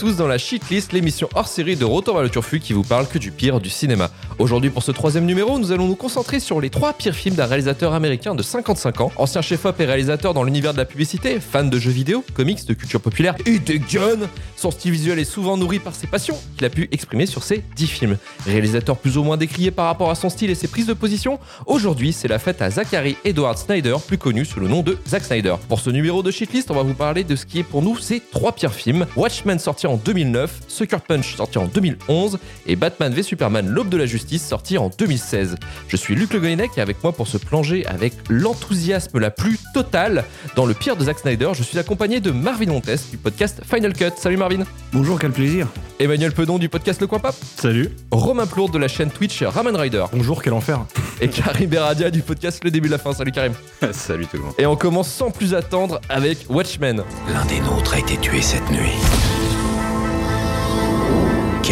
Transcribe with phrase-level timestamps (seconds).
[0.00, 3.06] À tous dans la Shitlist, l'émission hors série de Retour le Turfu qui vous parle
[3.06, 4.08] que du pire du cinéma.
[4.38, 7.44] Aujourd'hui, pour ce troisième numéro, nous allons nous concentrer sur les trois pires films d'un
[7.44, 11.68] réalisateur américain de 55 ans, ancien chef-op et réalisateur dans l'univers de la publicité, fan
[11.68, 14.26] de jeux vidéo, comics, de culture populaire et des guns.
[14.56, 17.62] Son style visuel est souvent nourri par ses passions qu'il a pu exprimer sur ses
[17.76, 18.16] 10 films.
[18.46, 21.38] Réalisateur plus ou moins décrié par rapport à son style et ses prises de position,
[21.66, 25.24] aujourd'hui, c'est la fête à Zachary Edward Snyder, plus connu sous le nom de Zack
[25.24, 25.56] Snyder.
[25.68, 27.98] Pour ce numéro de Shitlist, on va vous parler de ce qui est pour nous
[27.98, 29.06] ses trois pires films.
[29.14, 33.96] Watchmen sorti en 2009, Sucker Punch sorti en 2011 et Batman v Superman l'aube de
[33.96, 35.56] la justice sorti en 2016.
[35.88, 39.58] Je suis Luc Le Golinec et avec moi pour se plonger avec l'enthousiasme la plus
[39.74, 40.24] totale
[40.56, 43.92] dans le pire de Zack Snyder, je suis accompagné de Marvin Montes du podcast Final
[43.92, 44.12] Cut.
[44.16, 44.64] Salut Marvin.
[44.92, 45.66] Bonjour, quel plaisir.
[45.98, 47.34] Emmanuel Pedon du podcast Le Coin Pop.
[47.56, 47.90] Salut.
[48.10, 50.04] Romain Plourde de la chaîne Twitch Ramen Rider.
[50.12, 50.84] Bonjour, quel enfer.
[51.20, 53.12] Et Karim Beradia du podcast Le Début de la Fin.
[53.12, 53.52] Salut Karim.
[53.92, 54.54] Salut tout le monde.
[54.58, 57.02] Et on commence sans plus attendre avec Watchmen.
[57.32, 58.94] L'un des nôtres a été tué cette nuit.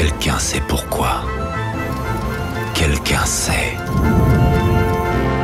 [0.00, 1.22] Quelqu'un sait pourquoi.
[2.72, 3.76] Quelqu'un sait.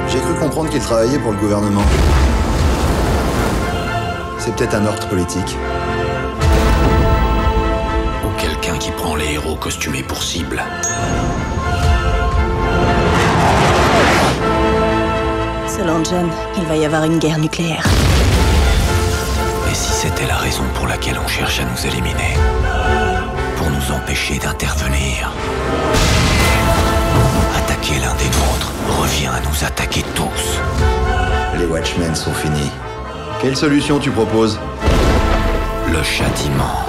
[0.06, 1.82] J'ai cru comprendre qu'il travaillait pour le gouvernement.
[4.38, 5.56] C'est peut-être un ordre politique.
[8.24, 10.62] Ou quelqu'un qui prend les héros costumés pour cible.
[15.66, 17.84] Selon John, il va y avoir une guerre nucléaire.
[19.68, 22.36] Et si c'était la raison pour laquelle on cherche à nous éliminer?
[23.86, 25.32] Nous empêcher d'intervenir
[27.56, 30.60] Attaquer l'un des nôtres revient à nous attaquer tous.
[31.58, 32.70] Les Watchmen sont finis.
[33.40, 34.58] Quelle solution tu proposes?
[35.92, 36.86] Le châtiment.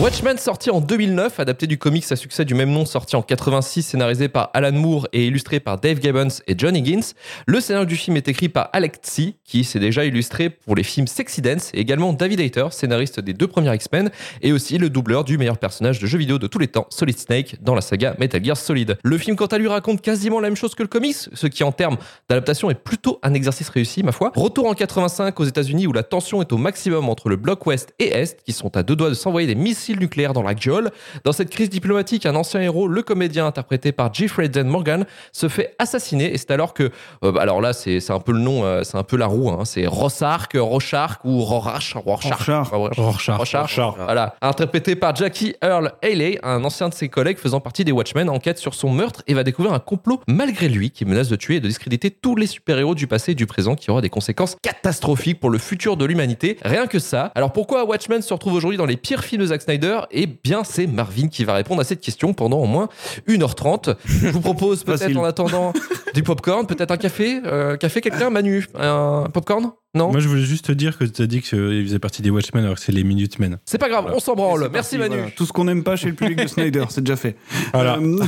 [0.00, 3.80] Watchmen sorti en 2009, adapté du comics à succès du même nom sorti en 86,
[3.84, 7.12] scénarisé par Alan Moore et illustré par Dave Gibbons et John Higgins.
[7.46, 10.82] Le scénario du film est écrit par Alex Tse, qui s'est déjà illustré pour les
[10.82, 14.10] films Sexy Dance et également David Hayter, scénariste des deux premiers X-Men
[14.42, 17.16] et aussi le doubleur du meilleur personnage de jeu vidéo de tous les temps, Solid
[17.16, 18.98] Snake, dans la saga Metal Gear Solid.
[19.04, 21.62] Le film quant à lui raconte quasiment la même chose que le comics, ce qui
[21.62, 24.32] en termes d'adaptation est plutôt un exercice réussi, ma foi.
[24.34, 27.94] Retour en 85 aux États-Unis où la tension est au maximum entre le bloc ouest
[28.00, 30.90] et est, qui sont à deux doigts de s'envoyer des missiles nucléaires dans la gueule.
[31.24, 35.48] Dans cette crise diplomatique, un ancien héros, le comédien interprété par Jeffrey Dean Morgan, se
[35.48, 36.90] fait assassiner et c'est alors que,
[37.22, 39.50] euh, bah, alors là c'est un peu le nom, euh, c'est un peu la roue,
[39.50, 42.70] hein, c'est Rossark, Rochark ou Rorschach, Rorschach.
[42.70, 47.84] Rorschach, Rorschach, voilà, interprété par Jackie Earl Haley, un ancien de ses collègues faisant partie
[47.84, 51.28] des Watchmen, enquête sur son meurtre et va découvrir un complot malgré lui qui menace
[51.28, 54.00] de tuer et de discréditer tous les super-héros du passé et du présent qui aura
[54.00, 56.58] des conséquences catastrophiques pour le futur de l'humanité.
[56.62, 57.32] Rien que ça.
[57.34, 59.73] Alors pourquoi Watchmen se retrouve aujourd'hui dans les pires films de Zack Snyder
[60.10, 62.88] Eh bien, c'est Marvin qui va répondre à cette question pendant au moins
[63.28, 63.96] 1h30.
[64.04, 65.72] Je vous propose peut-être en attendant
[66.14, 67.40] du popcorn, peut-être un café.
[67.44, 68.30] Euh, café quelqu'un?
[68.30, 69.72] Manu Un popcorn?
[69.94, 72.30] Non Moi, je voulais juste te dire que tu as dit qu'il faisait partie des
[72.30, 73.58] Watchmen alors que c'est les Minutemen.
[73.64, 74.68] C'est pas grave, on s'en branle.
[74.72, 75.16] Merci parti, Manu.
[75.16, 75.30] voilà.
[75.30, 77.36] Tout ce qu'on n'aime pas chez le public de Snyder, c'est déjà fait.
[77.72, 77.98] Voilà.
[77.98, 78.18] Euh,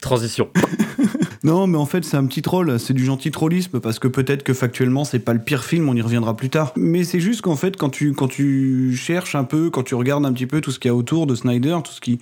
[0.00, 0.48] Transition.
[1.42, 2.78] non, mais en fait, c'est un petit troll.
[2.78, 5.88] C'est du gentil trollisme parce que peut-être que factuellement, c'est pas le pire film.
[5.88, 6.72] On y reviendra plus tard.
[6.76, 10.24] Mais c'est juste qu'en fait, quand tu quand tu cherches un peu, quand tu regardes
[10.26, 12.20] un petit peu tout ce qu'il y a autour de Snyder, tout ce qui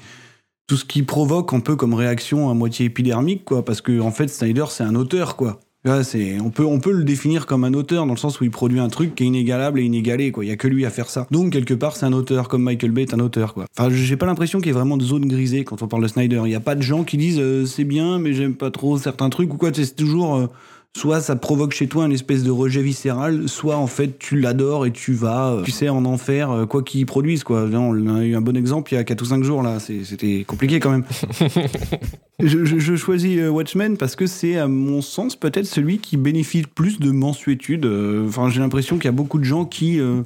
[0.67, 3.65] tout ce qui provoque un peu comme réaction à moitié épidermique, quoi.
[3.65, 5.61] Parce que en fait, Snyder, c'est un auteur, quoi.
[6.03, 8.51] C'est, on peut, on peut le définir comme un auteur dans le sens où il
[8.51, 10.43] produit un truc qui est inégalable et inégalé, quoi.
[10.43, 11.27] Il y a que lui à faire ça.
[11.31, 13.67] Donc, quelque part, c'est un auteur, comme Michael Bay est un auteur, quoi.
[13.77, 16.09] Enfin, j'ai pas l'impression qu'il y ait vraiment de zone grisée quand on parle de
[16.09, 16.41] Snyder.
[16.47, 18.97] Il y a pas de gens qui disent euh, c'est bien, mais j'aime pas trop
[18.97, 19.71] certains trucs ou quoi.
[19.75, 20.47] C'est toujours, euh,
[20.97, 24.87] soit ça provoque chez toi une espèce de rejet viscéral, soit en fait tu l'adores
[24.87, 27.65] et tu vas, euh, tu sais, en enfer, euh, quoi qu'il produise, quoi.
[27.73, 29.79] On a eu un bon exemple il y a 4 ou 5 jours, là.
[29.81, 31.05] C'était compliqué quand même.
[32.41, 36.17] je, je- je choisis euh, Watchmen parce que c'est, à mon sens, peut-être celui qui
[36.17, 37.85] bénéficie le plus de mensuétude.
[38.27, 39.99] Enfin, j'ai l'impression qu'il y a beaucoup de gens qui.
[40.01, 40.23] euh,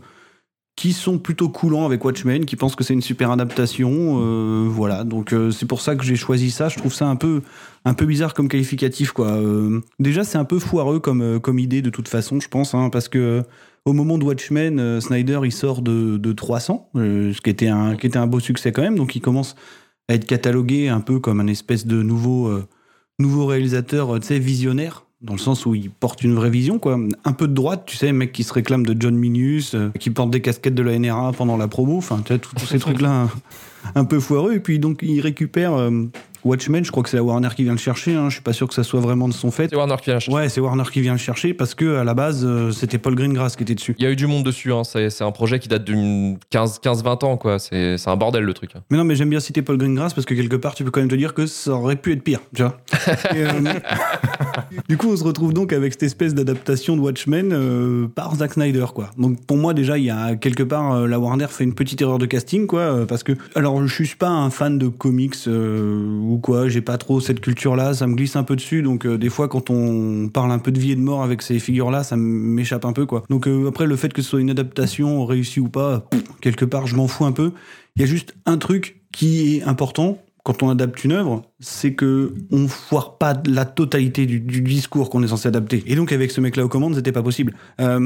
[0.79, 5.03] qui sont plutôt coulants avec Watchmen, qui pensent que c'est une super adaptation, euh, voilà.
[5.03, 6.69] Donc euh, c'est pour ça que j'ai choisi ça.
[6.69, 7.43] Je trouve ça un peu,
[7.85, 9.33] un peu bizarre comme qualificatif, quoi.
[9.33, 12.77] Euh, déjà, c'est un peu foireux comme, euh, comme idée de toute façon, je pense,
[12.77, 13.43] hein, parce que
[13.87, 17.97] au moment de Watchmen, Snyder il sort de, de 300, euh, ce qui était un,
[17.97, 18.95] qui était un beau succès quand même.
[18.95, 19.57] Donc il commence
[20.09, 22.53] à être catalogué un peu comme un espèce de nouveau,
[23.19, 25.08] nouveau réalisateur, tu sais, visionnaire.
[25.21, 26.97] Dans le sens où il porte une vraie vision, quoi.
[27.25, 30.11] Un peu de droite, tu sais, mec qui se réclame de John Minus, euh, qui
[30.11, 33.23] porte des casquettes de la NRA pendant la promo, enfin, tu sais, tous ces trucs-là
[33.23, 33.31] un,
[33.97, 34.55] un peu foireux.
[34.55, 36.05] Et puis donc, il récupère, euh,
[36.45, 38.15] Watchmen, je crois que c'est la Warner qui vient le chercher.
[38.15, 38.29] Hein.
[38.29, 39.69] Je suis pas sûr que ça soit vraiment de son fait.
[39.71, 40.37] C'est Warner qui vient le chercher.
[40.37, 43.15] Ouais, c'est Warner qui vient le chercher parce que à la base, euh, c'était Paul
[43.15, 43.95] Greengrass qui était dessus.
[43.99, 44.83] Il y a eu du monde dessus, hein.
[44.85, 47.59] c'est un projet qui date d'une 15-20 ans, quoi.
[47.59, 48.73] C'est un bordel le truc.
[48.91, 51.01] Mais non, mais j'aime bien citer Paul Greengrass parce que quelque part, tu peux quand
[51.01, 52.79] même te dire que ça aurait pu être pire, tu vois.
[53.35, 53.51] Et, euh,
[54.89, 58.55] du coup, on se retrouve donc avec cette espèce d'adaptation de Watchmen euh, par Zack
[58.55, 59.11] Snyder, quoi.
[59.19, 62.19] Donc pour moi, déjà, il y a quelque part, la Warner fait une petite erreur
[62.19, 65.35] de casting, quoi, parce que, alors, je suis pas un fan de comics
[66.29, 69.19] ou quoi, j'ai pas trop cette culture-là, ça me glisse un peu dessus, donc euh,
[69.19, 72.05] des fois, quand on parle un peu de vie et de mort avec ces figures-là,
[72.05, 73.25] ça m'échappe un peu, quoi.
[73.31, 76.05] Donc euh, après, le fait que ce soit une adaptation réussie ou pas,
[76.41, 77.53] quelque part, je m'en fous un peu.
[77.97, 81.93] Il y a juste un truc qui est important quand on adapte une œuvre, c'est
[81.93, 85.83] que on foire pas la totalité du, discours qu'on est censé adapter.
[85.87, 87.55] Et donc avec ce mec-là aux commandes, c'était pas possible.
[87.81, 87.99] Euh,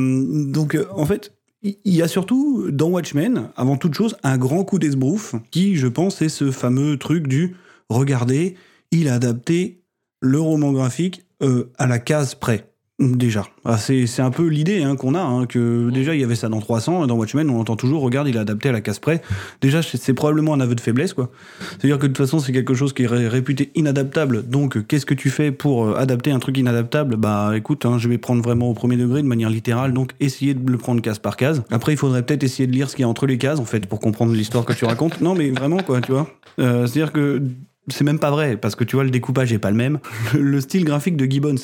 [0.50, 1.32] donc en fait,
[1.62, 5.86] il y a surtout dans Watchmen, avant toute chose, un grand coup d'esbrouf qui, je
[5.86, 7.54] pense, est ce fameux truc du
[7.92, 8.54] regardez,
[8.90, 9.80] il a adapté
[10.20, 12.66] le roman graphique euh, à la case près.
[12.98, 16.36] Déjà, Ah, c'est un peu l'idée hein, qu'on a, hein, que déjà il y avait
[16.36, 18.80] ça dans 300, et dans Watchmen on entend toujours, regarde, il a adapté à la
[18.80, 19.22] case près.
[19.60, 21.30] Déjà, c'est probablement un aveu de faiblesse, quoi.
[21.70, 24.46] C'est-à-dire que de toute façon, c'est quelque chose qui est ré- réputé inadaptable.
[24.46, 27.16] Donc, qu'est-ce que tu fais pour euh, adapter un truc inadaptable?
[27.16, 30.54] Bah, écoute, hein, je vais prendre vraiment au premier degré, de manière littérale, donc essayer
[30.54, 31.64] de le prendre case par case.
[31.72, 33.64] Après, il faudrait peut-être essayer de lire ce qu'il y a entre les cases, en
[33.64, 35.20] fait, pour comprendre l'histoire que tu racontes.
[35.20, 36.30] Non, mais vraiment, quoi, tu vois.
[36.60, 37.42] Euh, C'est-à-dire que
[37.88, 39.98] c'est même pas vrai, parce que tu vois, le découpage est pas le même.
[40.34, 41.56] Le, le style graphique de Gibbons,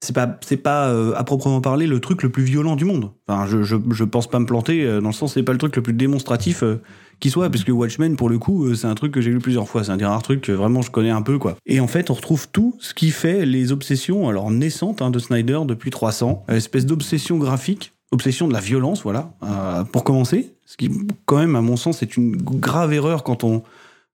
[0.00, 3.12] c'est pas, c'est pas euh, à proprement parler le truc le plus violent du monde.
[3.26, 5.76] Enfin, je, je, pense pas me planter, euh, dans le sens, c'est pas le truc
[5.76, 6.82] le plus démonstratif euh,
[7.20, 9.84] qui soit, puisque Watchmen, pour le coup, c'est un truc que j'ai lu plusieurs fois.
[9.84, 11.56] C'est un des rares trucs que vraiment je connais un peu, quoi.
[11.66, 15.20] Et en fait, on retrouve tout ce qui fait les obsessions, alors naissantes, hein, de
[15.20, 19.34] Snyder depuis 300, euh, espèce d'obsession graphique, obsession de la violence, voilà,
[19.92, 20.52] pour commencer.
[20.66, 20.90] Ce qui,
[21.26, 23.62] quand même, à mon sens, est une grave erreur quand on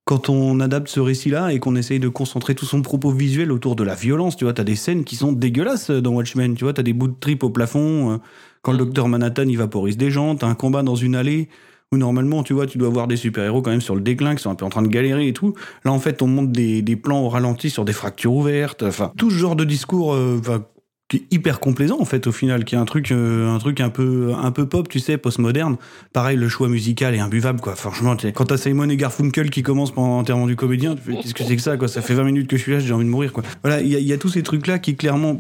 [0.08, 3.76] quand on adapte ce récit-là et qu'on essaye de concentrer tout son propos visuel autour
[3.76, 6.64] de la violence, tu vois, t'as des scènes qui sont dégueulasses euh, dans Watchmen, tu
[6.64, 8.16] vois, t'as des bouts de trip au plafond, euh,
[8.62, 11.50] quand le docteur Manhattan il vaporise des gens, t'as un combat dans une allée
[11.93, 14.43] où normalement, tu vois, tu dois voir des super-héros quand même sur le déclin, qui
[14.43, 15.52] sont un peu en train de galérer et tout.
[15.84, 19.12] Là, en fait, on monte des, des plans au ralenti sur des fractures ouvertes, enfin,
[19.19, 20.40] tout ce genre de discours, euh,
[21.08, 23.81] qui est hyper complaisant en fait au final qui est un truc euh, un truc
[23.81, 25.76] un peu un peu pop tu sais postmoderne.
[26.12, 27.75] Pareil le choix musical est imbuvable quoi.
[27.76, 31.56] Franchement quand t'as Simon et Garfunkel qui commencent pendant l'enterrement du comédien qu'est-ce que c'est
[31.56, 31.88] que ça quoi?
[31.88, 33.43] Ça fait 20 minutes que je suis là j'ai envie de mourir quoi.
[33.62, 35.38] Voilà il y, y a tous ces trucs là qui clairement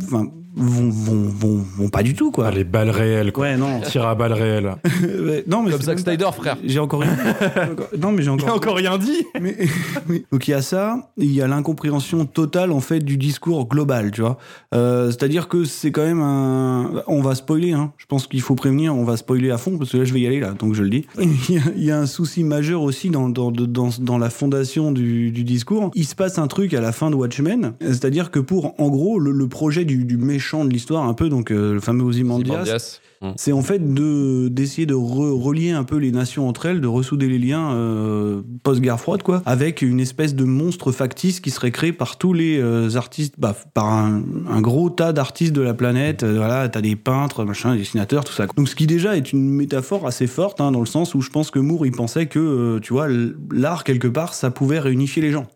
[0.58, 3.44] vont, vont, vont, vont pas du tout quoi Ah, les balles réelles, quoi.
[3.44, 4.74] ouais non Tir à balles réelles.
[5.46, 6.56] Non mais Comme Zack pas- Snyder, frère.
[6.64, 7.16] j'ai encore rien
[8.00, 9.56] non mais j'ai encore rien dit mais,
[10.08, 10.24] oui.
[10.32, 14.10] Donc il y a ça, il y a l'incompréhension totale en fait du discours global,
[14.10, 14.38] tu vois.
[14.74, 17.92] Euh, C'est-à-dire que c'est quand même un, on va spoiler, hein.
[17.98, 20.20] Je pense qu'il faut prévenir, on va spoiler à fond parce que là je vais
[20.20, 21.06] y aller là, donc je le dis.
[21.20, 24.30] Il y a, il y a un souci majeur aussi dans dans dans, dans la
[24.30, 25.90] fondation du, du discours.
[25.94, 29.18] Il se passe un truc à la fin de Watchmen, c'est-à-dire que pour en gros
[29.18, 33.00] le, le projet du, du méchant de l'histoire un peu, donc euh, le fameux Ozymandias.
[33.20, 33.30] Mm.
[33.36, 36.86] c'est en fait de d'essayer de re- relier un peu les nations entre elles, de
[36.86, 41.72] ressouder les liens euh, post-guerre froide, quoi, avec une espèce de monstre factice qui serait
[41.72, 45.74] créé par tous les euh, artistes, bah, par un, un gros tas d'artistes de la
[45.74, 46.22] planète.
[46.22, 48.46] Euh, voilà, t'as des peintres, machin, des dessinateurs, tout ça.
[48.56, 51.30] Donc, ce qui déjà est une métaphore assez forte, hein, dans le sens où je
[51.30, 53.08] pense que Moore il pensait que, tu vois,
[53.50, 55.48] l'art quelque part, ça pouvait réunifier les gens.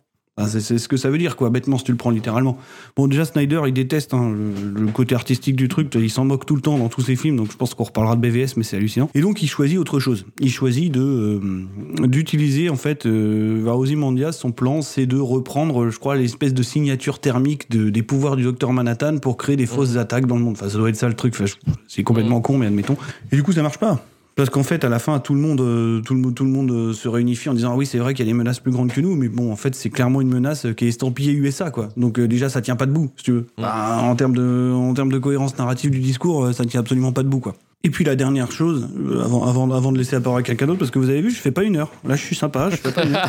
[0.49, 2.57] C'est ce que ça veut dire, quoi, bêtement, si tu le prends littéralement.
[2.97, 6.47] Bon, déjà, Snyder, il déteste hein, le, le côté artistique du truc, il s'en moque
[6.47, 8.63] tout le temps dans tous ses films, donc je pense qu'on reparlera de BVS, mais
[8.63, 9.11] c'est hallucinant.
[9.15, 10.25] Et donc, il choisit autre chose.
[10.41, 15.91] Il choisit de euh, d'utiliser, en fait, euh, à Ozymandias, son plan, c'est de reprendre,
[15.91, 19.67] je crois, l'espèce de signature thermique de, des pouvoirs du docteur Manhattan pour créer des
[19.67, 20.55] fausses attaques dans le monde.
[20.55, 21.45] Enfin, ça doit être ça le truc, Enfin,
[21.89, 22.97] c'est complètement con, mais admettons.
[23.31, 24.03] Et du coup, ça marche pas.
[24.35, 26.71] Parce qu'en fait, à la fin, tout le monde, euh, tout le, tout le monde
[26.71, 28.73] euh, se réunifie en disant ah oui, c'est vrai qu'il y a des menaces plus
[28.73, 31.71] grandes que nous, mais bon, en fait, c'est clairement une menace qui est estampillée USA,
[31.71, 31.91] quoi.
[31.99, 33.47] Donc euh, déjà, ça tient pas debout, si tu veux.
[33.59, 37.23] Bah, en termes de, en termes de cohérence narrative du discours, ça tient absolument pas
[37.23, 37.55] debout, quoi.
[37.85, 38.89] Et puis la dernière chose,
[39.25, 41.31] avant, avant, avant de laisser la parole à quelqu'un d'autre, parce que vous avez vu,
[41.31, 41.91] je fais pas une heure.
[42.07, 43.29] Là, je suis sympa, je fais pas une heure.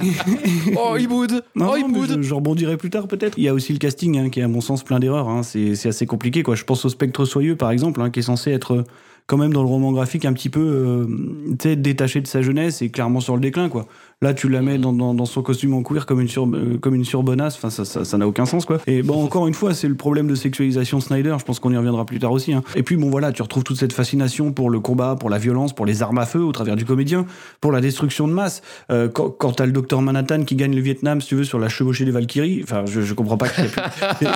[0.76, 3.36] Oh, il boude Non, Oh, il boude je, je rebondirai plus tard peut-être.
[3.36, 5.28] Il y a aussi le casting hein, qui est à mon sens plein d'erreurs.
[5.28, 5.42] hein.
[5.42, 6.42] C'est assez compliqué.
[6.42, 6.54] Quoi.
[6.54, 8.84] Je pense au Spectre Soyeux par exemple, hein, qui est censé être
[9.30, 12.88] quand même dans le roman graphique un petit peu euh, détaché de sa jeunesse et
[12.88, 13.68] clairement sur le déclin.
[13.68, 13.86] quoi.
[14.22, 16.76] Là, tu la mets dans, dans, dans son costume en cuir comme une, sur, euh,
[16.78, 17.56] comme une surbonasse.
[17.56, 18.66] Enfin, ça ça- ça n'a aucun sens.
[18.66, 18.76] quoi.
[18.86, 21.34] Et bon, encore une fois, c'est le problème de sexualisation de Snyder.
[21.38, 22.52] Je pense qu'on y reviendra plus tard aussi.
[22.52, 22.62] hein.
[22.76, 25.72] Et puis, bon, voilà, tu retrouves toute cette fascination pour le combat, pour la violence,
[25.74, 27.24] pour les armes à feu au travers du comédien,
[27.62, 28.60] pour la destruction de masse.
[28.90, 31.58] Euh, quand quand t'as le docteur Manhattan qui gagne le Vietnam, si tu veux, sur
[31.58, 33.46] la chevauchée des Valkyries, enfin, je, je comprends pas.
[33.48, 33.62] plus-
[34.20, 34.26] je,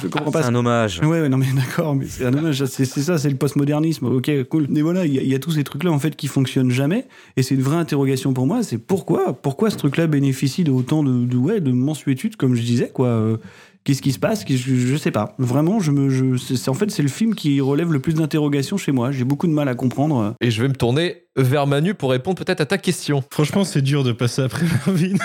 [0.00, 0.42] je- comprends pas.
[0.42, 1.00] C'est un hommage.
[1.02, 2.64] Ouais, ouais, non, mais d'accord, mais c'est un dommage.
[2.66, 4.06] C'est ça, c'est le postmodernisme.
[4.06, 4.68] Ok, cool.
[4.70, 7.08] Mais voilà, il y, y a tous ces trucs-là, en fait, qui fonctionnent jamais.
[7.36, 8.62] Et c'est une vraie interrogation pour moi.
[8.62, 12.62] C'est pourquoi pourquoi, ce truc-là bénéficie de autant de, de, ouais, de mensuétude, comme je
[12.62, 13.06] disais, quoi.
[13.08, 13.36] euh,
[13.84, 15.34] Qu'est-ce qui se passe je, je sais pas.
[15.38, 18.92] Vraiment, je me, je, en fait, c'est le film qui relève le plus d'interrogations chez
[18.92, 19.12] moi.
[19.12, 20.34] J'ai beaucoup de mal à comprendre.
[20.40, 23.22] Et je vais me tourner vers Manu pour répondre peut-être à ta question.
[23.30, 25.16] Franchement, c'est dur de passer après Marvin.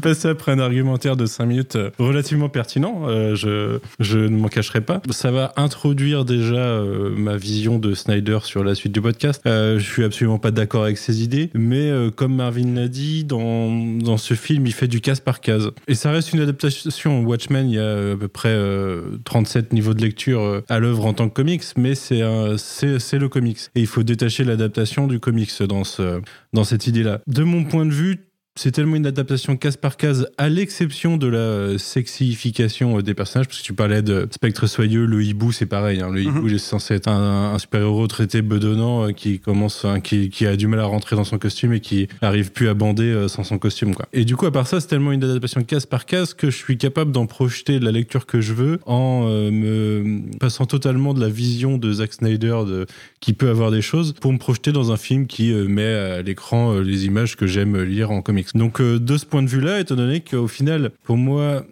[0.00, 4.80] passer après un argumentaire de 5 minutes euh, relativement pertinent, euh, je, ne m'en cacherai
[4.80, 5.00] pas.
[5.10, 9.42] Ça va introduire déjà euh, ma vision de Snyder sur la suite du podcast.
[9.46, 13.70] Euh, je suis absolument pas d'accord avec ses idées, mais comme Marvin l'a dit, dans,
[13.98, 15.70] dans ce film, il fait du case par case.
[15.86, 17.22] Et ça reste une adaptation.
[17.22, 21.12] Watchmen, il y a à peu près euh, 37 niveaux de lecture à l'œuvre en
[21.12, 23.58] tant que comics, mais c'est le comics.
[23.74, 26.20] Et il faut détacher l'adaptation du comics dans, ce,
[26.52, 27.20] dans cette idée-là.
[27.26, 28.27] De mon point de vue,
[28.58, 33.46] c'est tellement une adaptation case par case, à l'exception de la sexification euh, des personnages,
[33.46, 36.00] parce que tu parlais de Spectre Soyeux, le hibou, c'est pareil.
[36.00, 36.10] hein.
[36.10, 40.00] Le hibou, il est censé être un, un super-héros traité bedonnant euh, qui commence, hein,
[40.00, 42.74] qui, qui a du mal à rentrer dans son costume et qui arrive plus à
[42.74, 44.06] bander euh, sans son costume, quoi.
[44.12, 46.56] Et du coup, à part ça, c'est tellement une adaptation case par case que je
[46.56, 51.20] suis capable d'en projeter la lecture que je veux en euh, me passant totalement de
[51.20, 52.86] la vision de Zack Snyder de,
[53.20, 56.22] qui peut avoir des choses pour me projeter dans un film qui euh, met à
[56.22, 58.47] l'écran les images que j'aime lire en comics.
[58.54, 61.64] Donc euh, de ce point de vue-là, étant donné qu'au final, pour moi,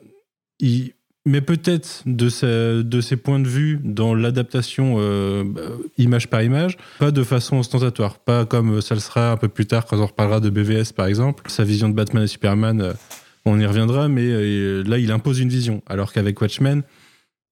[0.61, 0.93] il
[1.27, 5.63] met peut-être de, ses points de vue dans l'adaptation euh, bah,
[5.99, 9.67] image par image, pas de façon ostentatoire, pas comme ça le sera un peu plus
[9.67, 11.43] tard quand on reparlera de BVS par exemple.
[11.49, 12.93] Sa vision de Batman et Superman, euh,
[13.45, 16.83] on y reviendra, mais euh, là il impose une vision, alors qu'avec Watchmen,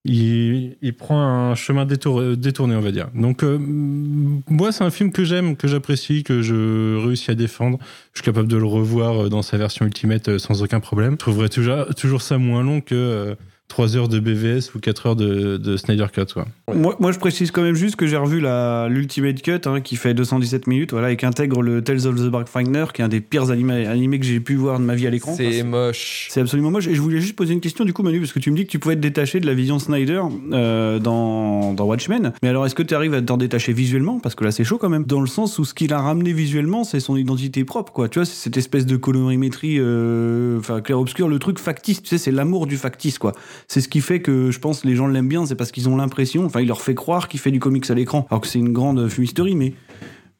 [0.04, 3.08] il, il prend un chemin détour- détourné, on va dire.
[3.14, 7.78] Donc, euh, moi, c'est un film que j'aime, que j'apprécie, que je réussis à défendre.
[8.12, 11.12] Je suis capable de le revoir euh, dans sa version Ultimate euh, sans aucun problème.
[11.12, 13.34] Je trouverais toujours, toujours ça moins long que euh,
[13.68, 16.26] 3 heures de BVS ou 4 heures de, de Snyder Cut.
[16.32, 16.46] Quoi.
[16.72, 19.96] Moi, moi, je précise quand même juste que j'ai revu la l'Ultimate Cut hein, qui
[19.96, 23.08] fait 217 minutes, voilà, et qui intègre le Tales of the Darkfinder, qui est un
[23.08, 25.34] des pires animés, animés que j'ai pu voir de ma vie à l'écran.
[25.34, 26.28] C'est Enfin, moche.
[26.30, 26.86] C'est absolument moche.
[26.86, 28.64] Et je voulais juste poser une question du coup, Manu, parce que tu me dis
[28.66, 32.32] que tu pouvais te détacher de la vision Snyder euh, dans, dans Watchmen.
[32.42, 34.20] Mais alors, est-ce que tu arrives à t'en détacher visuellement?
[34.20, 35.04] Parce que là, c'est chaud quand même.
[35.04, 38.08] Dans le sens où ce qu'il a ramené visuellement, c'est son identité propre, quoi.
[38.08, 42.02] Tu vois, c'est cette espèce de colorimétrie, euh, clair-obscur, le truc factice.
[42.02, 43.32] Tu sais, c'est l'amour du factice, quoi.
[43.68, 45.96] C'est ce qui fait que je pense les gens l'aiment bien, c'est parce qu'ils ont
[45.96, 48.58] l'impression, enfin, il leur fait croire qu'il fait du comics à l'écran, alors que c'est
[48.58, 49.74] une grande fumisterie, mais.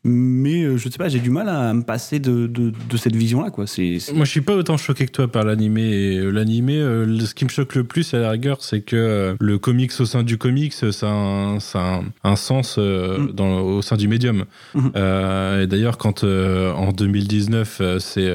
[0.06, 3.16] Mais euh, je sais pas, j'ai du mal à me passer de, de, de cette
[3.16, 3.66] vision-là, quoi.
[3.66, 3.96] C'est.
[4.12, 5.80] Moi, je suis pas autant choqué que toi par l'animé.
[5.80, 9.34] Et euh, l'animé, euh, ce qui me choque le plus, à la rigueur, c'est que
[9.40, 12.78] le comics au sein du comics, ça a un, ça a un, un sens
[13.18, 13.32] Mm.
[13.32, 14.44] dans, au sein du médium.
[14.74, 14.92] Mhm.
[14.96, 18.32] Euh, et d'ailleurs, quand euh, en 2019, euh, c'est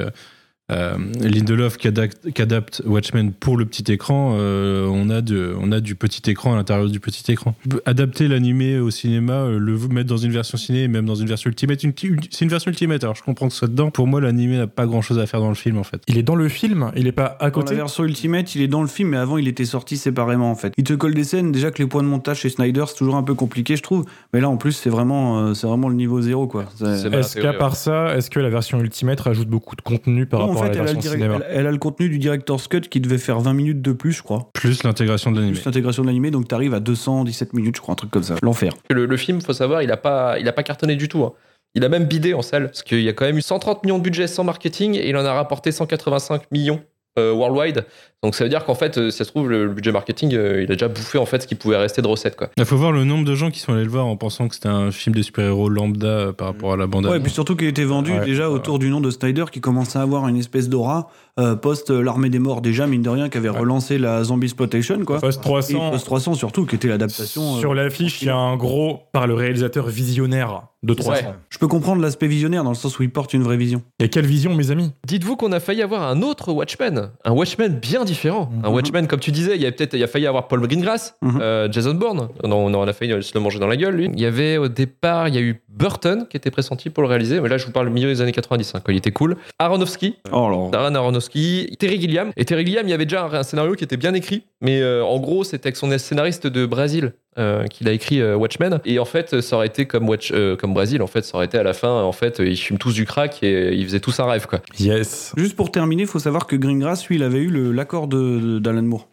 [0.70, 5.54] euh, Lindelof qui adapte, qui adapte Watchmen pour le petit écran, euh, on, a de,
[5.60, 7.54] on a du petit écran à l'intérieur du petit écran.
[7.86, 11.26] Adapter l'animé au cinéma, euh, le mettre dans une version ciné, et même dans une
[11.26, 11.92] version ultimate, une-
[12.30, 13.90] c'est une version ultimate, alors je comprends que ce soit dedans.
[13.90, 16.02] Pour moi, l'animé n'a pas grand chose à faire dans le film en fait.
[16.06, 17.74] Il est dans le film, il est pas à Dans la côté.
[17.74, 20.72] version Ultimate, il est dans le film, mais avant, il était sorti séparément, en fait.
[20.76, 23.16] Il te colle des scènes, déjà que les points de montage chez Snyder, c'est toujours
[23.16, 24.04] un peu compliqué, je trouve.
[24.32, 26.64] Mais là, en plus, c'est vraiment, euh, c'est vraiment le niveau zéro, quoi.
[26.80, 30.46] Est-ce qu'à part ça, est-ce que la version Ultimate rajoute beaucoup de contenu par Non,
[30.48, 32.68] rapport fait, elle a, le version direct- cinéma elle- elle a le contenu du Director's
[32.68, 34.50] Cut qui devait faire 20 minutes de plus, je crois.
[34.54, 35.54] Plus l'intégration de l'animé.
[35.56, 38.36] Plus l'intégration de l'animé, donc t'arrives à 217 minutes, je crois, un truc comme ça.
[38.42, 38.72] L'enfer.
[38.90, 41.22] Le, le film, faut savoir, il a pas, il a pas cartonné du tout.
[41.24, 41.32] hein.
[41.76, 43.98] Il a même bidé en salle, parce qu'il y a quand même eu 130 millions
[43.98, 46.80] de budget sans marketing et il en a rapporté 185 millions
[47.16, 47.84] worldwide.
[48.22, 50.34] Donc ça veut dire qu'en fait, euh, si ça se trouve, le, le budget marketing,
[50.34, 52.36] euh, il a déjà bouffé en fait ce qui pouvait rester de recettes.
[52.36, 52.50] Quoi.
[52.58, 54.54] Il faut voir le nombre de gens qui sont allés le voir en pensant que
[54.54, 57.32] c'était un film de super-héros lambda euh, par rapport à la bande Ouais, et puis
[57.32, 58.24] surtout qu'il était vendu Ouais.
[58.24, 61.08] déjà autour du nom de Snyder qui commençait à avoir une espèce d'aura
[61.38, 64.98] euh, post l'armée des morts déjà mine de rien qui avait relancé la zombie exploitation
[65.04, 65.20] quoi.
[65.20, 67.56] Post Et 300, Post 300 surtout qui était l'adaptation.
[67.56, 71.26] euh, sur l'affiche, il y a un gros par le réalisateur visionnaire de 300.
[71.26, 71.34] Ouais.
[71.50, 73.82] Je peux comprendre l'aspect visionnaire dans le sens où il porte une vraie vision.
[73.98, 74.92] Et quelle vision, mes amis?
[75.06, 78.50] Dites-vous qu'on a failli avoir un autre Watchmen, un Watchmen bien différent.
[78.64, 78.74] Un Mhm.
[78.74, 81.68] Watchmen, comme tu disais, il y a peut-être, il a failli avoir Paul Greengrass, euh,
[81.70, 82.28] Jason Bourne.
[82.42, 84.10] On, on a failli se le manger dans la gueule, lui.
[84.14, 87.08] Il y avait au départ, il y a eu Burton qui était pressenti pour le
[87.10, 89.12] réaliser, mais là je vous parle du milieu des années 90, hein, quand il était
[89.12, 89.36] cool.
[89.58, 90.70] Aronofsky, Oh alors.
[90.70, 92.32] Darren Aronofsky, Terry Gilliam.
[92.36, 95.04] Et Terry Gilliam, il y avait déjà un, scénario qui était bien écrit, mais euh,
[95.04, 98.80] en gros, c'était avec son scénariste de Brésil euh, qu'il a écrit euh, Watchmen.
[98.84, 101.46] Et en fait, ça aurait été comme, Watch, euh, comme Brésil, en fait, ça aurait
[101.46, 104.18] été à la fin, en fait, ils fument tous du crack et ils faisaient tous
[104.18, 104.60] un rêve, quoi.
[104.80, 105.32] Yes.
[105.36, 109.06] Juste pour terminer, il faut savoir que Greengrass, lui, il avait eu l'accord d'Alan Moore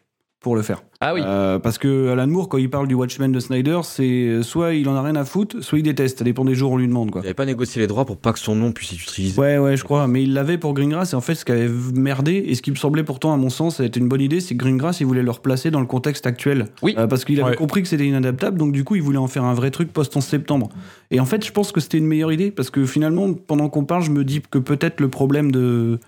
[0.48, 0.82] pour le faire.
[1.02, 1.20] Ah oui.
[1.26, 4.88] Euh, parce que Alan Moore, quand il parle du Watchmen de Snyder, c'est soit il
[4.88, 6.20] en a rien à foutre, soit il déteste.
[6.20, 7.20] Ça dépend des jours où on lui demande, quoi.
[7.22, 9.40] Il avait pas négocié les droits pour pas que son nom puisse être utilisé.
[9.40, 10.08] Ouais, ouais, je crois.
[10.08, 11.12] Mais il l'avait pour Greengrass.
[11.12, 13.50] Et en fait, ce qui avait merdé, et ce qui me semblait pourtant, à mon
[13.50, 15.82] sens, ça a été une bonne idée, c'est que Greengrass, il voulait le replacer dans
[15.82, 16.68] le contexte actuel.
[16.82, 16.96] Oui.
[16.98, 17.56] Euh, parce qu'il avait Ouais.
[17.58, 20.22] compris que c'était inadaptable, donc du coup, il voulait en faire un vrai truc post-11
[20.22, 20.70] septembre.
[21.12, 23.84] Et en fait, je pense que c'était une meilleure idée, parce que finalement, pendant qu'on
[23.84, 26.00] parle, je me dis que peut-être le problème de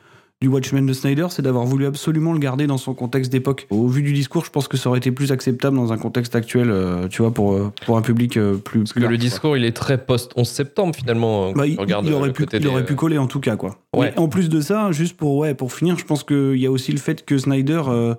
[0.42, 3.68] du Watchmen de Snyder, c'est d'avoir voulu absolument le garder dans son contexte d'époque.
[3.70, 6.34] Au vu du discours, je pense que ça aurait été plus acceptable dans un contexte
[6.34, 8.80] actuel, euh, tu vois, pour, euh, pour un public euh, plus.
[8.80, 11.52] Parce que le discours, il est très post-11 septembre, finalement.
[11.52, 13.80] Bah, il, aurait, pu, côté il des, aurait pu coller en tout cas quoi.
[13.94, 14.14] Ouais.
[14.18, 16.94] En plus de ça, juste pour ouais pour finir, je pense qu'il y a aussi
[16.94, 18.16] le fait que Snyder euh,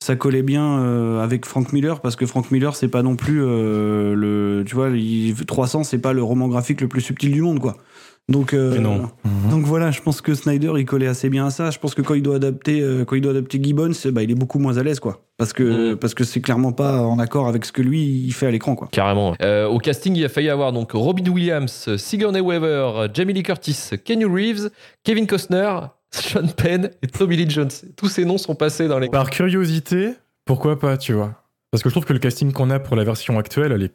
[0.00, 3.42] ça collait bien euh, avec Frank Miller parce que Frank Miller c'est pas non plus
[3.44, 7.42] euh, le tu vois il- 300 c'est pas le roman graphique le plus subtil du
[7.42, 7.76] monde quoi.
[8.28, 9.08] Donc euh, non.
[9.50, 11.70] donc voilà, je pense que Snyder il collait assez bien à ça.
[11.70, 14.30] Je pense que quand il doit adapter euh, quand il doit adapter Gibbons, bah, il
[14.30, 15.22] est beaucoup moins à l'aise quoi.
[15.38, 15.96] Parce que Mhm.
[15.96, 18.74] parce que c'est clairement pas en accord avec ce que lui il fait à l'écran
[18.74, 18.88] quoi.
[18.92, 19.34] Carrément.
[19.40, 23.90] Euh, au casting, il a failli avoir donc Robin Williams, Sigourney Weaver, Jamie Lee Curtis,
[24.04, 24.68] Kenny Reeves,
[25.04, 25.70] Kevin Costner,
[26.10, 27.70] Sean Penn et Tommy Lee Jones.
[27.96, 29.08] Tous ces noms sont passés dans les.
[29.08, 30.10] Par curiosité,
[30.44, 31.32] pourquoi pas, tu vois?
[31.70, 33.92] Parce que je trouve que le casting qu'on a pour la version actuelle, elle est,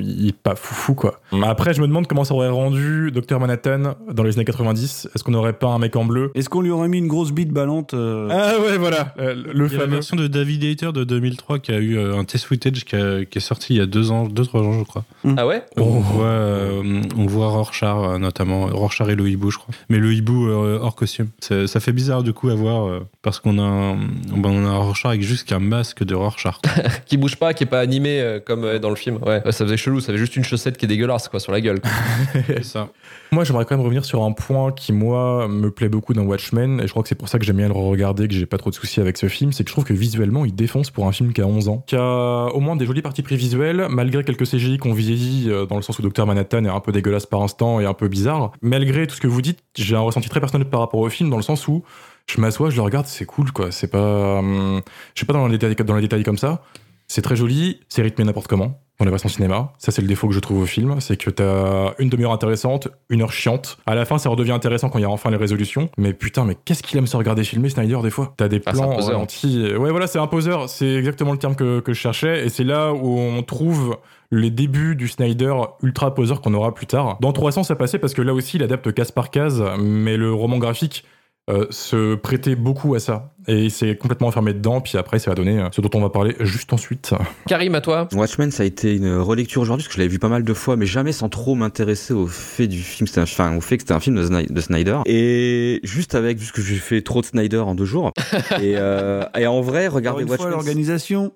[0.00, 1.20] il est pas foufou, quoi.
[1.44, 5.08] Après, je me demande comment ça aurait rendu Dr Manhattan dans les années 90.
[5.14, 7.32] Est-ce qu'on n'aurait pas un mec en bleu Est-ce qu'on lui aurait mis une grosse
[7.32, 9.94] bite ballante euh, Ah ouais, voilà, euh, le Il y a la fameux.
[9.94, 13.24] version de David Hayter de 2003 qui a eu euh, un test footage qui, a-
[13.24, 15.04] qui est sorti il y a deux ans, deux trois ans je crois.
[15.36, 19.74] Ah ouais On voit, euh, on voit Rorschach notamment, Rorschach et le hibou je crois.
[19.88, 21.28] Mais le hibou euh, hors costume.
[21.40, 24.64] Ça, ça fait bizarre du coup à voir euh, parce qu'on a, un- ben, on
[24.66, 26.56] a un Rorschach avec juste un masque de Rorschach.
[27.06, 29.18] Qui bouge pas, qui est pas animé euh, comme euh, dans le film.
[29.24, 30.00] Ouais, Ouais, ça faisait chelou.
[30.00, 31.80] Ça avait juste une chaussette qui est dégueulasse quoi sur la gueule.
[32.46, 32.88] C'est ça.
[33.32, 36.80] Moi, j'aimerais quand même revenir sur un point qui, moi, me plaît beaucoup dans Watchmen,
[36.80, 38.58] et je crois que c'est pour ça que j'aime bien le regarder, que j'ai pas
[38.58, 41.06] trop de soucis avec ce film, c'est que je trouve que visuellement, il défonce pour
[41.06, 43.86] un film qui a 11 ans, qui a au moins des jolies parties pris visuelles,
[43.90, 46.92] malgré quelques CGI qu'on vieillit, euh, dans le sens où Dr Manhattan est un peu
[46.92, 48.52] dégueulasse par instant et un peu bizarre.
[48.62, 51.28] Malgré tout ce que vous dites, j'ai un ressenti très personnel par rapport au film,
[51.30, 51.82] dans le sens où
[52.26, 53.70] je m'assois, je le regarde, c'est cool, quoi.
[53.70, 54.38] C'est pas.
[54.38, 54.80] hum,
[55.14, 56.62] je sais pas dans les détails, dans les détails comme ça.
[57.08, 59.72] C'est très joli, c'est rythmé n'importe comment dans la version cinéma.
[59.78, 62.88] Ça, c'est le défaut que je trouve au film, c'est que t'as une demi-heure intéressante,
[63.10, 63.78] une heure chiante.
[63.86, 65.88] À la fin, ça redevient intéressant quand il y a enfin les résolutions.
[65.98, 68.32] Mais putain, mais qu'est-ce qu'il aime se regarder filmer, Snyder, des fois?
[68.36, 69.12] T'as des Ah, plans poseur.
[69.14, 69.74] ralentis.
[69.76, 70.68] Ouais, voilà, c'est un poseur.
[70.68, 72.46] C'est exactement le terme que, que je cherchais.
[72.46, 73.96] Et c'est là où on trouve
[74.32, 77.18] les débuts du Snyder ultra poseur qu'on aura plus tard.
[77.20, 80.32] Dans 300, ça passait parce que là aussi, il adapte case par case, mais le
[80.32, 81.04] roman graphique
[81.48, 83.32] euh, se prêtait beaucoup à ça.
[83.48, 86.00] Et il s'est complètement enfermé dedans, puis après, ça va donner euh, ce dont on
[86.00, 87.14] va parler juste ensuite.
[87.46, 88.08] Karim, à toi.
[88.12, 90.52] Watchmen, ça a été une relecture aujourd'hui parce que je l'avais vu pas mal de
[90.54, 93.76] fois, mais jamais sans trop m'intéresser au fait du film, c'était un- enfin au fait
[93.76, 94.98] que c'était un film de, Sny- de Snyder.
[95.06, 98.10] Et juste avec, vu que j'ai fait trop de Snyder en deux jours.
[98.60, 100.50] et, euh, et en vrai, Encore regardez une fois, Watchmen.
[100.54, 101.32] l'organisation.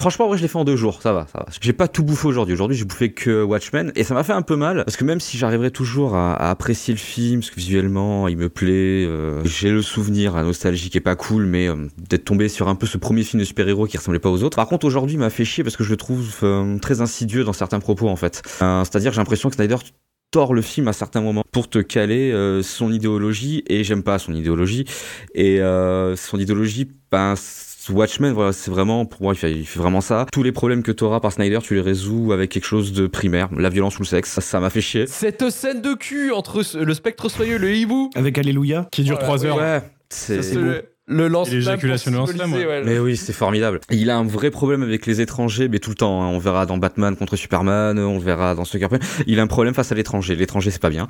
[0.00, 1.46] Franchement, moi, je l'ai fait en deux jours, ça va, ça va.
[1.60, 2.54] J'ai pas tout bouffé aujourd'hui.
[2.54, 5.20] Aujourd'hui, j'ai bouffé que Watchmen, et ça m'a fait un peu mal, parce que même
[5.20, 9.70] si j'arriverai toujours à, apprécier le film, parce que visuellement, il me plaît, euh, j'ai
[9.70, 12.86] le souvenir, la nostalgie qui est pas cool, mais euh, d'être tombé sur un peu
[12.86, 14.56] ce premier film de super-héros qui ressemblait pas aux autres.
[14.56, 17.52] Par contre, aujourd'hui, m'a fait chier parce que je le trouve euh, très insidieux dans
[17.52, 18.40] certains propos, en fait.
[18.62, 19.76] Euh, C'est-à-dire, j'ai l'impression que Snyder
[20.30, 24.18] tord le film à certains moments pour te caler euh, son idéologie et j'aime pas
[24.18, 24.84] son idéologie
[25.34, 27.34] et euh, son idéologie ben
[27.88, 30.26] Watchmen, voilà, c'est vraiment, pour moi, il fait, il fait vraiment ça.
[30.32, 33.48] Tous les problèmes que t'auras par Snyder, tu les résous avec quelque chose de primaire,
[33.56, 34.38] la violence ou le sexe.
[34.40, 35.06] Ça, m'a fait chier.
[35.06, 38.10] Cette scène de cul entre le spectre soyeux et le hibou.
[38.14, 38.86] Avec Alléluia.
[38.92, 39.56] Qui dure Voilà, 3 oui, heures.
[39.56, 40.40] Ouais, c'est.
[41.10, 42.82] Le, de lance-flamme, ouais.
[42.84, 43.80] Mais oui, c'est formidable.
[43.90, 46.22] Il a un vrai problème avec les étrangers, mais tout le temps.
[46.22, 46.28] hein.
[46.28, 49.02] On verra dans Batman contre Superman, on verra dans Sucker Punch.
[49.26, 50.36] Il a un problème face à l'étranger.
[50.36, 51.08] L'étranger, c'est pas bien.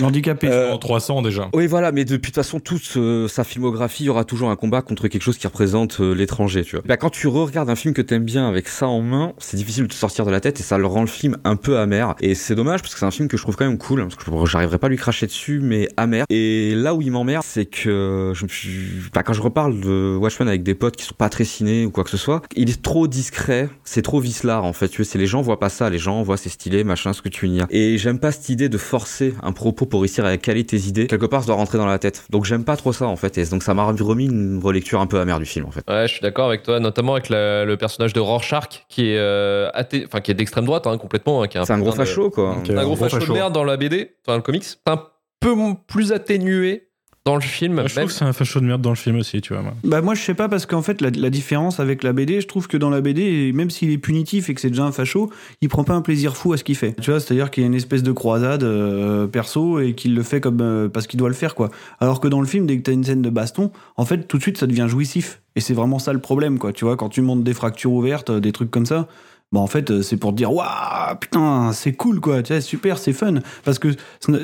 [0.00, 0.48] L'handicapé.
[0.48, 1.48] Euh, En 300 déjà.
[1.52, 4.56] Oui, voilà, mais depuis toute façon, toute euh, sa filmographie, il y aura toujours un
[4.56, 6.84] combat contre quelque chose qui représente euh, l'étranger, tu vois.
[6.86, 9.82] Bah, quand tu re-regardes un film que t'aimes bien avec ça en main, c'est difficile
[9.84, 12.14] de te sortir de la tête et ça le rend le film un peu amer.
[12.20, 14.14] Et c'est dommage parce que c'est un film que je trouve quand même cool, parce
[14.14, 16.24] que j'arriverai pas à lui cracher dessus, mais amer.
[16.30, 19.10] Et là où il m'emmerde, c'est que je me suis...
[19.12, 21.90] bah, quand je reparle de Watchmen avec des potes qui sont pas très ciné ou
[21.90, 25.10] quoi que ce soit, il est trop discret, c'est trop vicelard en fait, tu vois,
[25.10, 27.48] c'est les gens voient pas ça, les gens voient c'est stylé, machin, ce que tu
[27.48, 27.66] y as.
[27.70, 31.06] Et j'aime pas cette idée de forcer un propos pour réussir à caler tes idées.
[31.06, 32.24] Quelque part, ça doit rentrer dans la tête.
[32.30, 35.06] Donc j'aime pas trop ça en fait, et donc ça m'a remis une relecture un
[35.06, 35.84] peu amère du film en fait.
[35.88, 39.18] Ouais, je suis d'accord avec toi, notamment avec la- le personnage de Rorschach qui est
[39.18, 41.78] euh, athée- enfin qui est d'extrême droite hein, complètement, hein, qui est un, C'est un
[41.78, 42.50] gros de- facho quoi.
[42.56, 44.64] Un gros Un gros facho de merde dans la BD, enfin le comics.
[44.64, 45.02] C'est un
[45.40, 45.54] peu
[45.86, 46.88] plus atténué
[47.30, 47.74] dans le film.
[47.76, 49.62] Je même- trouve que c'est un facho de merde dans le film aussi, tu vois.
[49.62, 49.74] moi.
[49.84, 52.46] Bah moi je sais pas parce qu'en fait la, la différence avec la BD, je
[52.46, 55.30] trouve que dans la BD, même s'il est punitif et que c'est déjà un facho,
[55.60, 56.94] il prend pas un plaisir fou à ce qu'il fait.
[57.00, 60.22] Tu vois, c'est-à-dire qu'il y a une espèce de croisade euh, perso et qu'il le
[60.22, 61.68] fait comme euh, parce qu'il doit le faire quoi.
[62.00, 64.36] Alors que dans le film, dès que t'as une scène de baston, en fait tout
[64.38, 65.40] de suite ça devient jouissif.
[65.56, 66.72] Et c'est vraiment ça le problème quoi.
[66.72, 69.06] Tu vois, quand tu montes des fractures ouvertes, des trucs comme ça.
[69.52, 72.60] Bah en fait euh, c'est pour te dire waouh putain c'est cool quoi tu vois
[72.62, 73.88] super c'est fun parce que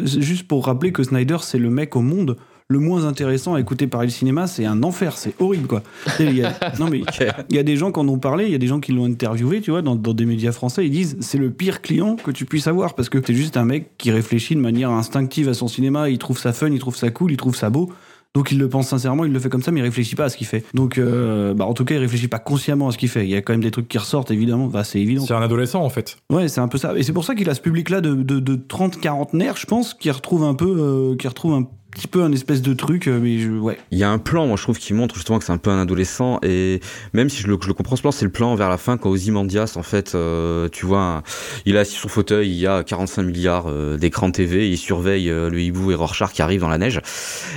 [0.04, 2.36] juste pour rappeler que Snyder c'est le mec au monde
[2.68, 5.82] le moins intéressant à écouter parler le cinéma, c'est un enfer, c'est horrible quoi.
[6.18, 7.02] Il y a- non mais
[7.50, 8.92] il y a des gens qui en ont parlé, il y a des gens qui
[8.92, 12.16] l'ont interviewé, tu vois, dans, dans des médias français, ils disent c'est le pire client
[12.16, 15.48] que tu puisses avoir parce que t'es juste un mec qui réfléchit de manière instinctive
[15.48, 17.90] à son cinéma, il trouve ça fun, il trouve ça cool, il trouve ça beau.
[18.34, 20.28] Donc il le pense sincèrement, il le fait comme ça, mais il réfléchit pas à
[20.28, 20.62] ce qu'il fait.
[20.74, 23.24] Donc, euh, bah, en tout cas, il réfléchit pas consciemment à ce qu'il fait.
[23.24, 24.66] Il y a quand même des trucs qui ressortent, évidemment.
[24.66, 25.24] Bah, c'est évident.
[25.24, 26.18] C'est un adolescent en fait.
[26.28, 26.92] Ouais, c'est un peu ça.
[26.98, 29.94] Et c'est pour ça qu'il a ce public-là de, de, de 30-40 nerfs, je pense,
[29.94, 31.66] qui retrouve un peu, euh, qui retrouve un
[31.96, 33.78] petit peu un espèce de truc, euh, mais je, ouais.
[33.90, 35.70] Il y a un plan, moi je trouve, qui montre justement que c'est un peu
[35.70, 36.80] un adolescent et
[37.14, 38.98] même si je le, je le comprends ce plan, c'est le plan vers la fin
[38.98, 41.22] quand Ozymandias, en fait, euh, tu vois, un-
[41.64, 44.76] il est assis sur son fauteuil, il y a 45 milliards euh, d'écrans TV, il
[44.76, 47.00] surveille euh, le hibou et Rorschach qui arrivent dans la neige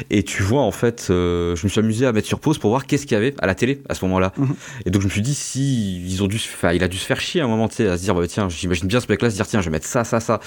[0.10, 2.86] et tu vois en fait, je me suis amusé à mettre sur pause pour voir
[2.86, 4.32] qu'est-ce qu'il y avait à la télé à ce moment-là.
[4.38, 4.56] Mhm.
[4.86, 7.06] Et donc je me suis dit si ils ont dû, enfin, il a dû se
[7.06, 9.08] faire chier à un moment, tu sais, à se dire bah, tiens, j'imagine bien ce
[9.10, 10.39] mec-là se dire tiens, je vais mettre ça, ça, ça.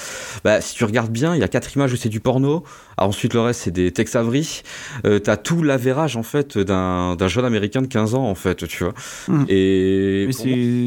[0.44, 2.64] Bah si tu regardes bien, il y a quatre images où c'est du porno.
[2.96, 4.62] Alors ensuite le reste c'est des Tex Avery.
[5.04, 8.84] Euh, t'as tout l'avérage en fait d'un jeune américain de 15 ans en fait, tu
[8.84, 8.94] vois.
[9.28, 9.46] Mhm.
[9.48, 10.28] Et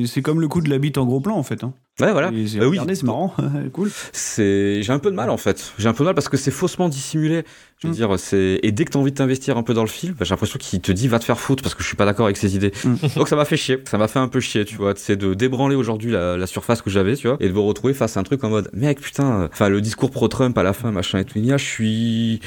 [0.07, 1.63] c'est comme le coup de la bite en gros plan, en fait.
[1.63, 1.73] Hein.
[2.01, 2.29] ouais voilà.
[2.31, 2.79] Bah oui.
[2.93, 3.33] c'est marrant,
[3.73, 3.89] cool.
[4.11, 5.73] C'est j'ai un peu de mal en fait.
[5.77, 7.43] J'ai un peu de mal parce que c'est faussement dissimulé.
[7.81, 7.95] Je veux Mm.
[7.95, 10.23] dire, c'est et dès que t'as envie de t'investir un peu dans le film, bah,
[10.25, 12.25] j'ai l'impression qu'il te dit va te faire foutre parce que je suis pas d'accord
[12.25, 12.71] avec ses idées.
[12.85, 12.95] Mm.
[13.17, 13.79] Donc ça m'a fait chier.
[13.89, 14.93] Ça m'a fait un peu chier, tu vois.
[14.95, 17.93] C'est de débranler aujourd'hui la, la surface que j'avais, tu vois, et de me retrouver
[17.93, 19.41] face à un truc en mode mec putain.
[19.41, 21.33] euh, Enfin le discours pro Trump à la fin, machin et tout.
[21.37, 22.39] Il y a, je suis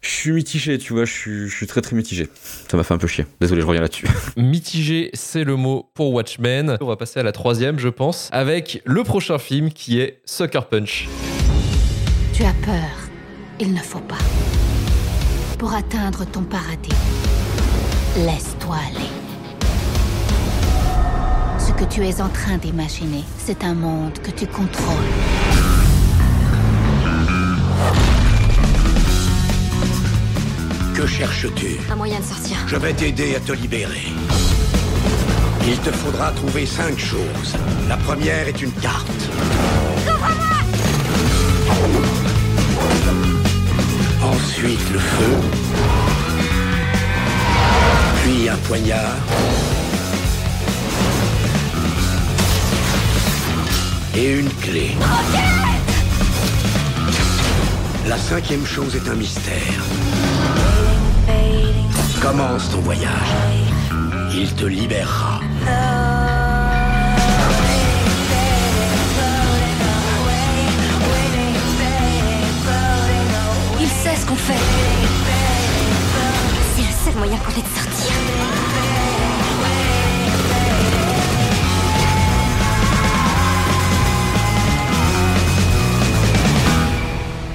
[0.00, 1.04] je suis mitigé, tu vois.
[1.04, 2.28] Je suis je suis très très mitigé.
[2.70, 3.26] Ça m'a fait un peu chier.
[3.40, 4.06] Désolé, je reviens là-dessus.
[4.36, 6.78] Mitigé, c'est le mot pour Watchmen.
[6.80, 10.62] On va passer à la troisième, je pense, avec le prochain film qui est Sucker
[10.70, 11.08] Punch.
[12.32, 13.10] Tu as peur.
[13.58, 14.18] Il ne faut pas.
[15.58, 16.96] Pour atteindre ton paradis,
[18.16, 19.10] laisse-toi aller.
[21.58, 24.96] Ce que tu es en train d'imaginer, c'est un monde que tu contrôles.
[31.00, 32.58] Que cherches-tu Un moyen de sortir.
[32.66, 34.12] Je vais t'aider à te libérer.
[35.66, 37.56] Il te faudra trouver cinq choses.
[37.88, 39.08] La première est une carte.
[44.22, 45.36] Ensuite le feu.
[48.22, 49.16] Puis un poignard.
[54.14, 54.90] Et une clé.
[58.06, 59.89] La cinquième chose est un mystère.
[62.20, 63.32] Commence ton voyage.
[64.34, 65.40] Il te libérera.
[73.80, 74.52] Il sait ce qu'on fait.
[76.76, 78.14] C'est le seul moyen qu'on ait de sortir.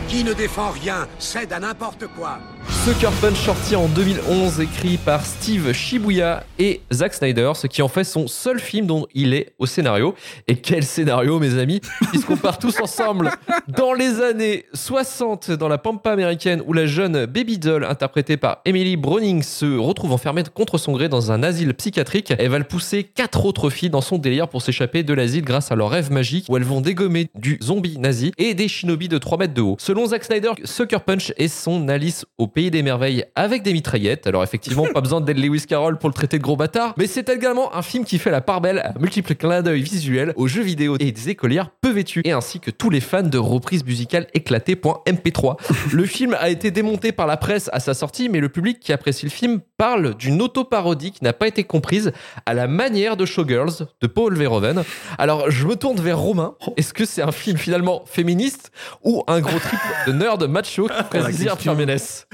[0.07, 2.39] Qui ne défend rien cède à n'importe quoi.
[2.85, 7.87] Sucker Punch sorti en 2011, écrit par Steve Shibuya et Zack Snyder, ce qui en
[7.87, 10.13] fait son seul film dont il est au scénario.
[10.47, 13.31] Et quel scénario, mes amis, puisqu'on part tous ensemble
[13.67, 18.61] dans les années 60 dans la pampa américaine où la jeune Baby Doll, interprétée par
[18.65, 22.35] Emily Browning, se retrouve enfermée contre son gré dans un asile psychiatrique.
[22.37, 25.71] Elle va le pousser quatre autres filles dans son délire pour s'échapper de l'asile grâce
[25.71, 29.17] à leur rêve magique où elles vont dégommer du zombie nazi et des shinobi de
[29.17, 29.75] 3 mètres de haut.
[29.79, 34.27] Selon Zack Snyder, Sucker Punch est son Alice au pays des merveilles avec des mitraillettes.
[34.27, 37.29] Alors effectivement, pas besoin d'être Lewis Carroll pour le traiter de gros bâtard, mais c'est
[37.29, 40.61] également un film qui fait la part belle à multiples clins d'œil visuels aux jeux
[40.61, 44.27] vidéo et des écolières peu vêtues, et ainsi que tous les fans de reprises musicales
[44.33, 45.55] éclatées.mp3.
[45.93, 48.91] le film a été démonté par la presse à sa sortie, mais le public qui
[48.91, 52.11] apprécie le film parle d'une autoparodie qui n'a pas été comprise
[52.45, 54.83] à la manière de Showgirls de Paul Verhoeven.
[55.17, 56.55] Alors je me tourne vers Romain.
[56.75, 60.87] Est-ce que c'est un film finalement féministe ou un gros trip de nerd macho?
[60.87, 61.55] Qui ferait plaisir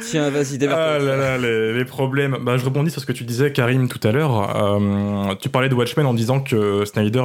[0.09, 0.57] Tiens, vas-y.
[0.67, 2.37] Ah là là, les, les problèmes.
[2.41, 4.55] Bah, je rebondis sur ce que tu disais, Karim, tout à l'heure.
[4.55, 7.23] Euh, tu parlais de Watchmen en disant que Snyder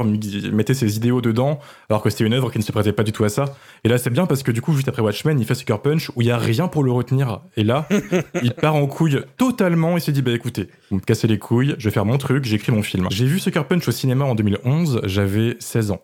[0.52, 3.12] mettait ses idéaux dedans, alors que c'était une œuvre qui ne se prêtait pas du
[3.12, 3.46] tout à ça.
[3.84, 6.10] Et là, c'est bien parce que du coup, juste après Watchmen, il fait Sucker Punch
[6.16, 7.40] où il y a rien pour le retenir.
[7.56, 7.88] Et là,
[8.42, 11.74] il part en couille totalement et se dit bah écoutez, vous me cassez les couilles,
[11.78, 13.06] je vais faire mon truc, j'écris mon film.
[13.10, 16.00] J'ai vu Sucker Punch au cinéma en 2011, j'avais 16 ans.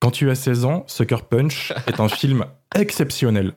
[0.00, 2.44] Quand tu as 16 ans, Sucker Punch est un film
[2.76, 3.52] exceptionnel.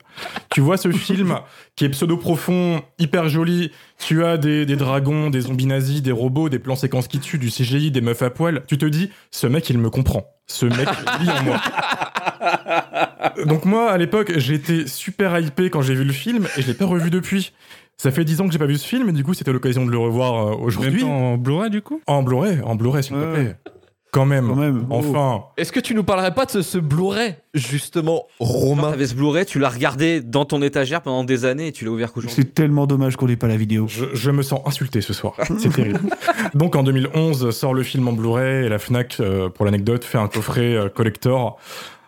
[0.50, 1.38] Tu vois ce film
[1.76, 3.70] qui est pseudo-profond, hyper joli.
[3.98, 7.38] Tu as des, des dragons, des zombies nazis, des robots, des plans séquences qui tuent,
[7.38, 8.62] du CGI, des meufs à poil.
[8.66, 10.26] Tu te dis, ce mec, il me comprend.
[10.46, 10.88] Ce mec
[11.20, 11.60] lit en moi.
[13.46, 16.74] Donc moi, à l'époque, j'étais super hypé quand j'ai vu le film et je l'ai
[16.74, 17.52] pas revu depuis.
[17.96, 19.86] Ça fait 10 ans que j'ai pas vu ce film et du coup, c'était l'occasion
[19.86, 21.04] de le revoir euh, aujourd'hui.
[21.04, 22.00] en Blu-ray du coup?
[22.06, 23.56] En Blu-ray, en Blu-ray, s'il te plaît.
[24.12, 24.46] Quand même.
[24.46, 24.86] Quand même.
[24.90, 24.96] Oh.
[24.96, 25.44] Enfin.
[25.56, 29.46] Est-ce que tu nous parlerais pas de ce, ce Blu-ray, justement, romain t'avais ce Blu-ray,
[29.46, 32.36] tu l'as regardé dans ton étagère pendant des années et tu l'as ouvert qu'aujourd'hui.
[32.36, 33.86] C'est tellement dommage qu'on n'ait pas la vidéo.
[33.88, 35.34] Je, je me sens insulté ce soir.
[35.58, 36.00] C'est terrible.
[36.54, 40.18] Donc en 2011 sort le film en Blu-ray et la Fnac, euh, pour l'anecdote, fait
[40.18, 41.58] un coffret euh, collector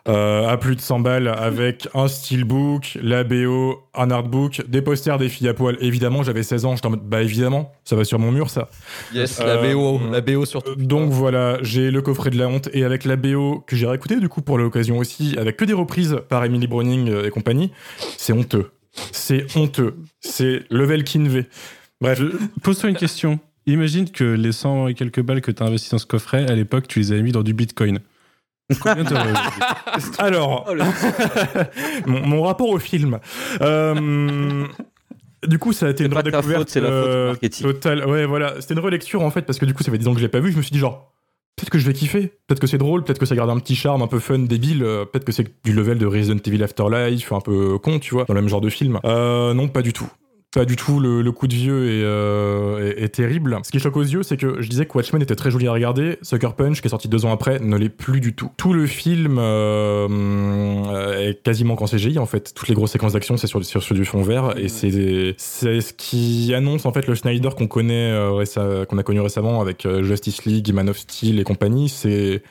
[0.06, 5.16] euh, à plus de 100 balles avec un steelbook, la BO, un artbook, des posters
[5.18, 5.76] des filles à poil.
[5.80, 8.68] Évidemment, j'avais 16 ans, j'étais en mode bah évidemment, ça va sur mon mur ça.
[9.14, 10.72] Yes, la Euh, BO, la BO surtout.
[10.72, 13.86] Euh, Donc voilà, j'ai le coffret de la honte et avec la BO que j'ai
[13.86, 17.30] réécouté du coup pour l'occasion aussi, avec que des reprises par Emily Browning euh, et
[17.30, 17.72] compagnie,
[18.18, 18.72] c'est honteux.
[19.10, 19.96] C'est honteux.
[20.20, 21.46] C'est level Kinvey.
[22.00, 22.20] Bref,
[22.62, 23.40] Pose-toi une question.
[23.66, 26.54] Imagine que les 100 et quelques balles que tu as investis dans ce coffret, à
[26.54, 28.00] l'époque, tu les avais mis dans du bitcoin.
[30.18, 30.74] Alors, Oh,
[32.06, 33.18] mon, mon rapport au film.
[33.60, 34.66] Euh,
[35.46, 37.66] du coup, ça a été une redécouverte faute, c'est la euh, marketing.
[37.66, 38.06] totale.
[38.06, 38.60] Ouais, voilà.
[38.60, 40.24] C'était une relecture en fait, parce que du coup, ça fait 10 ans que je
[40.24, 40.50] l'ai pas vu.
[40.52, 41.12] Je me suis dit, genre,
[41.56, 42.32] peut-être que je vais kiffer.
[42.46, 43.04] Peut-être que c'est drôle.
[43.04, 44.82] Peut-être que ça garde un petit charme un peu fun, débile.
[44.82, 48.24] euh, peut-être que c'est du level de Resident Evil Afterlife, un peu con, tu vois,
[48.24, 48.98] dans le même genre de film.
[49.04, 50.08] Euh, non, pas du tout.
[50.54, 53.58] Pas du tout, le, le coup de vieux est, euh, est- est terrible.
[53.64, 55.72] Ce qui choque aux yeux, c'est que je disais que Watchmen était très joli à
[55.72, 56.16] regarder.
[56.22, 58.50] Sucker Punch, qui est sorti deux ans après, ne l'est plus du tout.
[58.56, 62.52] Tout le film euh, est quasiment qu'en CGI, en fait.
[62.54, 64.54] Toutes les grosses séquences d'action, c'est sur, sur, sur du fond vert.
[64.56, 69.02] Et c'est c'est ce qui annonce, en fait, le Snyder qu'on connaît, euh, qu'on a
[69.02, 71.88] connu récemment avec euh, Justice League, Man of Steel et compagnie.
[71.88, 72.42] C'est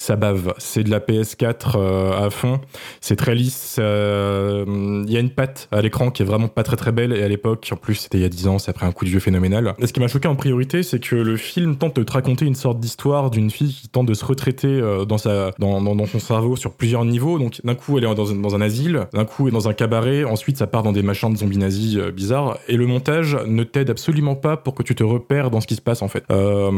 [0.00, 0.54] ça bave.
[0.58, 2.60] C'est de la PS4 euh, à fond.
[3.00, 3.56] C'est très lisse.
[3.76, 7.12] ça- Il y a une patte à l'écran qui est vraiment pas très très belle.
[7.12, 8.92] Et à l'époque, en plus, c'était il y a 10 ans, ça a pris un
[8.92, 9.74] coup de vieux phénoménal.
[9.78, 12.46] Et ce qui m'a choqué en priorité, c'est que le film tente de te raconter
[12.46, 16.06] une sorte d'histoire d'une fille qui tente de se retraiter euh, dans, sa, dans, dans,
[16.06, 17.38] son cerveau sur plusieurs niveaux.
[17.40, 19.68] Donc d'un coup, elle est dans un, dans un asile, d'un coup, elle est dans
[19.68, 22.56] un cabaret, ensuite, ça part dans des machins de zombies nazis euh, bizarres.
[22.68, 25.74] Et le montage ne t'aide absolument pas pour que tu te repères dans ce qui
[25.74, 26.22] se passe en fait.
[26.30, 26.70] Euh,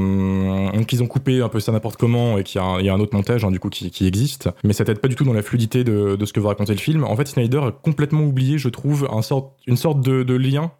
[0.72, 3.00] donc ils ont coupé un peu ça n'importe comment et qu'il y, y a un
[3.00, 5.32] autre montage hein, du coup qui, qui existe, mais ça t'aide pas du tout dans
[5.32, 7.04] la fluidité de, de ce que va raconter le film.
[7.04, 10.72] En fait, Snyder a complètement oublié, je trouve, un sort, une sorte de, de lien,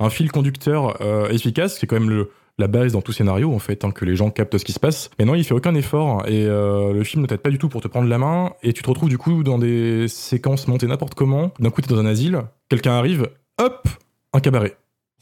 [0.00, 3.52] un fil conducteur euh, efficace, qui est quand même le, la base dans tout scénario
[3.52, 5.10] en fait, hein, que les gens captent ce qui se passe.
[5.18, 7.68] Mais non, il fait aucun effort et euh, le film ne t'aide pas du tout
[7.68, 10.86] pour te prendre la main et tu te retrouves du coup dans des séquences montées
[10.86, 11.52] n'importe comment.
[11.60, 13.88] D'un coup, t'es dans un asile, quelqu'un arrive, hop,
[14.32, 14.76] un cabaret.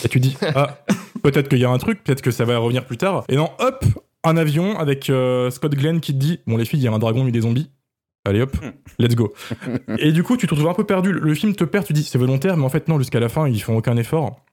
[0.05, 0.79] Et tu dis, ah,
[1.23, 3.25] peut-être qu'il y a un truc, peut-être que ça va revenir plus tard.
[3.29, 3.85] Et non, hop,
[4.29, 6.93] un avion avec euh, Scott Glenn qui te dit, bon les filles, il y a
[6.93, 7.71] un dragon, a des zombies.
[8.27, 8.57] Allez hop,
[8.99, 9.33] let's go.
[9.99, 11.13] et du coup, tu te retrouves un peu perdu.
[11.13, 13.49] Le film te perd, tu dis c'est volontaire, mais en fait non, jusqu'à la fin,
[13.49, 14.45] ils font aucun effort.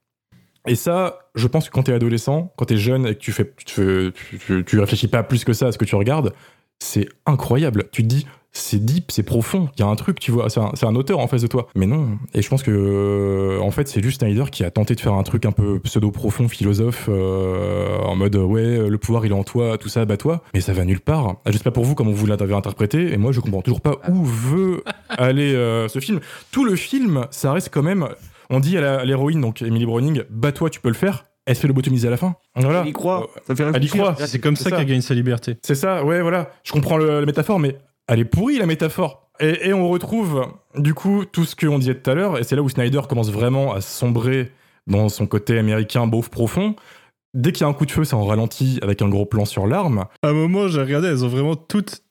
[0.67, 3.51] Et ça, je pense que quand t'es adolescent, quand t'es jeune et que tu fais,
[3.57, 5.95] tu, te fais- tu, tu- tu réfléchis pas plus que ça à ce que tu
[5.95, 6.33] regardes,
[6.79, 7.89] c'est incroyable.
[7.91, 10.59] Tu te dis, c'est deep, c'est profond, il y a un truc, tu vois, c'est
[10.59, 11.67] un, c'est un auteur en face de toi.
[11.75, 12.19] Mais non.
[12.35, 15.13] Et je pense que, euh, en fait, c'est juste Snyder qui a tenté de faire
[15.13, 19.43] un truc un peu pseudo-profond, philosophe, euh, en mode, ouais, le pouvoir il est en
[19.43, 20.43] toi, tout ça, bats-toi.
[20.53, 21.37] Mais ça va nulle part.
[21.47, 23.95] Je sais pas pour vous comment vous l'avez interprété, et moi je comprends toujours pas
[24.09, 26.19] où veut aller euh, ce film.
[26.51, 28.07] Tout le film, ça reste quand même.
[28.49, 31.25] On dit à l'héroïne, donc Emily Browning, bats-toi, tu peux le faire.
[31.45, 32.35] Elle se fait lobotomiser à la fin.
[32.55, 32.81] Voilà.
[32.83, 33.27] Elle y croit.
[33.47, 34.15] Ça fait Elle y croit.
[34.17, 34.77] C'est comme ça, ça.
[34.77, 35.57] qu'elle gagne sa liberté.
[35.61, 36.51] C'est ça, ouais, voilà.
[36.63, 39.29] Je comprends le- la métaphore, mais elle est pourrie, la métaphore.
[39.39, 42.55] Et, et on retrouve, du coup, tout ce qu'on disait tout à l'heure, et c'est
[42.55, 44.51] là où Snyder commence vraiment à sombrer
[44.87, 46.75] dans son côté américain beauf profond.
[47.33, 49.45] Dès qu'il y a un coup de feu, c'est en ralenti avec un gros plan
[49.45, 50.05] sur l'arme.
[50.21, 52.01] À un moment, j'ai regardé, elles ont vraiment toutes.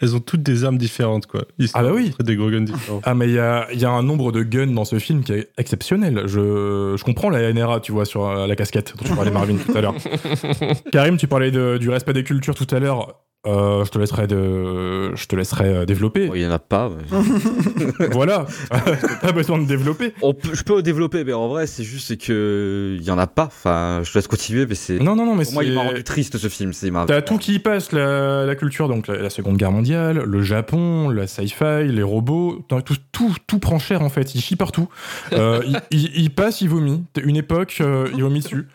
[0.00, 1.44] Elles ont toutes des armes différentes, quoi.
[1.58, 2.10] Ils Ah bah oui.
[2.10, 3.00] très Des gros guns différents.
[3.04, 5.22] Ah, mais il y a, il y a un nombre de guns dans ce film
[5.22, 6.22] qui est exceptionnel.
[6.26, 9.54] Je, je comprends la NRA, tu vois, sur euh, la casquette dont tu parlais, Marvin,
[9.64, 9.94] tout à l'heure.
[10.90, 13.20] Karim, tu parlais de- du respect des cultures tout à l'heure.
[13.44, 16.28] Euh, je te laisserai, de, je te laisserai euh, développer.
[16.28, 16.90] Bon, il y en a pas.
[16.90, 18.46] mais- voilà,
[19.20, 20.12] t'as besoin de développer.
[20.22, 23.26] On peut- je peux développer, mais en vrai, c'est juste que il y en a
[23.26, 23.46] pas.
[23.46, 25.00] Enfin, je te laisse continuer, mais c'est.
[25.00, 26.72] Non, non, non, mais Pour moi, il m'a rendu triste ce film.
[26.72, 30.22] C'est T'as tout qui y passe, la, la culture, donc la, la Seconde Guerre mondiale,
[30.24, 34.54] le Japon, la sci-fi, les robots, tout, tout, tout prend cher en fait, il chie
[34.54, 34.88] partout.
[35.32, 37.02] Euh, il, il- il passe, il vomit.
[37.20, 38.68] Une époque, euh, il vomit dessus.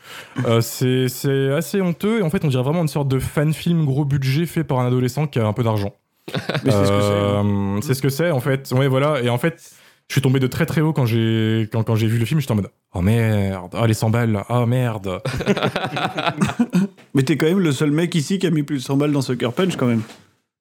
[0.59, 4.03] C'est c'est assez honteux et en fait, on dirait vraiment une sorte de fan-film gros
[4.03, 5.93] budget fait par un adolescent qui a un peu d'argent.
[6.65, 7.13] Mais c'est ce que c'est.
[7.13, 7.45] hein.
[7.45, 8.71] Euh, c'est ce que c'est en fait.
[8.71, 9.21] Ouais, voilà.
[9.21, 9.71] Et en fait,
[10.09, 12.39] je suis tombé de très très haut quand j'ai quand, quand j'ai vu le film.
[12.39, 15.21] J'étais en mode oh merde, oh les 100 balles, oh merde.
[17.13, 19.11] Mais t'es quand même le seul mec ici qui a mis plus de 100 balles
[19.11, 20.01] dans Sucker Punch quand même.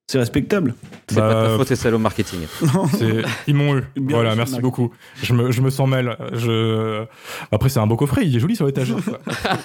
[0.09, 0.75] C'est respectable.
[1.09, 2.39] C'est Bah, pas ta faute, c'est celle au marketing.
[3.49, 3.83] Ils m'ont eu.
[3.97, 4.93] Bien voilà, merci beaucoup.
[5.21, 6.17] Je me, je me sens mal.
[6.33, 7.05] Je...
[7.51, 8.99] Après, c'est un beau coffret, il est joli sur l'étagère.
[9.05, 9.19] quoi.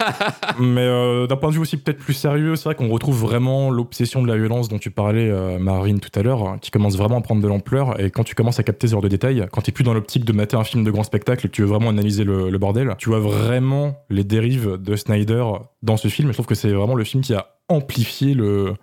[0.60, 3.70] Mais euh, d'un point de vue aussi peut-être plus sérieux, c'est vrai qu'on retrouve vraiment
[3.70, 6.98] l'obsession de la violence dont tu parlais, euh, Marine, tout à l'heure, hein, qui commence
[6.98, 8.00] vraiment à prendre de l'ampleur.
[8.00, 10.26] Et quand tu commences à capter ce genre de détails, quand tu plus dans l'optique
[10.26, 12.58] de mater un film de grand spectacle et que tu veux vraiment analyser le, le
[12.58, 15.44] bordel, tu vois vraiment les dérives de Snyder
[15.84, 16.30] dans ce film.
[16.30, 18.74] Et je trouve que c'est vraiment le film qui a amplifié le,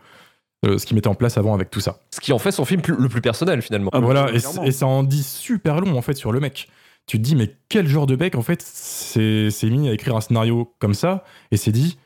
[0.65, 2.01] ce qui mettait en place avant avec tout ça.
[2.11, 3.91] Ce qui en fait son film plus- le plus personnel finalement.
[3.93, 6.69] Ah, voilà, et, et ça en dit super long en fait sur le mec.
[7.07, 10.21] Tu te dis, mais quel genre de mec en fait s'est mis à écrire un
[10.21, 11.99] scénario comme ça et s'est dit,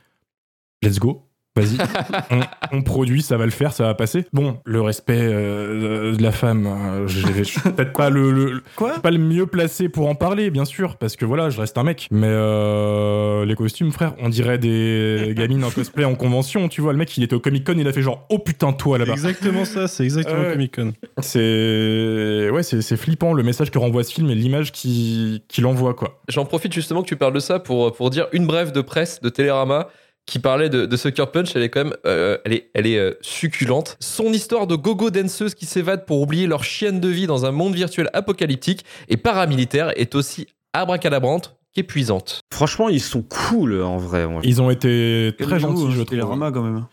[0.82, 1.76] let's go, vas-y,
[2.30, 2.40] on,
[2.78, 4.24] on produit, ça va le faire, ça va passer.
[4.32, 8.62] Bon, le respect euh, de la femme, euh, je je suis peut-être pas le, le-
[8.76, 8.98] Quoi?
[9.00, 11.82] pas le mieux placé pour en parler, bien sûr, parce que voilà, je reste un
[11.84, 12.08] mec.
[12.10, 16.92] Mais euh, les costumes, frère, on dirait des gamines en cosplay en convention, tu vois.
[16.92, 19.04] Le mec, il était au Comic Con, il a fait genre, oh putain, toi C'est
[19.04, 19.12] là-bas.
[19.12, 20.50] exactement ça, c'est exactement.
[20.52, 20.92] Comic Con.
[21.20, 25.66] C'est ouais, c'est c'est flippant le message que renvoie ce film et l'image qui qu'il
[25.66, 26.20] envoie quoi.
[26.28, 29.20] J'en profite justement que tu parles de ça pour, pour dire une brève de presse
[29.20, 29.88] de Télérama
[30.26, 31.54] qui parlait de, Sucker Punch.
[31.56, 33.96] Elle est quand même euh, euh, succulente.
[34.00, 37.50] Son histoire de gogo danseuse qui s'évadent pour oublier leur chienne de vie dans un
[37.50, 42.42] monde virtuel apocalyptique et paramilitaire est aussi abracadabrante qu'épuisante.
[42.52, 44.26] Franchement, ils sont cool en vrai.
[44.26, 44.40] moi.
[44.44, 46.16] Ils ont été très gentils, hein, je trouve.
[46.16, 46.84] les Rama, quand même.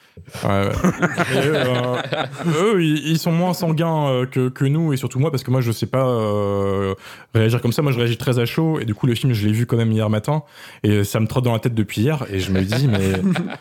[0.44, 0.72] Ouais, ouais.
[1.34, 5.44] Mais, euh, eux, ils, sont moins sanguins euh, que, que nous et surtout moi parce
[5.44, 6.94] que moi je sais pas euh,
[7.34, 7.82] réagir comme ça.
[7.82, 9.78] Moi je réagis très à chaud et du coup le film je l'ai vu quand
[9.78, 10.44] même hier matin
[10.84, 13.14] et ça me trotte dans la tête depuis hier et je me dis mais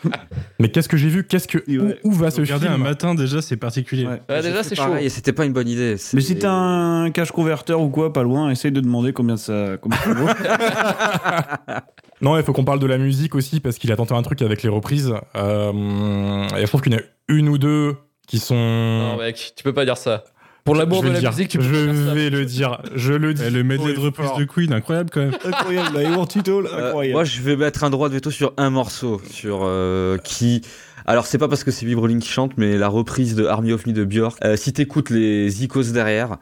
[0.59, 1.25] mais qu'est-ce que j'ai vu?
[1.25, 1.99] Qu'est-ce que ouais.
[2.03, 2.81] où, où va ce Regardez film?
[2.81, 4.05] un matin déjà, c'est particulier.
[4.05, 4.21] Ouais.
[4.29, 4.95] Ouais, déjà c'est chaud.
[4.99, 5.95] Et c'était pas une bonne idée.
[6.13, 9.77] Mais si t'as un cache converteur ou quoi, pas loin, essaye de demander combien ça,
[9.81, 10.27] combien ça vaut.
[12.21, 14.41] Non, il faut qu'on parle de la musique aussi parce qu'il a tenté un truc
[14.41, 15.13] avec les reprises.
[15.37, 17.95] Euh, et je trouve qu'il y en a une ou deux
[18.27, 18.55] qui sont.
[18.55, 20.25] Non mec, tu peux pas dire ça.
[20.65, 21.31] Pour l'amour de la dire.
[21.31, 22.13] musique, tu peux Je pas dire ça.
[22.13, 22.81] vais le dire.
[22.93, 23.43] Je le dis.
[23.43, 25.33] Et le medley et de reprise de Queen, incroyable quand même.
[25.45, 27.13] incroyable, là, Tito, là, Euh, incroyable.
[27.13, 30.61] moi, je vais mettre un droit de veto sur un morceau, sur euh, qui.
[31.05, 33.87] Alors, c'est pas parce que c'est Vibrolin qui chante, mais la reprise de Army of
[33.87, 34.37] Me de Björk.
[34.43, 36.37] Euh, si t'écoutes les icos derrière.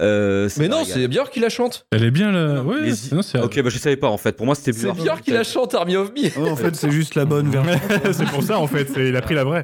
[0.00, 1.84] Euh, Mais non, c'est Björk qui la chante.
[1.92, 2.62] Elle est bien là.
[2.62, 4.32] Ouais, non, Ok, bah je savais pas en fait.
[4.36, 4.98] Pour moi, c'était C'est Björk.
[5.02, 6.50] Björk qui la chante, Army of Me.
[6.50, 7.78] En fait, c'est juste la bonne version.
[8.12, 8.88] c'est pour ça en fait.
[8.96, 9.62] Il a pris la vraie.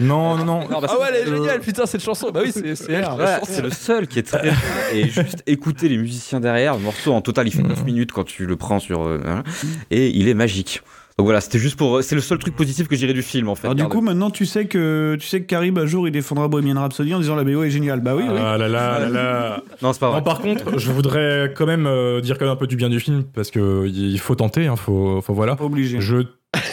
[0.00, 0.68] Non, non, non.
[0.68, 2.30] Non, bah, Ah ouais, elle est c'est- géniale, putain, cette chanson.
[2.30, 4.54] Bah oui, c'est elle Ouais, c'est le seul qui est très bien.
[4.92, 8.24] Et juste écouter les musiciens derrière, le morceau en total il fait 9 minutes quand
[8.24, 9.02] tu le prends sur.
[9.06, 9.42] euh, hein,
[9.90, 10.82] et il est magique.
[11.18, 12.02] Donc voilà, c'était juste pour.
[12.02, 13.66] C'est le seul truc positif que je dirais du film en fait.
[13.66, 16.46] Alors du coup, maintenant, tu sais que tu sais que Carib un jour il défendra
[16.46, 18.00] Bohemian Rhapsody en disant la BO est géniale.
[18.00, 18.38] Bah oui, oui.
[18.38, 19.62] Ah là là là là.
[19.82, 20.18] Non, c'est pas vrai.
[20.18, 22.88] Non, par contre, je voudrais quand même euh, dire quand même un peu du bien
[22.88, 24.68] du film parce que il faut tenter.
[24.68, 25.56] Hein, faut, faut voilà.
[25.56, 26.00] Pas obligé.
[26.00, 26.22] Je,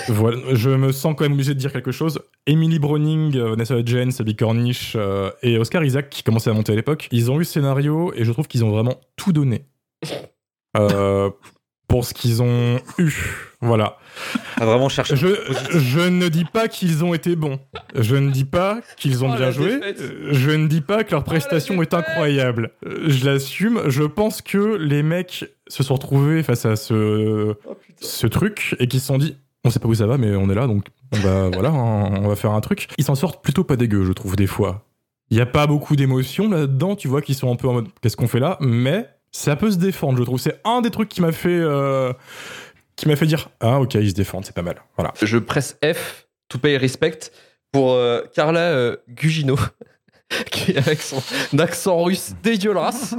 [0.10, 2.20] voilà, je me sens quand même obligé de dire quelque chose.
[2.46, 6.72] Emily Browning, euh, Vanessa Hudgens, Abby Cornish euh, et Oscar Isaac, qui commençaient à monter
[6.72, 9.66] à l'époque, ils ont eu le scénario et je trouve qu'ils ont vraiment tout donné
[10.78, 11.30] euh,
[11.96, 13.14] pour ce qu'ils ont eu.
[13.62, 13.98] Voilà.
[14.58, 15.16] Vraiment cherché.
[15.16, 15.28] Je,
[15.70, 17.58] je ne dis pas qu'ils ont été bons.
[17.98, 19.78] Je ne dis pas qu'ils ont Oh, bien joué.
[19.80, 20.04] défaite.
[20.32, 22.72] Je ne dis pas que leur prestation est incroyable.
[23.08, 23.84] Je l'assume.
[23.88, 27.54] Je pense que les mecs se sont retrouvés face à ce,
[28.02, 30.50] ce truc et qu'ils se sont dit on sait pas où ça va, mais on
[30.50, 32.90] est là, donc on va, voilà, on va faire un truc.
[32.98, 34.86] Ils s'en sortent plutôt pas dégueu, je trouve, des fois.
[35.32, 37.88] Il y a pas beaucoup d'émotions là-dedans, tu vois, qui sont un peu en mode
[38.02, 40.40] qu'est-ce qu'on fait là, mais ça peut se défendre, je trouve.
[40.40, 41.50] C'est un des trucs qui m'a fait.
[41.50, 42.14] euh,
[42.96, 45.78] qui m'a fait dire ah ok ils se défendent c'est pas mal voilà Je presse
[45.84, 47.20] F, to pay respect,
[47.74, 49.58] pour euh, Carla euh, Gugino,
[50.52, 51.22] qui avec son
[51.60, 53.14] accent russe dégueulasse,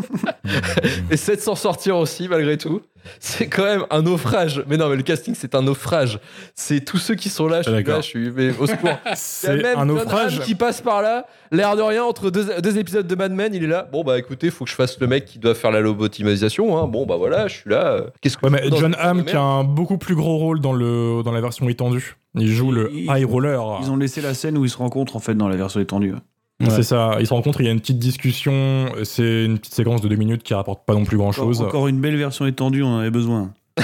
[1.10, 2.80] essaie de s'en sortir aussi malgré tout.
[3.20, 4.62] C'est quand même un naufrage.
[4.68, 6.18] Mais non, mais le casting, c'est un naufrage.
[6.54, 8.90] C'est tous ceux qui sont là, je suis là, je suis mais au secours.
[9.04, 12.30] Il y a c'est même un naufrage qui passe par là, l'air de rien, entre
[12.30, 13.88] deux, deux épisodes de Mad Men, il est là.
[13.90, 16.78] Bon, bah écoutez, faut que je fasse le mec qui doit faire la lobotomisation.
[16.78, 16.86] Hein.
[16.86, 17.86] Bon, bah voilà, je suis là.
[17.92, 20.72] euh, Qu'est-ce que ouais mais John Hamm qui a un beaucoup plus gros rôle dans
[20.72, 24.34] le dans la version étendue il joue le Ils- high roller Ils ont laissé la
[24.34, 26.14] scène où ils se rencontrent en fait dans la version étendue.
[26.70, 30.00] C'est ça ils se rencontrent il y a une petite discussion c'est une petite séquence
[30.00, 32.46] de deux minutes qui rapporte pas non plus grand chose Encore, encore une belle version
[32.46, 33.52] étendue, on en avait besoin.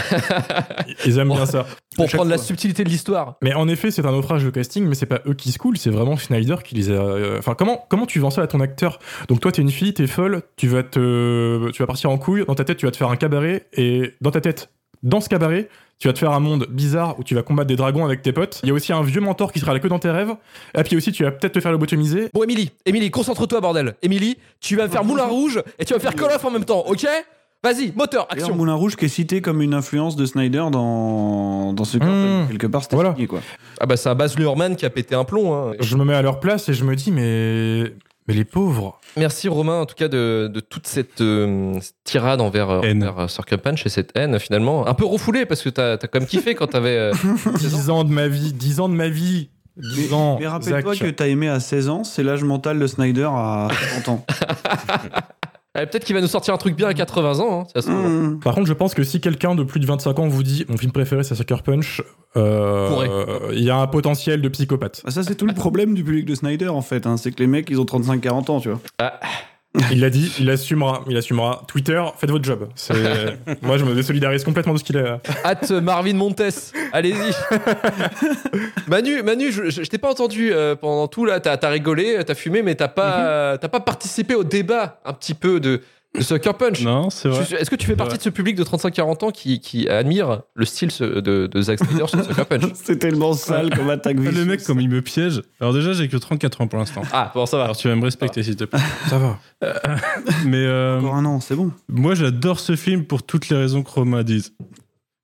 [1.05, 3.37] ils aiment bien ça Pour prendre la subtilité de l'histoire.
[3.43, 5.77] Mais en effet, c'est un naufrage de casting, mais c'est pas eux qui se coulent,
[5.77, 6.95] c'est vraiment Schneider qui les a.
[6.95, 8.99] euh, Enfin, comment, comment tu vends ça à ton acteur?
[9.29, 11.71] Donc, toi, t'es une fille, t'es folle, tu vas, te...
[11.73, 14.15] tu vas partir en couille, dans ta tête, tu vas te faire un cabaret, et
[14.23, 14.71] dans ta tête,
[15.03, 15.69] dans ce cabaret,
[16.03, 18.33] tu vas te faire un monde bizarre où tu vas combattre des dragons avec tes
[18.33, 18.59] potes.
[18.65, 20.35] Il y a aussi un vieux mentor qui sera là que dans tes rêves.
[20.77, 22.29] Et puis aussi, tu vas peut-être te faire lobotomiser.
[22.35, 23.95] Bon, Émilie, Émilie, concentre-toi, bordel.
[24.03, 26.51] Émilie, tu vas me faire Moulin Rouge et tu vas me faire Call of en
[26.51, 27.07] même temps, ok?
[27.63, 28.57] Vas-y, moteur, action.
[28.57, 32.49] Moulin Rouge qui est cité comme une influence de Snyder dans, dans ce Mmh.
[32.49, 33.15] quelque part c'était Voilà.
[33.29, 33.39] quoi.
[33.79, 35.55] Ah bah c'est un Baz Luhrmann qui a pété un plomb.
[35.55, 35.75] Hein.
[35.79, 37.93] Je me mets à leur place et je me dis, mais
[38.29, 39.01] Mais les pauvres.
[39.17, 43.59] Merci Romain, en tout cas, de, de toute cette euh, tirade envers, euh, envers Sucker
[43.59, 44.87] Punch et cette haine, finalement.
[44.87, 46.97] Un peu refoulée, parce que t'as as quand même kiffé quand t'avais.
[46.97, 47.13] euh,
[47.59, 49.51] 10 ans de ma vie, 10 ans de ma vie.
[49.77, 50.37] 10 ans.
[50.39, 53.69] Mais rappelle-toi que t'as aimé à 16 ans, c'est l'âge mental de Snyder à
[54.05, 54.27] 30 ans.
[55.79, 57.61] eh, Peut-être qu'il va nous sortir un truc bien à 80 ans.
[57.63, 58.09] hein, ça se trouve.
[58.09, 58.41] Mmh.
[58.41, 60.77] Par contre, je pense que si quelqu'un de plus de 25 ans vous dit mon
[60.77, 62.03] film préféré c'est Sucker Punch,
[62.37, 63.11] euh, Pourrait.
[63.55, 65.03] il y a un potentiel de psychopathe.
[65.05, 67.07] Bah, ça, c'est tout le problème du public de Snyder, en fait.
[67.07, 67.17] hein.
[67.17, 68.81] C'est que les mecs, ils ont 35-40 ans, tu vois.
[68.99, 69.21] Ah,
[69.91, 71.63] Il l'a dit, il assumera, il assumera.
[71.67, 72.69] Twitter, faites votre job.
[72.75, 72.93] C'est-
[73.63, 75.21] Moi, je me désolidarise complètement de ce qu'il a.
[75.45, 76.43] Hâte Marvin Montes,
[76.93, 77.33] allez-y.
[78.87, 81.41] Manu, Manu, je, je- je t'ai pas entendu euh, pendant tout là.
[81.41, 85.35] T'as as rigolé, t'as fumé, mais t'as pas, t'as pas participé au débat un petit
[85.35, 85.81] peu de
[86.21, 86.83] Sucker Punch.
[86.83, 87.47] Non, c'est vrai.
[87.59, 90.65] Est-ce que tu fais partie de ce public de 35-40 ans qui, qui admire le
[90.67, 94.45] style de, de Zack Snyder sur Sucker Punch C'est tellement sale comme attaque Ah, Le
[94.45, 95.43] mec, comme il me piège.
[95.61, 97.03] Alors, déjà, j'ai que 34 ans pour l'instant.
[97.13, 97.65] Ah, bon, ça va.
[97.65, 98.79] Alors, tu vas me respecter, s'il te plaît.
[99.09, 99.39] Ça va.
[100.45, 101.73] Mais euh, Encore un an, c'est bon.
[101.89, 104.53] moi, j'adore ce film pour toutes les raisons que Roma disent.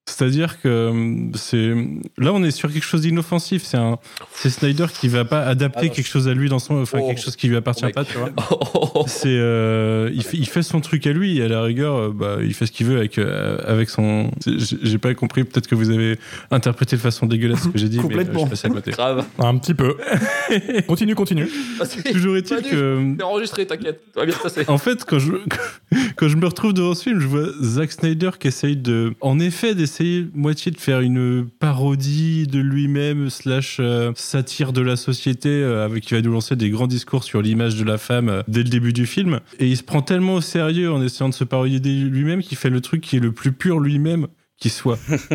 [0.09, 1.75] C'est-à-dire que hum, c'est
[2.17, 3.63] là on est sur quelque chose d'inoffensif.
[3.65, 3.99] C'est un
[4.33, 7.07] c'est Snyder qui va pas adapter quelque chose à lui dans son enfin Oh.
[7.07, 7.95] quelque chose qui lui appartient Mec.
[7.95, 8.05] pas.
[8.05, 8.31] Tu vois.
[8.73, 11.95] Oh, C'est euh, il, fait, il fait son truc à lui et à la rigueur
[11.97, 14.31] euh, bah, il fait ce qu'il veut avec euh, avec son.
[14.47, 15.45] j'ai- pas compris.
[15.45, 16.19] Peut-être que vous avez
[16.51, 17.99] interprété de façon dégueulasse ce que j'ai dit.
[17.99, 18.47] Complètement.
[18.47, 18.91] Mais, euh, je suis passé à côté.
[18.93, 19.25] grave.
[19.39, 19.97] Un petit peu.
[20.87, 21.49] continue, continue.
[21.81, 24.01] Ah, c'est- Toujours est-il que C'est enregistré, t'inquiète.
[24.15, 24.65] Ça va bien se passer.
[24.69, 25.33] En fait, quand je,
[26.17, 29.39] quand je me retrouve devant ce film, je vois Zack Snyder qui essaye de, en
[29.41, 29.98] effet, d'essayer
[30.35, 36.05] moitié de faire une parodie de lui-même slash euh, satire de la société, euh, avec
[36.05, 38.69] qui va nous lancer des grands discours sur l'image de la femme euh, dès le
[38.69, 39.41] début du film.
[39.59, 42.71] Et il se prend tellement au sérieux en essayant de se parodier lui-même qu'il fait
[42.71, 44.27] le truc qui est le plus pur lui-même
[44.59, 44.99] qui soit.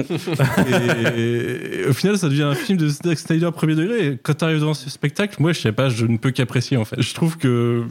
[1.16, 4.08] et, et au final, ça devient un film de Zack Snyder premier degré.
[4.08, 6.84] Et quand t'arrives dans ce spectacle, moi, je sais pas, je ne peux qu'apprécier en
[6.84, 7.02] fait.
[7.02, 7.86] Je trouve que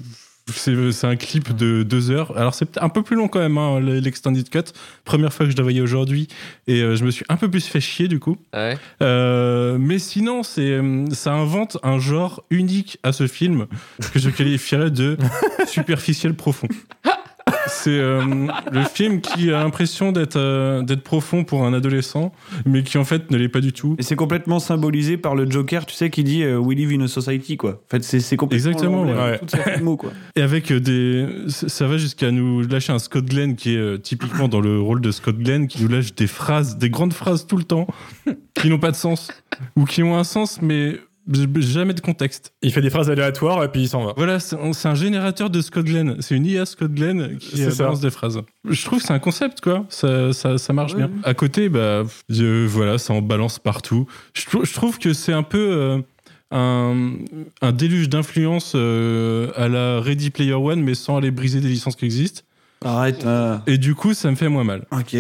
[0.51, 2.37] c'est un clip de deux heures.
[2.37, 4.73] Alors c'est un peu plus long quand même, hein, l'extended cut.
[5.05, 6.29] Première fois que je voyais aujourd'hui,
[6.67, 8.37] et euh, je me suis un peu plus fait chier du coup.
[8.55, 8.77] Ouais.
[9.03, 13.67] Euh, mais sinon, euh, ça invente un genre unique à ce film
[14.13, 15.17] que je qualifierais de
[15.67, 16.69] superficiel profond.
[17.83, 22.31] C'est euh, le film qui a l'impression d'être euh, d'être profond pour un adolescent,
[22.65, 23.97] mais qui en fait ne l'est pas du tout.
[23.99, 27.05] Et c'est complètement symbolisé par le Joker, tu sais, qui dit euh, We live in
[27.05, 27.83] a society, quoi.
[27.85, 28.71] En fait, c'est complètement.
[28.71, 29.81] Exactement, de ouais.
[29.81, 30.13] mots, quoi.
[30.37, 31.27] Et avec des.
[31.49, 35.11] Ça va jusqu'à nous lâcher un Scott Glenn qui est typiquement dans le rôle de
[35.11, 37.89] Scott Glenn, qui nous lâche des phrases, des grandes phrases tout le temps,
[38.55, 39.33] qui n'ont pas de sens,
[39.75, 41.01] ou qui ont un sens, mais
[41.61, 42.53] jamais de contexte.
[42.63, 44.13] Il fait des phrases aléatoires et puis il s'en va.
[44.17, 44.57] Voilà, c'est
[44.89, 46.17] un générateur de Scott Glenn.
[46.21, 48.41] C'est une IA Scott Glenn qui euh, balance des phrases.
[48.69, 49.85] Je trouve que c'est un concept, quoi.
[49.89, 51.07] Ça, ça, ça marche Ouais.
[51.07, 51.11] bien.
[51.25, 54.07] À côté, bah, voilà, ça en balance partout.
[54.35, 55.99] Je, trou- je trouve que c'est un peu euh,
[56.51, 57.13] un,
[57.61, 61.97] un déluge d'influence euh, à la Ready Player One, mais sans aller briser des licences
[61.97, 62.43] qui existent.
[62.85, 63.25] Arrête.
[63.25, 64.87] euh, Et du coup, ça me fait moins mal.
[64.91, 65.17] Ok,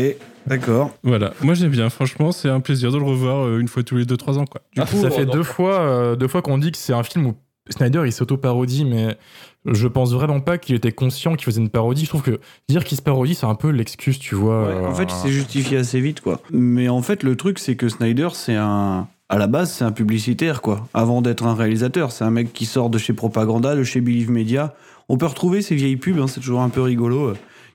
[0.46, 0.90] d'accord.
[1.02, 1.32] Voilà.
[1.42, 1.90] Moi, j'aime bien.
[1.90, 4.62] Franchement, c'est un plaisir de le revoir euh, une fois tous les 2-3 ans, quoi.
[4.74, 6.92] Du coup, ça fait on en- deux fois, euh, deux fois qu'on dit que c'est
[6.92, 7.34] un film où
[7.70, 9.16] Snyder il s'auto-parodie, mais
[9.64, 12.04] je pense vraiment pas qu'il était conscient qu'il faisait une parodie.
[12.04, 14.66] Je trouve que dire qu'il se parodie, c'est un peu l'excuse, tu vois.
[14.66, 16.40] Ouais, en euh, fait, il s'est justifié assez vite, quoi.
[16.50, 19.06] Mais en fait, le truc, c'est que Snyder, c'est un.
[19.28, 20.86] À la base, c'est un publicitaire, quoi.
[20.92, 24.30] Avant d'être un réalisateur, c'est un mec qui sort de chez Propaganda, de chez Believe
[24.30, 24.74] Media.
[25.08, 27.32] On peut retrouver ces vieilles pubs, hein, c'est toujours un peu rigolo.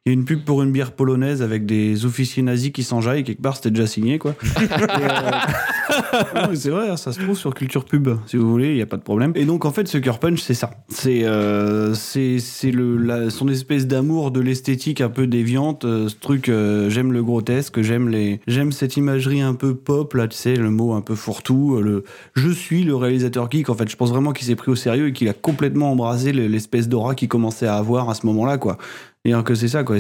[0.10, 3.56] A une pub pour une bière polonaise avec des officiers nazis qui s'enjaillent, quelque part,
[3.56, 4.36] c'était déjà signé, quoi.
[4.62, 8.82] Et, euh, c'est vrai, ça se trouve sur Culture Pub, si vous voulez, il n'y
[8.82, 9.32] a pas de problème.
[9.36, 10.72] Et donc, en fait, Sucker Punch, c'est ça.
[10.90, 16.08] C'est euh, c'est c'est le la- son espèce d'amour de l'esthétique un peu déviante, euh,
[16.10, 20.28] ce truc, euh, j'aime le grotesque, j'aime les j'aime cette imagerie un peu pop, là,
[20.28, 22.04] tu sais, le mot un peu fourre-tout, le
[22.36, 25.08] je suis le réalisateur geek, en fait, je pense vraiment qu'il s'est pris au sérieux
[25.08, 28.58] et qu'il a complètement embrasé le- l'espèce d'aura qu'il commençait à avoir à ce moment-là,
[28.58, 28.78] quoi.
[29.28, 29.98] Et que c'est ça, quoi.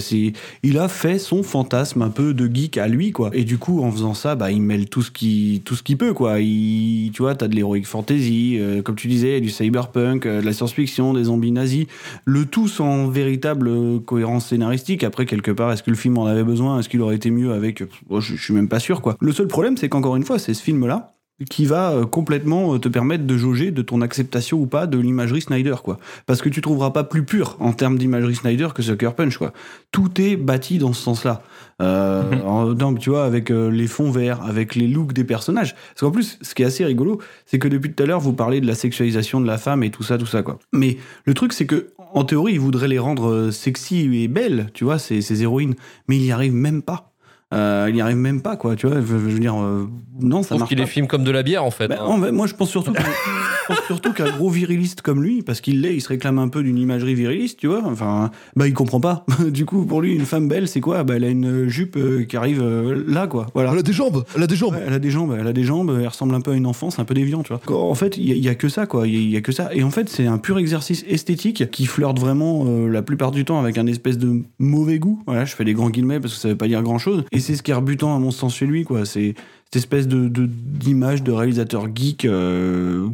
[0.63, 3.29] Il a fait son fantasme un peu de geek à lui, quoi.
[3.33, 5.97] Et du coup, en faisant ça, bah, il mêle tout ce qui, tout ce qu'il
[5.97, 6.37] peut, quoi.
[6.37, 10.53] Tu vois, t'as de l'heroic fantasy, euh, comme tu disais, du cyberpunk, euh, de la
[10.53, 11.87] science-fiction, des zombies nazis.
[12.23, 15.03] Le tout sans véritable euh, cohérence scénaristique.
[15.03, 16.79] Après, quelque part, est-ce que le film en avait besoin?
[16.79, 17.83] Est-ce qu'il aurait été mieux avec?
[18.09, 19.17] Moi, je, je suis même pas sûr, quoi.
[19.19, 21.16] Le seul problème, c'est qu'encore une fois, c'est ce film-là
[21.49, 24.97] qui va euh, complètement euh, te permettre de jauger de ton acceptation ou pas de
[24.97, 25.97] l'imagerie Snyder quoi.
[26.25, 29.53] Parce que tu trouveras pas plus pur en termes d'imagerie Snyder que Sucker Punch quoi.
[29.91, 31.43] Tout est bâti dans ce sens-là.
[31.81, 35.75] Euh, en- donc, tu vois avec euh, les fonds verts avec les looks des personnages.
[35.75, 38.33] Parce qu'en plus ce qui est assez rigolo c'est que depuis tout à l'heure vous
[38.33, 40.57] parlez de la sexualisation de la femme et tout ça tout ça quoi.
[40.73, 44.85] Mais le truc c'est que en théorie ils voudraient les rendre sexy et belles tu
[44.85, 45.75] vois ces, ces héroïnes.
[46.07, 47.11] Mais ils n'y arrivent même pas
[47.53, 49.87] il n'y arrive même pas quoi tu vois je, je veux dire euh,
[50.19, 51.87] non ça marche qu'il les filme comme de la bière en fait.
[51.87, 52.05] bah, hein.
[52.05, 52.97] en fait, moi, je pense surtout que
[53.67, 56.63] pense surtout qu'un gros viriliste comme lui, parce qu'il l'est, il se réclame un peu
[56.63, 57.81] d'une imagerie viriliste, tu vois.
[57.85, 59.25] Enfin, bah il comprend pas.
[59.51, 61.03] du coup, pour lui, une femme belle, c'est quoi?
[61.03, 63.45] Bah elle a une jupe euh, qui arrive euh, là, quoi.
[63.53, 63.71] Voilà.
[63.73, 64.73] Elle a des jambes, elle a des jambes.
[64.73, 66.65] Ouais, elle a des jambes, elle a des jambes, elle ressemble un peu à une
[66.65, 67.61] enfant, c'est un peu déviant, tu vois.
[67.79, 69.07] En fait, il y, a- il y a que ça, quoi.
[69.07, 69.69] Il y, a- il y a que ça.
[69.73, 73.45] Et en fait, c'est un pur exercice esthétique qui flirte vraiment euh, la plupart du
[73.45, 75.21] temps avec un espèce de mauvais goût.
[75.27, 77.23] Voilà, je fais des grands guillemets parce que ça veut pas dire grand chose.
[77.31, 79.05] Et c'est ce qui est rebutant à mon sens chez lui, quoi.
[79.05, 79.35] C'est
[79.65, 82.25] cette espèce d'image de, réalisateur geek.
[82.25, 83.09] euh,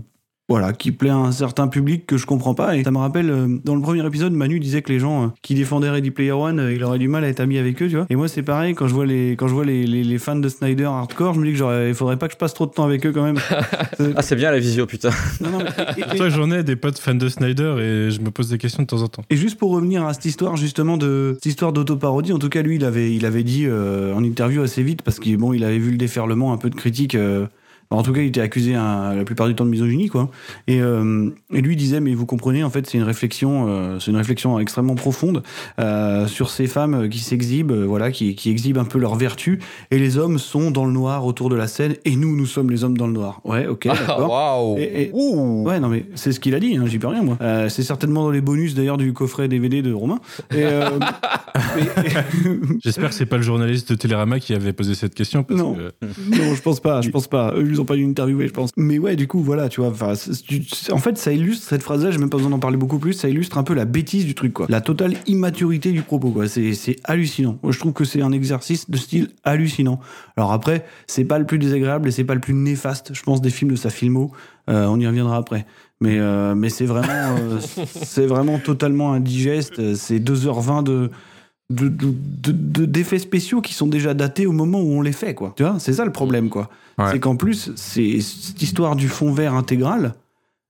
[0.49, 2.75] voilà, qui plaît à un certain public que je comprends pas.
[2.75, 5.27] Et ça me rappelle, euh, dans le premier épisode, Manu disait que les gens euh,
[5.41, 7.87] qui défendaient Ready Player One, euh, il aurait du mal à être ami avec eux,
[7.87, 8.05] tu vois.
[8.09, 10.35] Et moi, c'est pareil, quand je vois les, quand je vois les, les, les fans
[10.35, 12.71] de Snyder hardcore, je me dis que il faudrait pas que je passe trop de
[12.71, 13.37] temps avec eux quand même.
[14.15, 15.11] Ah, c'est bien la visio, putain.
[15.39, 18.19] Non, non, mais- et- et- Toi, j'en ai des potes fans de Snyder et je
[18.21, 19.23] me pose des questions de temps en temps.
[19.29, 22.61] Et juste pour revenir à cette histoire justement de cette histoire d'autoparodie, en tout cas
[22.63, 25.63] lui il avait il avait dit euh, en interview assez vite parce qu'il bon il
[25.63, 27.15] avait vu le déferlement un peu de critiques.
[27.93, 30.29] Euh, en tout cas, il était accusé hein, la plupart du temps de misogynie, quoi.
[30.67, 34.11] Et, euh, et lui disait, mais vous comprenez, en fait, c'est une réflexion, euh, c'est
[34.11, 35.43] une réflexion extrêmement profonde
[35.79, 39.59] euh, sur ces femmes qui s'exhibent, euh, voilà, qui, qui exhibent un peu leur vertu,
[39.91, 42.69] et les hommes sont dans le noir autour de la scène, et nous, nous sommes
[42.69, 43.41] les hommes dans le noir.
[43.43, 44.75] Ouais, ok, Ah, d'accord.
[44.77, 45.11] Et- et-.
[45.13, 47.37] Ouais, non, mais c'est ce qu'il a dit, hein, j'y peux rien, moi.
[47.41, 50.19] Euh, c'est certainement dans les bonus, d'ailleurs, du coffret DVD de Romain.
[50.53, 50.89] Euh,
[52.83, 55.43] J'espère que c'est pas le journaliste de Télérama qui avait posé cette question.
[55.43, 55.75] Parce Non.
[55.75, 55.91] que-
[56.29, 57.53] non, je pense pas, je pense pas.
[57.55, 58.71] Eux, ils pas dû interviewer, je pense.
[58.77, 59.93] Mais ouais, du coup, voilà, tu vois.
[60.91, 63.29] En fait, ça illustre cette phrase-là, j'ai même pas besoin d'en parler beaucoup plus, ça
[63.29, 64.65] illustre un peu la bêtise du truc, quoi.
[64.69, 66.47] La totale immaturité du propos, quoi.
[66.47, 67.57] C'est hallucinant.
[67.67, 69.99] Je trouve que c'est un exercice de style hallucinant.
[70.37, 73.41] Alors après, c'est pas le plus désagréable et c'est pas le plus néfaste, je pense,
[73.41, 74.31] des films de sa filmo.
[74.69, 75.65] Euh, on y reviendra après.
[75.99, 79.95] Mais, euh, mais c'est vraiment, euh, c'est vraiment totalement indigeste.
[79.95, 81.11] C'est 2h20 de,
[81.69, 82.13] de, de-
[82.51, 85.53] de- d'effets spéciaux qui sont déjà datés au moment où on les fait, quoi.
[85.55, 86.69] Tu vois, c'est ça le problème, quoi.
[86.97, 87.05] Ouais.
[87.11, 90.13] C'est qu'en plus, c'est cette histoire du fond vert intégral.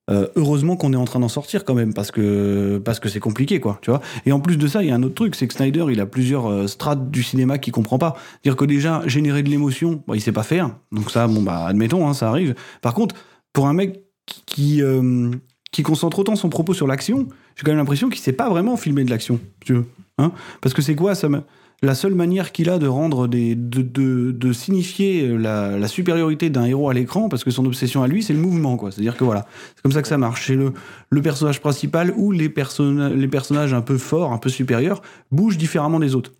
[0.10, 3.22] euh, heureusement qu'on est en train d'en sortir quand même parce que parce que c'est
[3.22, 5.34] compliqué quoi tu vois et en plus de ça il y a un autre truc
[5.34, 8.66] c'est que Snyder il a plusieurs euh, strates du cinéma qu'il comprend pas dire que
[8.66, 12.14] déjà générer de l'émotion bah, il sait pas faire donc ça bon bah admettons hein,
[12.14, 13.16] ça arrive par contre
[13.54, 15.32] pour un mec qui qui, euh,
[15.72, 18.78] qui concentre autant son propos sur l'action j'ai quand même l'impression qu'il sait pas vraiment
[18.78, 19.86] filmer de l'action tu veux
[20.18, 20.32] hein.
[20.62, 21.30] Parce que c'est quoi ça
[21.84, 26.64] la seule manière qu'il a de rendre des de, de, de signifier la, supériorité d'un
[26.64, 28.91] héros à l'écran parce que son obsession à lui c'est le mouvement quoi.
[28.91, 29.45] C'est à dire que voilà
[29.76, 30.47] c'est comme ça que ça marche.
[30.47, 35.01] C'est le, personnage principal ou les, personnages un peu forts un peu supérieurs
[35.32, 36.32] bougent différemment des autres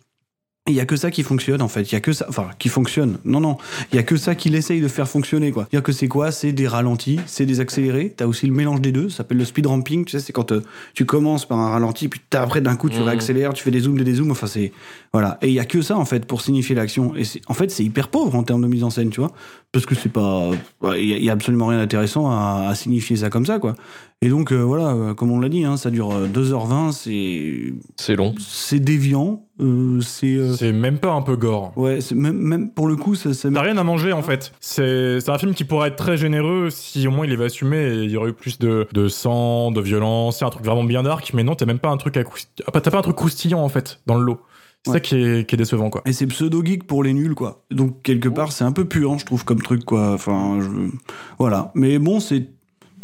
[0.66, 1.82] il y a que ça qui fonctionne en fait.
[1.82, 3.18] Il y a que ça enfin qui fonctionne.
[3.26, 3.58] Non non.
[3.92, 5.68] Il y a que ça qu'il essaye de faire fonctionner quoi.
[5.70, 6.32] Dire que c'est quoi?
[6.32, 8.14] C'est des ralentis c'est des accélérés.
[8.16, 9.10] T'as aussi le mélange des deux.
[9.10, 10.06] Ça s'appelle le speed ramping.
[10.06, 10.62] Tu sais c'est quand euh,
[10.94, 13.02] tu commences par un ralenti puis après d'un coup tu Mhm.
[13.04, 14.30] réaccélères tu fais des zooms des dézooms.
[14.30, 14.72] Enfin c'est
[15.12, 15.36] voilà.
[15.42, 17.14] Et il y a que ça en fait pour signifier l'action.
[17.14, 19.32] Et c'est- en fait c'est hyper pauvre en termes de mise en scène tu vois.
[19.70, 20.50] Parce que c'est pas
[20.96, 23.58] il y, a- il y a absolument rien d'intéressant à, à signifier ça comme ça
[23.58, 23.74] quoi.
[24.22, 27.74] Et donc euh, voilà euh, comme on l'a dit hein, ça dure euh, 2h20 c'est
[27.96, 28.34] C'est long.
[28.38, 31.72] c'est déviant euh, c'est euh, C'est même pas un peu gore.
[31.76, 34.52] ouais même, même pour le coup ça, ça T'as rien à manger en fait.
[34.60, 38.02] C'est un film qui pourrait être très généreux si au moins il avait assumé et
[38.04, 41.02] il y aurait eu plus de, de sang, de violence, c'est un truc vraiment bien
[41.02, 43.16] dark, mais non, t'as même pas un truc à croust- ah, T'as pas un truc
[43.16, 44.40] croustillant en fait dans le lot.
[44.86, 44.96] C'est Ouais.
[44.96, 46.02] ça qui est, qui est décevant quoi.
[46.04, 47.64] Et c'est pseudo-geek pour les nuls, quoi.
[47.70, 50.12] Donc, quelque part, c'est un peu puant, je trouve, comme truc, quoi.
[50.12, 50.90] Enfin, je...
[51.38, 51.72] voilà.
[51.74, 52.48] Mais bon, c'est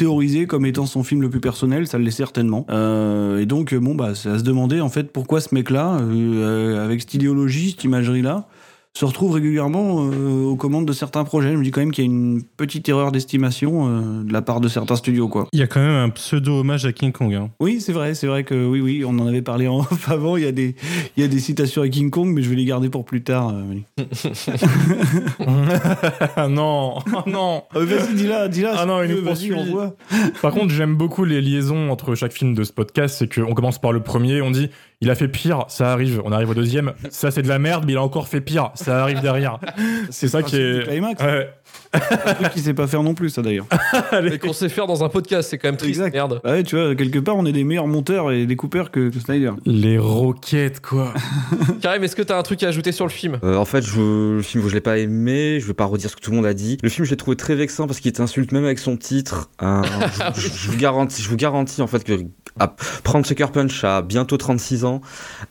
[0.01, 2.64] théorisé comme étant son film le plus personnel, ça l'est certainement.
[2.70, 6.82] Euh, et donc, bon, bah, c'est à se demander, en fait, pourquoi ce mec-là, euh,
[6.82, 8.46] avec cette idéologie, cette imagerie-là,
[8.99, 11.53] se retrouve régulièrement euh, aux commandes de certains projets.
[11.53, 14.43] Je me dis quand même qu'il y a une petite erreur d'estimation euh, de la
[14.43, 15.47] part de certains studios, quoi.
[15.53, 17.32] Il y a quand même un pseudo hommage à King Kong.
[17.34, 17.51] hein.
[17.61, 20.36] Oui, c'est vrai, c'est vrai que oui, oui, on en avait parlé en off avant.
[20.36, 20.74] Il y a des,
[21.16, 23.22] il y a des citations à King Kong, mais je vais les garder pour plus
[23.22, 23.55] tard.
[23.55, 23.76] euh,
[26.49, 27.62] non, ah non.
[27.72, 28.74] Vas-y, dis-la, dis-la.
[28.76, 29.53] Ah non, nous vas-y, poursuit.
[29.55, 29.95] on voit.
[30.43, 33.16] Par contre, j'aime beaucoup les liaisons entre chaque film de ce podcast.
[33.18, 34.68] C'est qu'on commence par le premier, on dit
[35.03, 36.20] il a fait pire, ça arrive.
[36.26, 38.70] On arrive au deuxième, ça c'est de la merde, mais il a encore fait pire,
[38.84, 39.58] ça arrive derrière.
[40.10, 40.84] C'est ça qui le est.
[40.88, 41.22] climax.
[41.22, 41.52] Ouais.
[41.92, 43.66] Un truc qu'il sait pas faire non plus, ça d'ailleurs.
[44.22, 45.98] Mais qu'on sait faire dans un podcast, c'est quand même triste.
[45.98, 46.14] Exact.
[46.14, 46.40] Merde.
[46.44, 49.18] Bah ouais, tu vois, quelque part, on est des meilleurs monteurs et découpeurs que, que
[49.18, 49.50] Snyder.
[49.66, 51.12] Les roquettes, quoi.
[51.82, 53.38] Karim, est-ce que t'as un truc à ajouter sur le film?
[53.42, 55.58] Euh, en fait, je, le film, je l'ai pas aimé.
[55.60, 56.78] Je vais pas redire ce que tout le monde a dit.
[56.82, 59.50] Le film, je l'ai trouvé très vexant parce qu'il t'insulte même avec son titre.
[59.62, 59.82] Euh,
[60.36, 62.12] je, je- je vous garantis, je vous garantis en fait que
[62.58, 62.68] à
[63.04, 65.00] prendre Sucker Punch à bientôt 36 ans,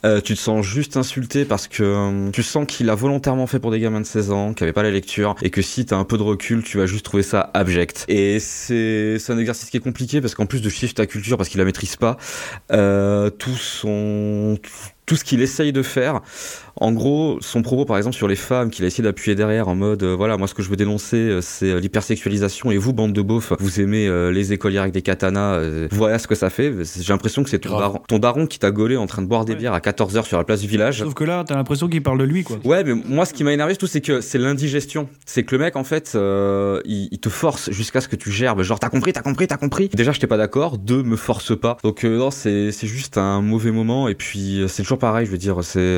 [0.05, 3.57] euh, tu te sens juste insulté parce que euh, tu sens qu'il a volontairement fait
[3.59, 5.95] pour des gamins de 16 ans, qui avaient pas la lecture, et que si t'as
[5.95, 8.03] un peu de recul, tu vas juste trouver ça abject.
[8.09, 11.47] Et c'est un exercice qui est compliqué parce qu'en plus de chiffre ta culture parce
[11.47, 12.17] qu'il la maîtrise pas,
[12.73, 14.57] euh, tout son
[15.05, 16.21] tout ce qu'il essaye de faire
[16.79, 19.75] En gros, son propos, par exemple, sur les femmes qu'il a essayé d'appuyer derrière en
[19.75, 22.93] mode, euh, voilà, moi ce que je veux dénoncer, euh, c'est euh, l'hypersexualisation et vous,
[22.93, 25.59] bande de beaufs, vous aimez euh, les écolières avec des katanas,
[25.91, 26.73] voilà ce que ça fait.
[26.99, 29.45] J'ai l'impression que c'est ton daron, ton daron qui t'a gaulé en train de boire
[29.45, 29.59] des Ouais.
[29.59, 30.99] bières à 14h sur la place du village.
[30.99, 32.57] Sauf que là, t'as l'impression qu'il parle de lui, quoi.
[32.63, 35.09] Ouais, mais moi, ce qui m'a énervé, surtout, c'est que c'est l'indigestion.
[35.25, 38.31] C'est que le mec, en fait, euh, il, il te force jusqu'à ce que tu
[38.31, 38.61] gerbes.
[38.61, 39.89] Genre, t'as compris, t'as compris, t'as compris.
[39.93, 40.77] Déjà, je t'ai pas d'accord.
[40.77, 41.77] Deux, me force pas.
[41.83, 44.07] Donc, non, c'est c'est juste un mauvais moment.
[44.07, 45.97] Et puis, c'est toujours pareil, je veux dire, c'est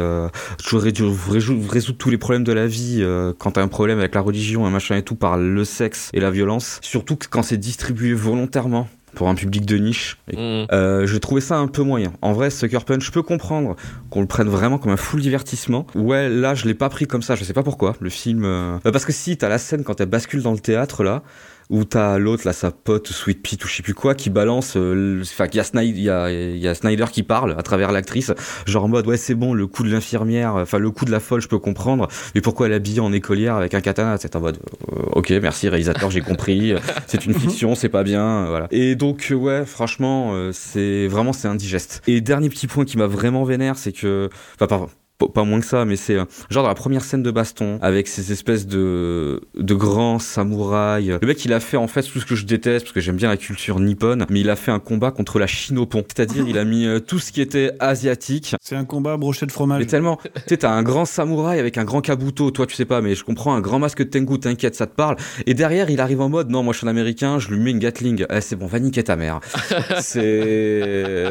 [0.76, 3.68] euh, toujours résoudre, résoudre, résoudre tous les problèmes de la vie euh, quand t'as un
[3.68, 6.80] problème avec la religion, un machin et tout, par le sexe et la violence.
[6.82, 10.18] Surtout que quand c'est distribué volontairement pour un public de niche.
[10.32, 10.68] Et Mm.
[10.72, 12.14] euh, je trouvais ça un peu moyen.
[12.22, 13.76] En vrai, Sucker Punch, je peux comprendre
[14.10, 15.86] qu'on le prenne vraiment comme un full divertissement.
[15.96, 17.36] Ouais, là, je l'ai pas pris comme ça.
[17.36, 17.96] Je sais pas pourquoi.
[18.00, 18.44] Le film.
[18.46, 21.24] euh, bah, parce que si, t'as la scène quand elle bascule dans le théâtre, là,
[21.72, 24.74] où t'as l'autre, là, sa pote, Sweet Pea ou je sais plus quoi, qui balance.
[24.78, 27.64] euh, Enfin, il y, a Snyder- il y, a, y a Snyder qui parle à
[27.64, 28.32] travers l'actrice.
[28.68, 31.20] Genre en mode, ouais, c'est bon, le coup de l'infirmière, enfin, le coup de la
[31.20, 32.08] folle, je peux comprendre.
[32.36, 34.18] Mais pourquoi elle habillée en écolière avec un katana?
[34.20, 34.60] C'est en mode,
[34.92, 36.74] euh, ok, merci, réalisateur, j'ai compris.
[37.08, 38.68] c'est une fiction, c'est pas bien, euh, voilà.
[38.72, 42.02] Et donc, euh, ouais, franchement, euh, c'est vraiment, c'est indigeste.
[42.08, 44.88] Et dernier petit point qui m'a vraiment vénère, c'est que, enfin, pas,
[45.28, 47.80] pas- pas moins que ça, mais c'est euh, genre dans la première scène de baston
[47.82, 51.18] avec ces espèces de de grands samouraïs.
[51.22, 53.16] Le mec, il a fait en fait tout ce que je déteste parce que j'aime
[53.16, 55.46] bien la culture nippone, mais il a fait un combat contre la
[55.90, 56.04] pont.
[56.08, 59.52] C'est-à-dire, il a mis euh, tout ce qui était asiatique C'est un combat brochet de
[59.52, 59.80] fromage.
[59.80, 62.86] mais tellement, tu sais, t'as un grand samouraï avec un grand kabuto, toi tu sais
[62.86, 65.16] pas, mais je comprends, un grand masque de Tengu, t'inquiète, ça te parle.
[65.46, 67.72] Et derrière, il arrive en mode, non, moi je suis un américain, je lui mets
[67.72, 68.26] une Gatling.
[68.30, 69.40] Eh, c'est bon, va niquer ta mère.
[70.00, 71.30] c'est.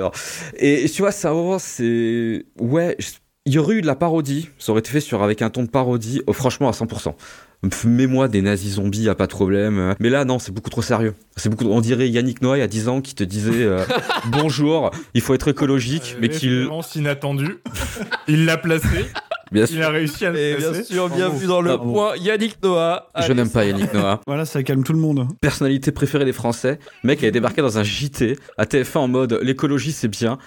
[0.58, 2.44] Et tu vois, ça, c'est.
[2.58, 3.08] Ouais, je-
[3.46, 5.62] il y aurait eu de la parodie, ça aurait été fait sur, avec un ton
[5.62, 7.14] de parodie, oh, franchement à 100%.
[7.62, 9.94] Pff, Mets-moi des nazis zombies, y a pas de problème.
[9.98, 11.14] Mais là, non, c'est beaucoup trop sérieux.
[11.36, 11.66] C'est beaucoup.
[11.66, 13.84] On dirait Yannick Noy à 10 ans qui te disait euh,
[14.26, 16.68] bonjour, il faut être écologique, mais qu'il.
[16.94, 17.58] Inattendue.
[18.28, 19.06] Il l'a placé.
[19.52, 21.92] Bien Il a réussi à le Et bien sûr, bienvenue dans le Bravo.
[21.92, 23.08] point Yannick Noah.
[23.26, 24.20] Je n'aime pas Yannick Noah.
[24.26, 25.26] Voilà, ça calme tout le monde.
[25.40, 26.78] Personnalité préférée des Français.
[27.02, 30.38] Le mec avait débarqué dans un JT à TF1 en mode l'écologie c'est bien.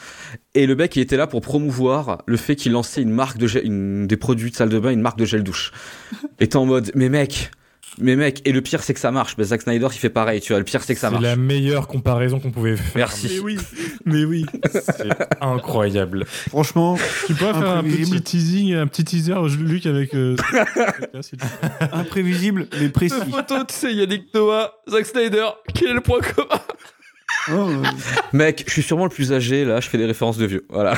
[0.55, 3.47] Et le mec il était là pour promouvoir le fait qu'il lançait une marque de
[3.47, 5.71] gel, une, des produits de salle de bain, une marque de gel douche.
[6.39, 7.51] Et t'es en mode mais mec,
[7.99, 9.35] mais mec, et le pire c'est que ça marche.
[9.37, 11.23] Ben, Zack Snyder il fait pareil, tu vois, le pire c'est que ça C'est marche.
[11.23, 12.91] la meilleure comparaison qu'on pouvait faire.
[12.95, 13.29] Merci.
[13.33, 13.57] Mais oui,
[14.05, 14.45] mais oui.
[14.71, 15.07] C'est
[15.41, 16.25] incroyable.
[16.49, 20.13] Franchement, Tu pourrais faire un petit teasing, un petit teaser, Luc, avec.
[20.15, 20.35] euh,
[21.91, 23.15] imprévisible, mais précis.
[23.31, 26.59] Photo, tu sais, Yannick Noah, Zack Snyder, quel est le point commun?
[27.51, 27.69] Oh,
[28.31, 30.65] Mec, je suis sûrement le plus âgé là, je fais des références de vieux.
[30.69, 30.95] Voilà.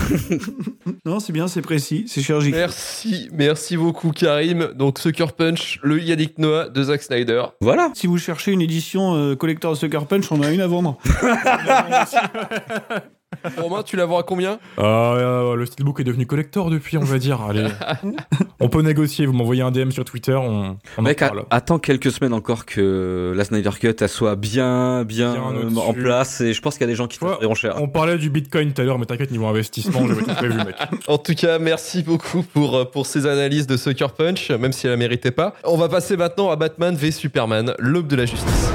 [1.05, 2.59] non, c'est bien, c'est précis, c'est chirurgical.
[2.59, 4.71] Merci, merci beaucoup Karim.
[4.75, 7.43] Donc Sucker Punch, le Yannick Noah de Zack Snyder.
[7.61, 7.91] Voilà.
[7.95, 10.67] Si vous cherchez une édition euh, collector de Sucker Punch, on en a une à
[10.67, 10.97] vendre.
[13.57, 17.17] Romain, tu la vends à combien Euh, le steelbook est devenu collector depuis, on va
[17.17, 17.41] dire.
[17.41, 17.67] Allez.
[18.59, 19.25] on peut négocier.
[19.25, 21.45] Vous m'envoyez un DM sur Twitter, on, on en Mec, a- parle.
[21.49, 25.93] attends quelques semaines encore que la Snyder Cut elle soit bien, bien, Bien euh, en
[25.93, 26.41] place.
[26.41, 27.75] Et je pense qu'il y a des gens qui Ouais, t'offriront cher.
[27.81, 30.75] On parlait du Bitcoin tout à l'heure, mais t'inquiète, niveau investissement, j'avais tout prévu, mec.
[31.07, 34.85] En tout cas, merci beaucoup pour, euh, pour ces analyses de Sucker Punch, même si
[34.87, 35.53] elle la méritait pas.
[35.63, 38.69] On va passer maintenant à Batman v Superman, l'aube de la justice.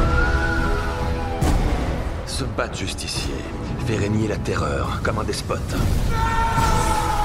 [2.27, 3.35] Ce bat justicier
[3.81, 5.75] fait régner la terreur comme un despote.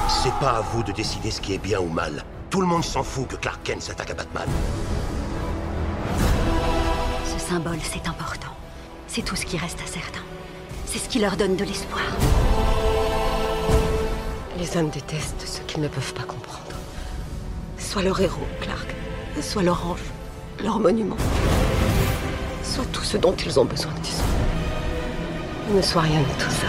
[0.08, 2.24] C'est pas à vous de décider ce qui est bien ou mal.
[2.50, 4.48] Tout le monde s'en fout que Clark Kent s'attaque à Batman.
[7.24, 8.48] Ce symbole, c'est important.
[9.06, 10.24] C'est tout ce qui reste à certains.
[10.86, 12.02] C'est ce qui leur donne de l'espoir.
[14.58, 16.62] Les hommes détestent ce qu'ils ne peuvent pas comprendre.
[17.78, 18.94] Soit leur héros, Clark,
[19.40, 20.00] soit leur ange,
[20.62, 21.16] leur monument,
[22.62, 24.24] soit tout ce dont ils ont besoin, disons.
[25.74, 26.66] Ne sois rien de tout ça.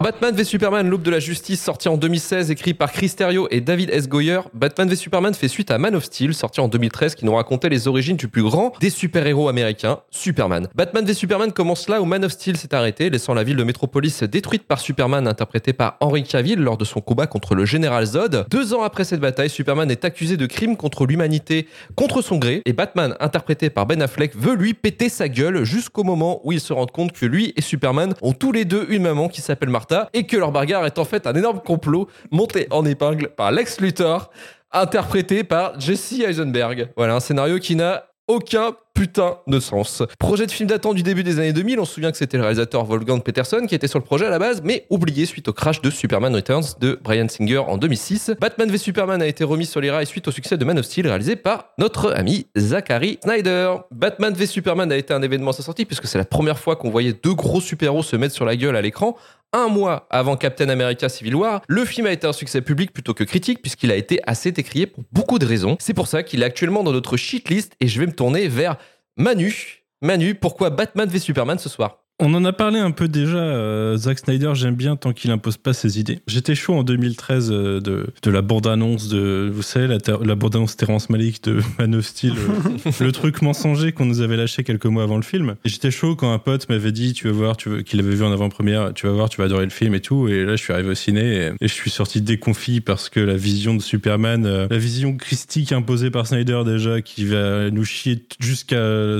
[0.00, 3.60] Batman v Superman, l'aube de la justice, sorti en 2016, écrit par Chris Terrio et
[3.60, 4.08] David S.
[4.08, 4.40] Goyer.
[4.54, 7.68] Batman v Superman fait suite à Man of Steel, sorti en 2013, qui nous racontait
[7.68, 10.68] les origines du plus grand des super-héros américains, Superman.
[10.74, 13.64] Batman v Superman commence là où Man of Steel s'est arrêté, laissant la ville de
[13.64, 18.06] Metropolis détruite par Superman, interprété par Henry Cavill lors de son combat contre le général
[18.06, 18.46] Zod.
[18.50, 22.62] Deux ans après cette bataille, Superman est accusé de crimes contre l'humanité contre son gré,
[22.64, 26.60] et Batman, interprété par Ben Affleck, veut lui péter sa gueule jusqu'au moment où il
[26.60, 29.68] se rend compte que lui et Superman ont tous les deux une maman qui s'appelle
[29.68, 33.52] Martha et que leur bagarre est en fait un énorme complot monté en épingle par
[33.52, 34.30] Lex Luthor,
[34.72, 36.90] interprété par Jesse Eisenberg.
[36.96, 40.02] Voilà, un scénario qui n'a aucun putain de sens.
[40.18, 42.42] Projet de film datant du début des années 2000, on se souvient que c'était le
[42.42, 45.52] réalisateur Wolfgang Peterson qui était sur le projet à la base, mais oublié suite au
[45.52, 48.32] crash de Superman Returns de Brian Singer en 2006.
[48.40, 50.86] Batman v Superman a été remis sur les rails suite au succès de Man of
[50.86, 53.74] Steel réalisé par notre ami Zachary Snyder.
[53.90, 56.76] Batman v Superman a été un événement à sa sortie puisque c'est la première fois
[56.76, 59.16] qu'on voyait deux gros super-héros se mettre sur la gueule à l'écran
[59.56, 63.14] un mois avant Captain America Civil War, le film a été un succès public plutôt
[63.14, 65.76] que critique puisqu'il a été assez décrié pour beaucoup de raisons.
[65.80, 68.76] C'est pour ça qu'il est actuellement dans notre shitlist et je vais me tourner vers
[69.16, 69.82] Manu.
[70.02, 72.05] Manu, pourquoi Batman v Superman ce soir?
[72.18, 73.38] On en a parlé un peu déjà.
[73.38, 76.20] Euh, Zack Snyder, j'aime bien tant qu'il impose pas ses idées.
[76.26, 80.76] J'étais chaud en 2013 euh, de, de la bande-annonce de, vous savez, la, la bande-annonce
[80.76, 84.86] Terrence Malick de Man of Steel, euh, le truc mensonger qu'on nous avait lâché quelques
[84.86, 85.56] mois avant le film.
[85.64, 88.24] Et j'étais chaud quand un pote m'avait dit, tu vas voir, tu qu'il avait vu
[88.24, 90.28] en avant-première, tu vas voir, tu vas adorer le film et tout.
[90.28, 93.36] Et là, je suis arrivé au ciné et, je suis sorti déconfit parce que la
[93.36, 99.18] vision de Superman, la vision christique imposée par Snyder déjà, qui va nous chier jusqu'à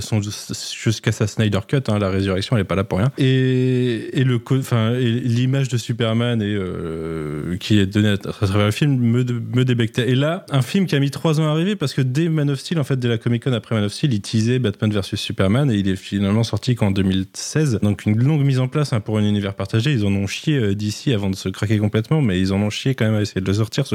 [0.81, 3.11] jusqu'à sa Snyder Cut, hein, la résurrection, elle est pas là pour rien.
[3.19, 9.25] Et, et l'image de Superman et euh, qui est donnée à, travers le film me,
[9.65, 10.11] débectait.
[10.11, 12.51] Et là, un film qui a mis trois ans à arriver parce que dès Man
[12.51, 14.93] of Steel, en fait, dès la Comic Con après Man of Steel, il teasait Batman
[14.93, 17.81] versus Superman et il est finalement sorti qu'en 2016.
[17.83, 19.93] Donc une longue mise en place hein, pour un univers partagé.
[19.93, 22.71] Ils en ont chié euh, d'ici avant de se craquer complètement, mais ils en ont
[22.71, 23.87] chié quand même à essayer de le sortir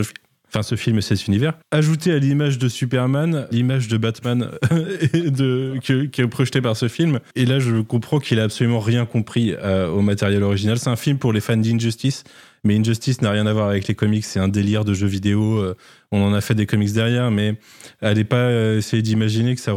[0.52, 1.54] enfin ce film et cet univers.
[1.72, 4.50] Ajouter à l'image de Superman, l'image de Batman
[5.14, 7.20] de, qui est projetée par ce film.
[7.36, 10.78] Et là, je comprends qu'il a absolument rien compris euh, au matériel original.
[10.78, 12.24] C'est un film pour les fans d'Injustice,
[12.64, 14.26] mais Injustice n'a rien à voir avec les comics.
[14.26, 15.74] C'est un délire de jeux vidéo.
[16.14, 17.56] Euh, on en a fait des comics derrière, mais
[18.02, 19.74] allez pas euh, essayer d'imaginer que ça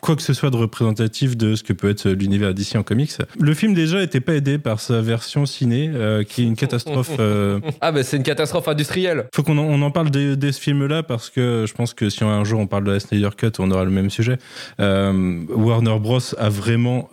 [0.00, 3.12] quoi que ce soit de représentatif de ce que peut être l'univers d'ici en comics.
[3.38, 7.10] Le film déjà était pas aidé par sa version ciné, euh, qui est une catastrophe.
[7.18, 9.26] Euh, ah ben c'est une catastrophe industrielle.
[9.34, 12.22] Faut qu'on en, on en parle de, ce film-là parce que je pense que si
[12.22, 14.38] un jour on parle de la Snyder Cut, on aura le même sujet.
[14.78, 17.10] Warner Bros a vraiment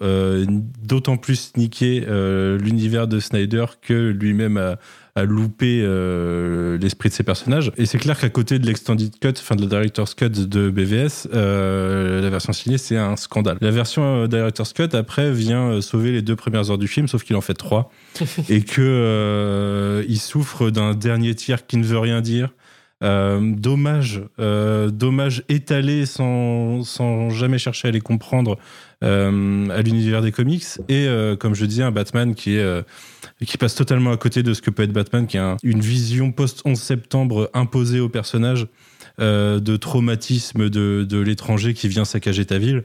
[0.84, 4.78] d'autant plus niqué l'univers de Snyder que lui-même a
[5.18, 7.72] à louper euh, l'esprit de ses personnages.
[7.78, 11.30] Et c'est clair qu'à côté de l'extended cut, enfin de la director's cut de BVS,
[11.34, 13.58] euh, la version signée c'est un scandale.
[13.62, 17.24] La version euh, director's cut après vient sauver les deux premières heures du film, sauf
[17.24, 17.92] qu'il en fait trois
[18.50, 22.50] et que il souffre d'un dernier tir qui ne veut rien dire.
[23.02, 28.58] Dommage, dommage étalé sans, sans jamais chercher à les comprendre
[29.02, 31.08] à l'univers des comics et
[31.40, 32.84] comme je disais un Batman qui est
[33.44, 36.32] qui passe totalement à côté de ce que peut être Batman, qui a une vision
[36.32, 38.68] post-11 septembre imposée au personnage
[39.20, 42.84] euh, de traumatisme de, de l'étranger qui vient saccager ta ville.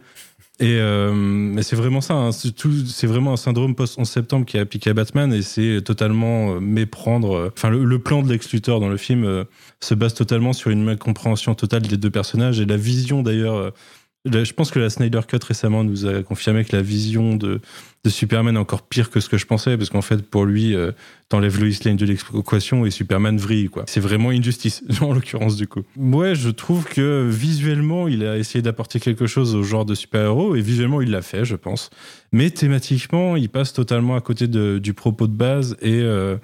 [0.60, 2.32] Et euh, c'est vraiment ça, hein.
[2.32, 6.60] c'est vraiment un syndrome post-11 septembre qui est appliqué à Batman et c'est totalement euh,
[6.60, 7.50] méprendre.
[7.56, 9.46] Enfin, le, plan de Lex dans le film
[9.80, 13.72] se base totalement sur une compréhension totale des deux personnages et la vision d'ailleurs
[14.26, 17.60] je pense que la Snyder Cut récemment nous a confirmé que la vision de,
[18.04, 20.74] de Superman est encore pire que ce que je pensais, parce qu'en fait, pour lui,
[20.74, 20.92] euh,
[21.28, 23.84] t'enlèves Lois Lane de l'équation et Superman vrille, quoi.
[23.86, 25.82] C'est vraiment injustice, en l'occurrence, du coup.
[25.96, 30.54] Ouais, je trouve que visuellement, il a essayé d'apporter quelque chose au genre de super-héros,
[30.54, 31.90] et visuellement, il l'a fait, je pense.
[32.32, 36.36] Mais thématiquement, il passe totalement à côté du propos de base et, euh,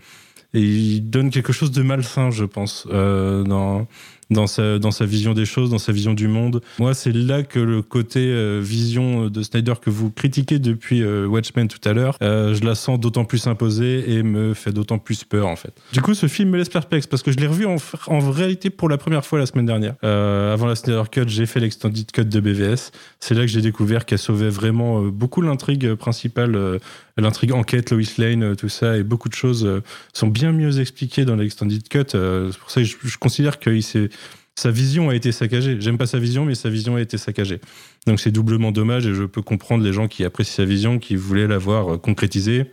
[0.55, 3.87] et il donne quelque chose de malsain, je pense, euh, dans
[4.31, 6.61] dans sa, dans sa vision des choses, dans sa vision du monde.
[6.79, 11.27] Moi, c'est là que le côté euh, vision de Snyder que vous critiquez depuis euh,
[11.27, 14.99] Watchmen tout à l'heure, euh, je la sens d'autant plus imposée et me fait d'autant
[14.99, 15.73] plus peur en fait.
[15.93, 17.77] Du coup, ce film me laisse perplexe parce que je l'ai revu en,
[18.09, 19.95] en, réalité pour la première fois la semaine dernière.
[20.03, 22.91] avant la Snyder Cut, j'ai fait l'extended cut de BVS.
[23.21, 26.81] C'est là que j'ai découvert qu'elle sauvait vraiment beaucoup l'intrigue principale
[27.17, 31.37] l'intrigue enquête, Lois Lane, tout ça, et beaucoup de choses sont bien mieux expliquées dans
[31.37, 32.05] l'extended cut.
[32.11, 34.11] c'est pour ça que je, considère s'est
[34.59, 35.77] sa vision a été saccagée.
[35.81, 37.61] J'aime pas sa vision, mais sa vision a été saccagée.
[38.07, 41.15] Donc c'est doublement dommage et je peux comprendre les gens qui apprécient sa vision, qui
[41.15, 42.73] voulaient la voir euh, concrétisée.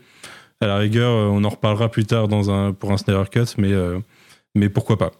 [0.61, 2.27] À la rigueur, euh, on en reparlera plus tard
[2.79, 3.99] pour un Snyder Cut, euh,
[4.55, 5.11] mais pourquoi pas.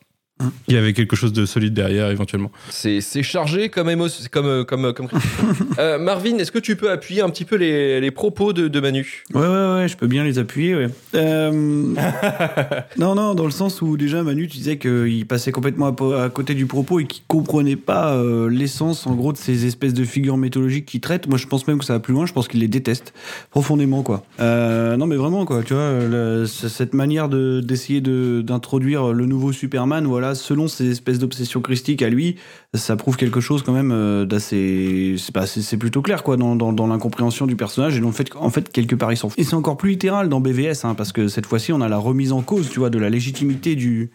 [0.68, 2.52] Il y avait quelque chose de solide derrière éventuellement.
[2.70, 5.08] C'est chargé comme émotion, comme euh, comme comme.
[5.80, 8.80] euh, Marvin, est-ce que tu peux appuyer un petit peu les, les propos de, de,
[8.80, 9.24] Manu?
[9.34, 10.76] Ouais ouais ouais, je peux bien les appuyer.
[10.76, 10.88] Ouais.
[11.16, 11.52] Euh...
[12.98, 16.54] non non, dans le sens où déjà Manu, tu disais qu'il passait complètement à, côté
[16.54, 20.38] du propos et qu'il comprenait pas euh, l'essence en gros de ces espèces de figures
[20.38, 21.28] mythologiques qu'il traite.
[21.28, 22.26] Moi, je pense même que ça va plus loin.
[22.26, 23.14] Je pense qu'il les déteste
[23.52, 24.24] profondément quoi.
[24.40, 30.06] Euh, non mais vraiment quoi, tu vois, cette manière de d'essayer d'introduire le nouveau Superman,
[30.06, 32.38] voilà selon ces espèces d'obsessions christiques à lui,
[32.74, 35.16] ça prouve quelque chose quand même euh, d'assez.
[35.46, 37.98] C'est plutôt clair, quoi, dans, dans, l'incompréhension du personnage.
[37.98, 40.42] Et en fait, en fait, quelque part, ils s'en Et c'est encore plus littéral dans
[40.42, 43.00] BVS, hein, parce que cette fois-ci, on a la remise en cause, tu vois, de
[43.00, 44.12] la légitimité du,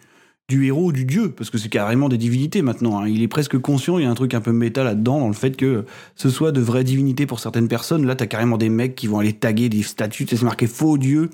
[0.49, 2.99] du héros, du dieu, parce que c'est carrément des divinités maintenant.
[2.99, 3.07] Hein.
[3.07, 5.33] Il est presque conscient, il y a un truc un peu méta là-dedans, dans le
[5.33, 8.05] fait que ce soit de vraies divinités pour certaines personnes.
[8.05, 11.29] Là, t'as carrément des mecs qui vont aller taguer des statues, c'est marqué faux dieu.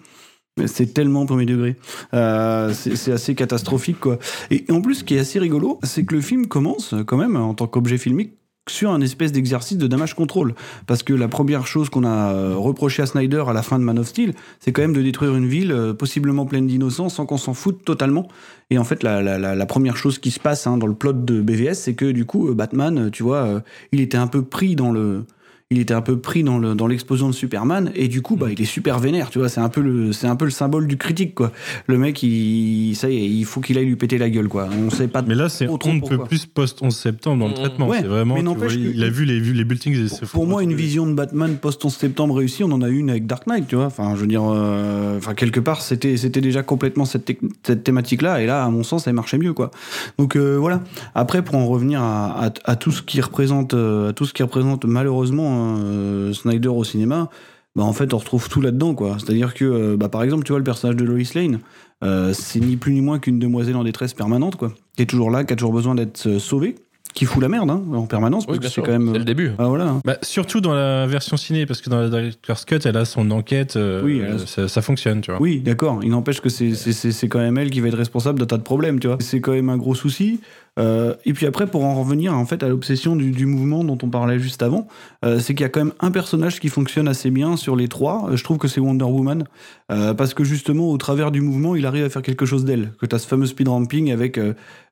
[0.65, 1.75] C'est tellement premier degré.
[2.13, 4.19] Euh, c'est assez catastrophique, quoi.
[4.51, 7.35] Et en plus, ce qui est assez rigolo, c'est que le film commence, quand même,
[7.35, 8.35] en tant qu'objet filmique,
[8.67, 10.55] sur un espèce d'exercice de damage control.
[10.87, 13.83] Parce que la première chose qu'on a euh, reproché à Snyder à la fin de
[13.83, 17.25] Man of Steel, c'est quand même de détruire une ville euh, possiblement pleine d'innocents sans
[17.25, 18.27] qu'on s'en foute totalement.
[18.71, 21.13] Et en fait, la, la, la, première chose qui se passe hein, dans le plot
[21.13, 24.75] de BVS, c'est que du coup, euh, Batman, tu vois, il était un peu pris
[24.75, 25.25] dans le
[25.71, 28.47] il était un peu pris dans le dans l'explosion de Superman et du coup bah
[28.51, 30.85] il est super vénère tu vois c'est un peu le c'est un peu le symbole
[30.85, 31.51] du critique quoi
[31.87, 34.69] le mec il ça y est il faut qu'il aille lui péter la gueule quoi
[34.85, 36.27] on sait pas Mais là, c'est trop, on ne peut pourquoi.
[36.27, 37.87] plus post 11 septembre dans le traitement.
[37.87, 38.35] Ouais, c'est vraiment.
[38.35, 40.41] mais tu n'empêche vois, que- il a vu les, vu les buildings et se pour
[40.43, 43.25] fout moi, une vision de Batman post 11 septembre réussie, on en a une avec
[43.25, 43.85] Dark Knight, tu vois.
[43.85, 47.31] Enfin, je veux dire, euh, enfin quelque part, c'était c'était déjà complètement cette,
[47.63, 49.71] cette thématique-là, et là, à mon sens, elle marchait mieux, quoi.
[50.19, 50.81] Donc euh, voilà.
[51.15, 54.33] Après, pour en revenir à, à- à tout ce qui représente, euh, à tout ce
[54.33, 57.29] qui représente malheureusement euh, Snyder au cinéma,
[57.75, 59.17] bah en fait, on retrouve tout là-dedans, quoi.
[59.19, 61.59] C'est-à-dire que, euh, bah, par exemple, tu vois le personnage de Lois Lane.
[62.03, 64.57] euh, c'est ni plus ni moins qu'une demoiselle en détresse permanente,
[64.95, 66.75] qui est toujours là, qui a toujours besoin d'être sauvée,
[67.15, 69.09] qui fout la merde hein, en permanence, parce Oui, que c'est quand même.
[69.13, 69.51] c'est le début.
[69.57, 69.95] Ah, voilà.
[70.05, 73.31] Bah, surtout dans la version ciné, parce que dans la Director's Cut, elle a son
[73.31, 75.41] enquête, euh, Oui, a- ça, ça fonctionne, tu vois.
[75.41, 76.01] Oui, d'accord.
[76.03, 78.45] Il n'empêche que c'est- c'est c'est- c'est quand même elle qui va être responsable d'un
[78.45, 79.17] tas de problèmes, tu vois.
[79.21, 80.41] C'est quand même un gros souci.
[80.77, 83.97] Euh, et puis après, pour en revenir en fait à l'obsession du, du mouvement dont
[84.03, 84.89] on parlait juste avant,
[85.23, 87.87] euh, c'est qu'il y a quand même un personnage qui fonctionne assez bien sur les
[87.87, 88.27] trois.
[88.29, 89.45] Euh, Je trouve que c'est Wonder Woman,
[89.89, 92.91] euh, parce que justement, au travers du mouvement, il arrive à faire quelque chose d'elle.
[92.99, 94.37] Que tu as ce fameux speed ramping avec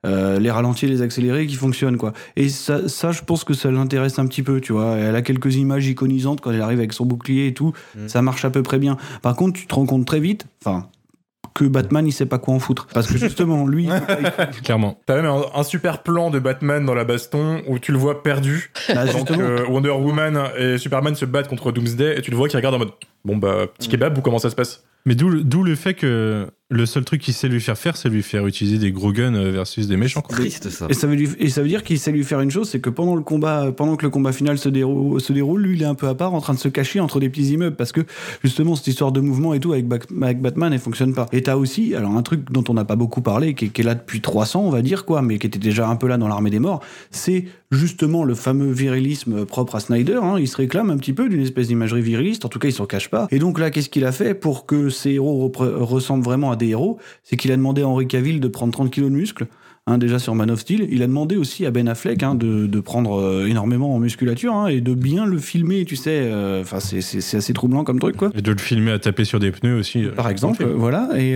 [0.05, 2.13] euh, les ralentis et les accélérés qui fonctionnent, quoi.
[2.35, 4.95] Et ça, ça, je pense que ça l'intéresse un petit peu, tu vois.
[4.97, 7.73] Elle a quelques images iconisantes quand elle arrive avec son bouclier et tout.
[8.07, 8.97] Ça marche à peu près bien.
[9.21, 10.87] Par contre, tu te rends compte très vite, enfin,
[11.53, 12.87] que Batman, il sait pas quoi en foutre.
[12.93, 13.87] Parce que justement, lui,
[14.63, 14.99] Clairement.
[15.05, 18.23] T'as même un, un super plan de Batman dans la baston où tu le vois
[18.23, 18.71] perdu.
[18.93, 22.47] Bah, Donc euh, Wonder Woman et Superman se battent contre Doomsday et tu le vois
[22.47, 22.91] qui regarde en mode
[23.25, 25.93] bon bah petit kebab ou comment ça se passe Mais d'où le- d'où le fait
[25.93, 29.11] que le seul truc qu'il sait lui faire faire, c'est lui faire utiliser des gros
[29.11, 30.21] guns euh, versus des méchants.
[30.21, 30.35] quoi.
[30.37, 30.87] Triste ça.
[30.89, 32.79] Et ça veut, lui- et ça veut dire qu'il sait lui faire une chose, c'est
[32.79, 35.83] que pendant le combat, pendant que le combat final se déroule, se déroule, lui, il
[35.83, 37.91] est un peu à part, en train de se cacher entre des petits immeubles, parce
[37.91, 38.01] que
[38.43, 39.85] justement cette histoire de mouvement et tout avec,
[40.19, 41.27] avec Batman, elle fonctionne pas.
[41.31, 43.81] Et t'as aussi, alors un truc dont on n'a pas beaucoup parlé, qui est, qui
[43.81, 46.17] est là depuis 300, on va dire quoi, mais qui était déjà un peu là
[46.17, 50.19] dans l'armée des morts, c'est justement le fameux virilisme propre à Snyder.
[50.23, 50.37] hein.
[50.39, 52.85] Il se réclame un petit peu d'une espèce d'imagerie viriliste, en tout cas il s'en
[52.87, 56.55] cache Et donc là, qu'est-ce qu'il a fait pour que ces héros ressemblent vraiment à
[56.55, 56.99] des héros?
[57.23, 59.47] C'est qu'il a demandé à Henry Cavill de prendre 30 kilos de muscles.
[59.87, 62.67] Hein, déjà sur Man of Steel, il a demandé aussi à Ben Affleck hein, de,
[62.67, 66.21] de prendre euh, énormément en musculature hein, et de bien le filmer, tu sais.
[66.23, 68.29] euh, Enfin, c'est- assez troublant comme truc, quoi.
[68.35, 70.05] Et de le filmer à taper sur des pneus aussi.
[70.05, 71.09] euh, Par exemple, voilà.
[71.17, 71.33] Et,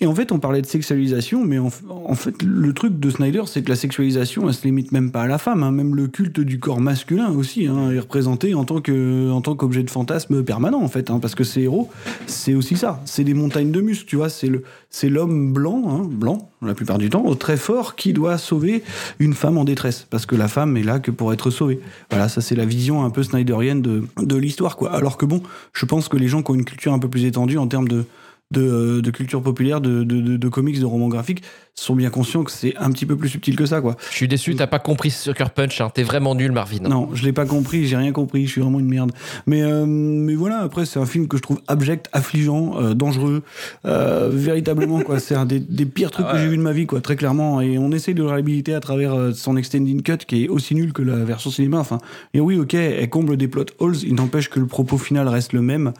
[0.00, 3.42] et en fait, on parlait de sexualisation, mais en, en fait, le truc de Snyder,
[3.46, 5.68] c'est que la sexualisation, elle se limite même pas à la femme.
[5.74, 10.80] Même le culte du corps masculin aussi est représenté en tant qu'objet de fantasme permanent,
[10.82, 11.10] en fait.
[11.20, 11.90] parce que ces héros,
[12.26, 13.00] c'est aussi ça.
[13.04, 14.28] C'est des montagnes de muscles, tu vois.
[14.28, 18.82] C'est le c'est l'homme blanc, blanc la plupart du temps, très fort, qui doit sauver
[19.18, 21.80] une femme en détresse, parce que la femme est là que pour être sauvée.
[22.10, 24.92] Voilà, ça c'est la vision un peu snyderienne de, de l'histoire, quoi.
[24.92, 27.24] Alors que bon, je pense que les gens qui ont une culture un peu plus
[27.24, 28.04] étendue en termes de,
[28.52, 31.42] de, de culture populaire, de, de, de- de comics, de romans graphiques,
[31.74, 33.96] sont bien conscients que c'est un petit peu plus subtil que ça, quoi.
[34.10, 35.90] Je suis déçu, t'as pas compris Sucker Punch, hein.
[35.92, 36.78] t'es vraiment nul, Marvin.
[36.88, 39.12] Non, je l'ai pas compris, j'ai rien compris, je suis vraiment une merde.
[39.46, 43.42] Mais, euh, mais voilà, après, c'est un film que je trouve abject, affligeant, euh, dangereux,
[43.84, 45.18] euh, véritablement, quoi.
[45.18, 47.60] C'est un des, des pires trucs que j'ai vu de ma vie, quoi, très clairement.
[47.60, 50.74] Et on essaye de le réhabiliter à travers euh, son extended cut, qui est aussi
[50.74, 51.78] nul que la version cinéma.
[51.78, 51.98] Enfin,
[52.32, 55.52] et oui, ok, elle comble des plot holes, il n'empêche que le propos final reste
[55.52, 55.92] le même.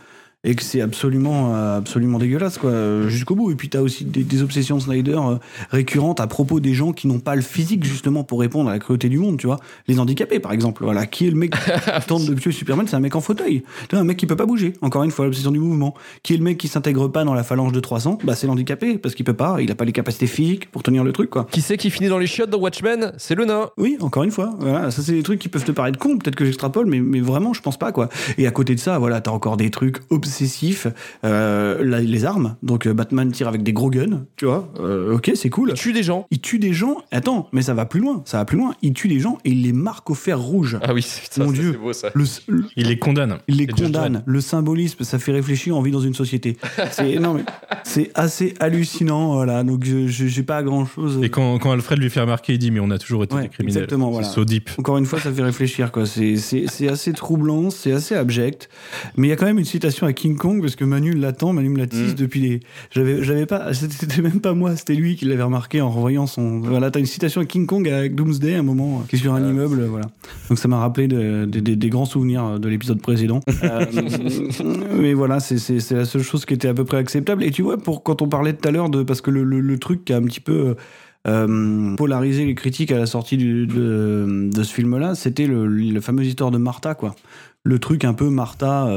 [0.47, 2.73] Et que c'est absolument, euh, absolument dégueulasse, quoi,
[3.09, 3.51] jusqu'au bout.
[3.51, 5.37] Et puis t'as aussi des, des obsessions de Snyder euh,
[5.71, 8.79] récurrentes à propos des gens qui n'ont pas le physique, justement, pour répondre à la
[8.79, 9.59] cruauté du monde, tu vois.
[9.89, 10.85] Les handicapés, par exemple.
[10.85, 11.05] Voilà.
[11.07, 12.87] Qui est le mec qui tente de tuer Superman?
[12.89, 13.65] C'est un mec en fauteuil.
[13.89, 14.75] Tu vois, un mec qui peut pas bouger.
[14.81, 15.95] Encore une fois, l'obsession du mouvement.
[16.23, 18.99] Qui est le mec qui s'intègre pas dans la phalange de 300 Bah, c'est l'handicapé,
[18.99, 21.47] parce qu'il peut pas, il a pas les capacités physiques pour tenir le truc, quoi.
[21.51, 23.13] Qui c'est qui finit dans les chiottes dans Watchmen?
[23.19, 23.71] C'est le nain.
[23.79, 24.55] Oui, encore une fois.
[24.61, 27.21] Voilà, ça c'est des trucs qui peuvent te paraître cons, peut-être que j'extrapole, mais, mais
[27.21, 28.09] vraiment, je pense pas quoi.
[28.39, 29.99] Et à côté de ça, voilà, t'as encore des trucs
[31.25, 32.57] euh, la- les armes.
[32.63, 34.73] Donc euh, Batman tire avec des gros guns, tu vois.
[34.81, 35.71] Euh, ok, c'est cool.
[35.71, 36.27] Il tue des gens.
[36.31, 36.97] Il tue des gens.
[37.11, 38.23] Attends, mais ça va plus loin.
[38.25, 38.75] Ça va plus loin.
[38.83, 40.79] Il tue des gens et il les marque au fer rouge.
[40.83, 41.79] Ah oui, c'est ça, Mon ça, Dieu.
[41.81, 42.11] beau ça.
[42.15, 43.39] Le, le- Il les condamne.
[43.49, 44.23] il les condamne.
[44.27, 45.77] Le symbolisme, ça fait réfléchir.
[45.77, 46.57] On vit dans une société.
[46.91, 47.45] C'est non mais
[47.85, 49.35] c'est assez hallucinant.
[49.35, 49.63] Voilà.
[49.65, 51.19] Donc je j'ai pas grand chose.
[51.23, 53.43] Et quand, quand Alfred lui fait remarquer, il dit Mais on a toujours été Ouais,
[53.43, 53.77] des criminels.
[53.79, 54.27] exactement, voilà.
[54.27, 54.71] C'est so deep.
[54.79, 56.05] Encore une fois, ça fait réfléchir, quoi.
[56.07, 56.37] C'est,
[56.89, 58.69] assez troublant, c'est assez abject.
[59.17, 61.53] Mais il y a quand même une citation à King Kong, parce que Manu l'attend,
[61.53, 62.61] Manu me la tease depuis les.
[62.91, 63.73] J'avais, j'avais pas.
[63.75, 66.59] C'était même pas moi, c'était lui qui l'avait remarqué en revoyant son.
[66.61, 69.35] Voilà, t'as une citation à King Kong avec Doomsday, à un moment, qui est sur
[69.35, 70.07] un immeuble, voilà.
[70.49, 73.41] Donc ça m'a rappelé de- de- de- des grands souvenirs de l'épisode précédent.
[73.63, 73.85] Euh,
[75.01, 77.43] mais voilà, c'est, c'est, c'est la seule chose qui était à peu près acceptable.
[77.45, 79.03] Et tu vois, pour quand on parlait tout à l'heure de.
[79.03, 80.75] Parce que le, le, le truc qui a un petit peu.
[81.27, 86.01] euh, polarisé les critiques à la sortie du- de, de ce film-là, c'était le, la
[86.01, 87.15] fameuse histoire de Martha, quoi.
[87.65, 88.89] Le truc un peu Martha.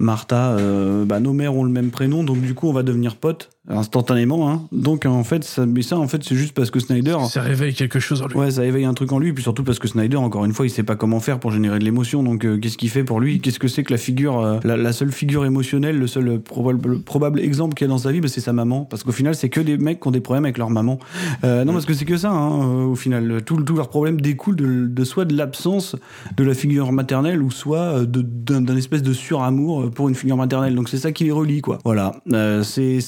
[0.00, 3.16] Martha, euh, bah, nos mères ont le même prénom, donc du coup on va devenir
[3.16, 4.50] potes instantanément.
[4.50, 4.62] Hein.
[4.72, 7.74] Donc en fait, ça, mais ça en fait c'est juste parce que Snyder, Ça réveille
[7.74, 8.36] quelque chose en lui.
[8.36, 10.66] Ouais, ça éveille un truc en lui, puis surtout parce que Snyder, encore une fois,
[10.66, 12.22] il sait pas comment faire pour générer de l'émotion.
[12.22, 13.40] Donc, euh, qu'est-ce qu'il fait pour lui?
[13.40, 16.38] Qu'est-ce que c'est que la figure, euh, la, la seule figure émotionnelle, le seul euh,
[16.38, 18.84] probable, probable exemple qu'il y a dans sa vie, bah, c'est sa maman.
[18.84, 20.98] Parce qu'au final, c'est que des mecs qui ont des problèmes avec leur maman.
[21.44, 23.42] Euh, non, parce que c'est que ça, hein, au final.
[23.44, 25.96] Tout, tout leur problème découle de, de soit de l'absence
[26.36, 30.74] de la figure maternelle, ou soit d'un espèce de suramour pour une figure maternelle.
[30.74, 31.78] Donc, c'est ça qui les relie, quoi.
[31.84, 32.12] Voilà.
[32.32, 33.00] Euh, c'est-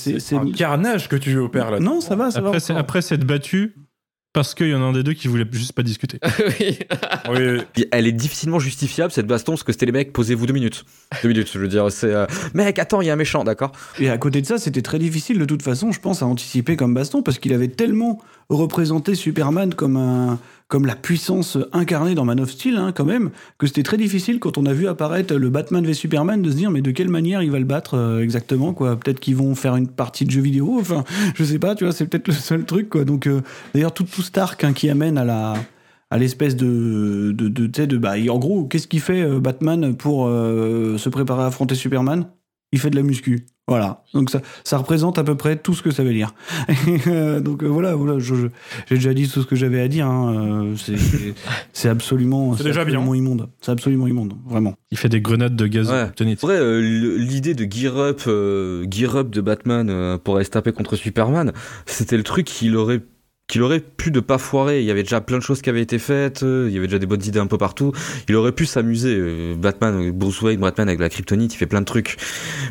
[0.49, 1.80] un carnage que tu opères là.
[1.80, 2.49] Non, ça va, ça va.
[2.49, 3.74] Après, c'est- après s'être battu,
[4.32, 6.18] parce qu'il y en a un des deux qui voulait juste pas discuter.
[6.61, 6.78] oui.
[7.90, 10.84] Elle est difficilement justifiable cette baston parce que c'était les mecs, posez-vous deux minutes.
[11.22, 12.12] Deux minutes, je veux dire, c'est.
[12.12, 13.72] euh, Mec, attends, il y a un méchant, d'accord?
[13.99, 16.76] Et à côté de ça, c'était très difficile de toute façon, je pense, à anticiper
[16.76, 18.20] comme baston, parce qu'il avait tellement
[18.51, 20.38] représenté Superman comme un
[20.68, 24.40] comme la puissance incarnée dans Man of Steel, hein, quand même, que c'était très difficile
[24.40, 27.08] quand on a vu apparaître le Batman v Superman de se dire mais de quelle
[27.08, 28.96] manière il va le battre euh, exactement quoi.
[28.96, 31.04] Peut-être qu'ils vont faire une partie de jeu vidéo, enfin
[31.34, 33.04] je sais pas, tu vois, c'est peut-être le seul truc quoi.
[33.04, 33.42] Donc euh,
[33.74, 38.38] d'ailleurs tout tout Stark hein, qui amène à l'espèce de de de, de bah en
[38.38, 42.26] gros qu'est-ce qu'il fait euh, Batman pour se préparer à affronter Superman?
[42.76, 43.46] Il fait de la muscu.
[43.68, 44.04] Voilà.
[44.14, 46.34] Donc ça, ça représente à peu près tout ce que ça veut dire.
[47.08, 48.46] Euh, Donc euh, voilà, voilà je- je-
[48.88, 50.06] j'ai déjà dit tout ce que j'avais à dire.
[50.06, 50.72] hein.
[50.74, 50.76] Euh,
[51.72, 53.00] c'est- absolument, C'est déjà bien.
[53.14, 53.48] immonde.
[53.60, 54.74] C'est absolument immonde, vraiment.
[54.90, 56.02] Il fait des grenades de gaz Ouais.
[56.42, 56.80] En vrai, euh,
[57.18, 60.94] l'idée de gear up, euh, gear up de Batman euh, pour aller se taper contre
[60.96, 61.52] Superman,
[61.86, 63.00] c'était le truc qu'il aurait
[63.49, 64.80] qu'il aurait pu de pas foirer.
[64.80, 66.88] Il y avait déjà plein de choses qui avaient été faites, euh, il y avait
[66.88, 67.92] déjà des bonnes idées un peu partout.
[68.28, 69.14] Il aurait pu s'amuser.
[69.16, 72.16] euh, Batman, Bruce Wayne, Batman avec la kryptonite, il fait plein de trucs.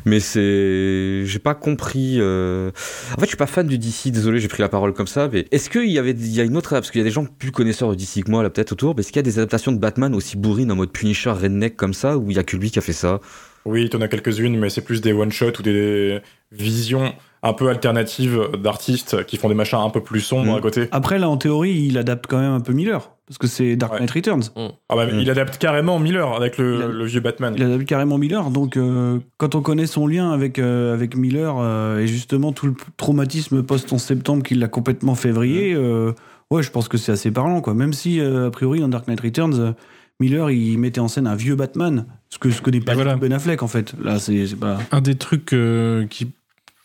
[0.04, 2.18] Mais c'est, j'ai pas compris.
[2.20, 2.72] euh,
[3.14, 4.08] En fait, je suis pas fan du DC.
[4.12, 5.30] Désolé, j'ai pris la parole comme ça.
[5.32, 7.12] Mais est-ce qu'il y avait, il y a une autre, parce qu'il y a des
[7.12, 8.96] gens plus connaisseurs de DC que moi là peut-être autour.
[8.96, 11.78] Mais est-ce qu'il y a des adaptations de Batman aussi bourrines en mode Punisher, redneck
[11.78, 13.22] comme ça, où il y a que lui qui a fait ça?
[13.66, 16.20] Oui, t'en as quelques-unes, mais c'est plus des one-shots ou des
[16.52, 17.14] visions
[17.46, 20.58] un peu alternatives d'artistes qui font des machins un peu plus sombres Mm.
[20.58, 20.88] à côté.
[20.92, 23.12] Après, là, en théorie, il adapte quand même un peu Miller.
[23.28, 24.00] Parce que c'est Dark Ouais.
[24.02, 24.44] Knight Returns.
[24.90, 25.20] Ah bah, Mm.
[25.20, 27.54] Il adapte carrément Miller avec le, Il a- le vieux Batman.
[27.58, 28.50] Il adapte carrément Miller.
[28.52, 32.68] Donc, euh, quand on connaît son lien avec, euh, avec Miller euh, et justement tout
[32.68, 36.12] le traumatisme post-11 septembre qui l'a complètement février, euh,
[36.52, 37.62] ouais, je pense que c'est assez parlant.
[37.62, 37.74] Quoi.
[37.74, 39.72] Même si, euh, a priori, dans Dark Knight Returns, euh,
[40.20, 42.06] Miller, il mettait en scène un vieux Batman.
[42.30, 43.16] Ce que, ce que n'est pas voilà.
[43.18, 43.94] Ben Affleck, en fait.
[44.02, 44.78] Là, c'est c'est pas.
[44.92, 46.28] Un des trucs euh, qui,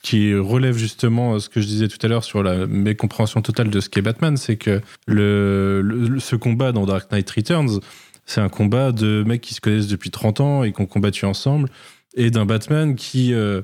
[0.03, 3.71] qui relève justement euh, ce que je disais tout à l'heure sur la mécompréhension totale
[3.71, 7.81] de ce qu'est Batman, c'est que le, ce combat dans Dark Knight Returns,
[8.25, 11.25] c'est un combat de mecs qui se connaissent depuis 30 ans et qui ont combattu
[11.27, 11.69] ensemble,
[12.15, 13.63] et d'un Batman qui euh,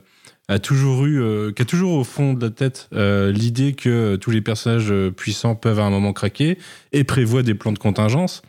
[0.48, 4.30] a toujours eu, euh, qui a toujours au fond de la tête l'idée que tous
[4.30, 6.58] les personnages puissants peuvent à un moment craquer
[6.92, 8.42] et prévoit des plans de contingence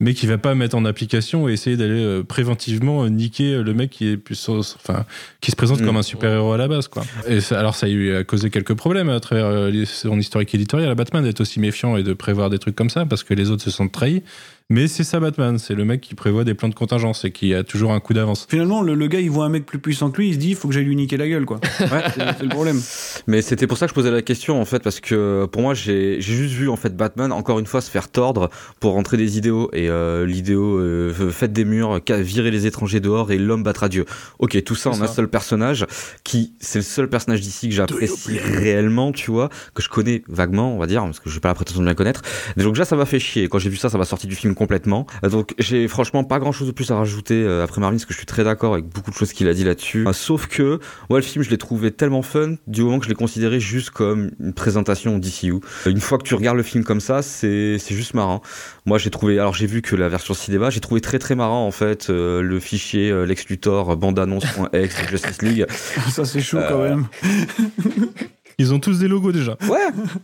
[0.00, 3.74] mais qui va pas mettre en application et essayer d'aller euh, préventivement euh, niquer le
[3.74, 5.04] mec qui est plus enfin
[5.40, 5.86] qui se présente Mm.
[5.86, 7.04] comme un super héros à la base quoi.
[7.28, 10.54] Et ça- alors ça a eu a causé quelques problèmes à travers euh, son historique
[10.54, 10.90] éditorial.
[10.90, 13.50] À Batman d'être aussi méfiant et de prévoir des trucs comme ça parce que les
[13.50, 14.22] autres se sont trahis
[14.70, 17.54] mais c'est ça Batman c'est le mec qui prévoit des plans de contingence et qui
[17.54, 20.10] a toujours un coup d'avance Finalement, le, le gars, il voit un mec plus puissant
[20.10, 21.60] que lui, il se dit, il faut que j'aille lui niquer la gueule, quoi.
[21.78, 22.80] c'est c'est le problème.
[23.26, 25.74] Mais c'était pour ça que je posais la question en fait parce que pour moi
[25.74, 28.50] j'ai j'ai juste vu en fait Batman encore une fois se faire tordre
[28.80, 33.30] pour rentrer des idéaux et euh, l'idéo euh, faites des murs, virez les étrangers dehors
[33.32, 34.04] et l'homme battra Dieu.
[34.38, 35.86] Ok tout ça en un seul personnage
[36.22, 40.74] qui c'est le seul personnage d'ici que j'apprécie réellement tu vois que je connais vaguement
[40.74, 42.22] on va dire parce que je n'ai pas la prétention de bien connaître.
[42.56, 44.53] Donc déjà ça m'a fait chier quand j'ai vu ça ça m'a sorti du film
[44.54, 45.06] complètement.
[45.24, 48.04] Euh, Donc j'ai franchement pas grand chose de plus à rajouter euh, après Marvin parce
[48.06, 50.06] que je suis très d'accord avec beaucoup de choses qu'il a dit là-dessus.
[50.06, 50.78] Euh, sauf que
[51.10, 53.90] moi, le film, je l'ai trouvé tellement fun du moment que je l'ai considéré juste
[53.90, 55.54] comme une présentation DCU.
[55.86, 58.42] Une fois que tu regardes le film comme ça, c'est juste marrant.
[58.86, 59.38] Moi, j'ai trouvé.
[59.38, 62.42] Alors, j'ai vu que la version cinéma, j'ai trouvé très très marrant en fait euh,
[62.42, 65.66] le fichier euh, Lex Luthor bande-annonce.exe de Justice League.
[66.10, 67.06] Ça, c'est chaud Euh, quand même.
[68.58, 69.78] ils ont tous des logos déjà Ouais.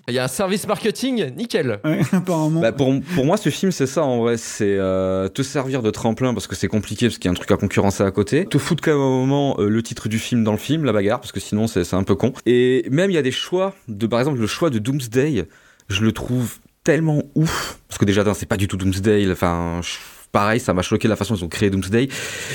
[0.08, 1.80] Il y a un service marketing, nickel.
[1.84, 2.60] Ouais, apparemment.
[2.60, 4.36] Bah, pour, pour moi, ce film, c'est ça en vrai.
[4.36, 7.34] C'est euh, te servir de tremplin parce que c'est compliqué, parce qu'il y a un
[7.34, 8.46] truc à concurrencer à côté.
[8.46, 10.92] Te foutre quand même au moment euh, le titre du film dans le film, la
[10.92, 12.32] bagarre, parce que sinon c'est c'est un peu con.
[12.46, 15.46] Et même il y a des choix, de par exemple le choix de Doomsday,
[15.88, 17.78] je le trouve tellement ouf.
[17.88, 19.30] Parce que déjà, d'un, c'est pas du tout Doomsday.
[19.30, 19.88] Enfin, je-
[20.32, 22.08] pareil, ça m'a choqué la façon dont ils ont créé Doomsday.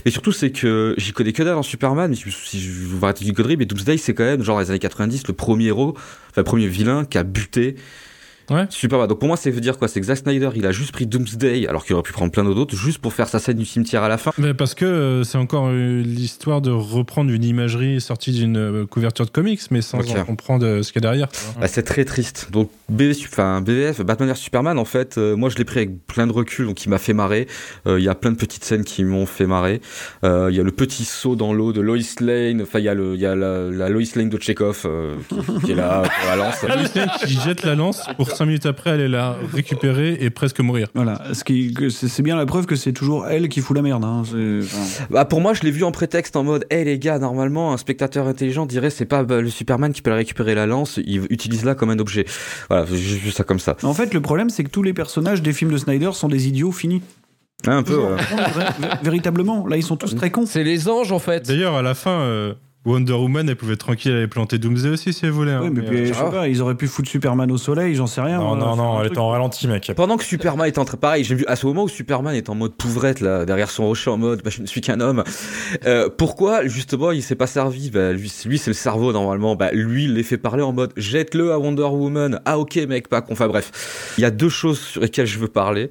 [0.06, 3.26] Et surtout, c'est que j'y connais que dalle en Superman, mais si je vous arrêter
[3.26, 5.94] d'une connerie, mais Doomsday, c'est quand même, genre, dans les années 90, le premier héros,
[5.96, 7.76] enfin, le premier vilain qui a buté
[8.50, 8.66] Ouais.
[8.70, 9.08] Superman.
[9.08, 9.88] Donc pour moi, ça veut dire quoi?
[9.88, 12.44] C'est que Zack Snyder, il a juste pris Doomsday, alors qu'il aurait pu prendre plein
[12.44, 14.32] d'autres, juste pour faire sa scène du cimetière à la fin.
[14.38, 18.86] Mais parce que euh, c'est encore euh, l'histoire de reprendre une imagerie sortie d'une euh,
[18.86, 20.10] couverture de comics, mais sans Ok.
[20.18, 21.28] en comprendre ce qu'il y a derrière.
[21.60, 22.50] Bah, c'est très triste.
[22.52, 22.70] Donc
[23.24, 26.68] enfin, BVF, Batman vs Superman, en fait, moi je l'ai pris avec plein de recul,
[26.68, 27.48] donc il m'a fait marrer.
[27.88, 29.82] Il y a plein de petites scènes qui m'ont fait marrer.
[30.24, 32.62] Il y a le petit saut dans l'eau de Lois Lane.
[32.62, 34.88] Enfin, il y a, le, y a la, la Lois Lane de Chekhov
[35.30, 36.62] qui, qui est là pour la lance.
[36.64, 40.60] Lois Lane qui jette la lance pour 5 minutes après aller la récupérer et presque
[40.60, 40.88] mourir.
[40.94, 43.82] Voilà, ce qui, que c'est bien la preuve que c'est toujours elle qui fout la
[43.82, 44.04] merde.
[44.04, 44.24] Hein.
[44.24, 47.74] Enfin, Bah pour moi, je l'ai vu en prétexte en mode, hé les gars, normalement,
[47.74, 51.26] un spectateur intelligent dirait c'est pas bah, le Superman qui peut récupérer la lance, il
[51.30, 52.26] utilise-la comme un objet.
[52.70, 53.76] Voilà, j'ai juste vu ça comme ça.
[53.84, 56.48] En fait, le problème, c'est que tous les personnages des films de Snyder sont des
[56.48, 57.02] idiots finis.
[57.66, 57.98] un peu.
[57.98, 58.18] Ouais.
[59.04, 60.46] véritablement, là, ils sont tous très cons.
[60.46, 61.48] C'est les anges en fait.
[61.48, 62.54] D'ailleurs, à la fin, euh,
[62.86, 65.52] Wonder Woman, elle pouvait tranquille aller planter Doomsday aussi si elle voulait.
[65.52, 67.58] hein, Ouais, mais, mais, puis, euh, je sais pas, ils auraient pu foutre Superman au
[67.58, 68.38] soleil, j'en sais rien.
[68.38, 69.92] Non, non, non, elle était en ralenti, mec.
[69.96, 72.50] Pendant que Superman est en train, pareil, j'ai vu à ce moment où Superman est
[72.50, 75.24] en mode pouvrette là derrière son rocher en mode, bah, je ne suis qu'un homme.
[75.86, 79.56] Euh, pourquoi justement il s'est pas servi bah, Lui, lui c'est le cerveau normalement.
[79.56, 82.40] Bah, lui, il les fait parler en mode, jette-le à Wonder Woman.
[82.46, 83.34] Ah ok mec, pas con.
[83.34, 83.72] Enfin bref,
[84.18, 85.90] il y a deux choses sur lesquelles je veux parler.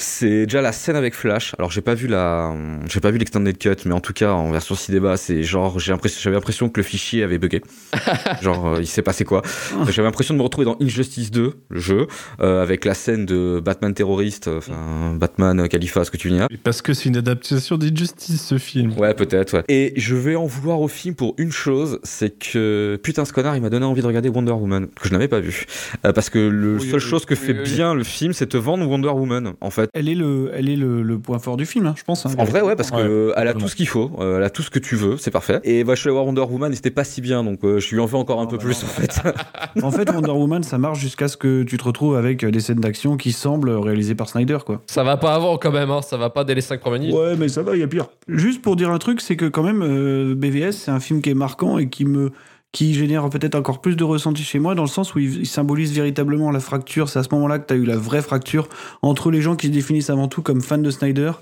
[0.00, 1.54] C'est déjà la scène avec Flash.
[1.58, 2.54] Alors j'ai pas vu la,
[2.88, 5.92] j'ai pas vu l'extended cut, mais en tout cas en version cinéma, c'est genre j'ai
[5.92, 7.60] l'impression, j'avais l'impression que le fichier avait bugué.
[8.42, 9.42] genre euh, il s'est passé quoi
[9.90, 12.06] J'avais l'impression de me retrouver dans Injustice 2, le jeu,
[12.40, 16.46] euh, avec la scène de Batman terroriste, euh, enfin Batman Khalifa, ce que tu dire.
[16.64, 18.98] Parce que c'est une adaptation d'Injustice, ce film.
[18.98, 19.64] Ouais, peut-être, ouais.
[19.68, 23.54] Et je vais en vouloir au film pour une chose, c'est que, putain, ce connard,
[23.56, 25.66] il m'a donné envie de regarder Wonder Woman, que je n'avais pas vu.
[26.06, 27.62] Euh, parce que le Oui, seule oui, chose que oui, fait oui.
[27.64, 29.89] bien le film, c'est te vendre Wonder Woman, en fait.
[29.92, 32.24] Elle est le, elle est le, le point fort du film, hein, je pense.
[32.24, 32.30] hein.
[32.38, 34.44] En vrai, ouais, parce que Ouais, euh, elle a tout ce qu'il faut, euh, elle
[34.44, 35.60] a tout ce que tu veux, c'est parfait.
[35.64, 37.80] Et bah, je suis allé voir Wonder Woman et c'était pas si bien, donc euh,
[37.80, 39.20] je lui en fais encore un peu bah plus, en fait.
[39.82, 42.80] En fait, Wonder Woman, ça marche jusqu'à ce que tu te retrouves avec des scènes
[42.80, 44.82] d'action qui semblent réalisées par Snyder, quoi.
[44.86, 46.02] Ça va pas avant quand même, hein.
[46.02, 47.14] ça va pas dès les 5 premières minutes.
[47.16, 48.06] Ouais, mais ça va, il y a pire.
[48.28, 51.30] Juste pour dire un truc, c'est que quand même, euh, BVS, c'est un film qui
[51.30, 52.30] est marquant et qui me
[52.72, 55.92] qui génère peut-être encore plus de ressenti chez moi, dans le sens où il, symbolise
[55.92, 57.08] véritablement la fracture.
[57.08, 58.68] C'est à ce moment-là que tu as eu la vraie fracture
[59.02, 61.32] entre les gens qui se définissent avant tout comme fans de Snyder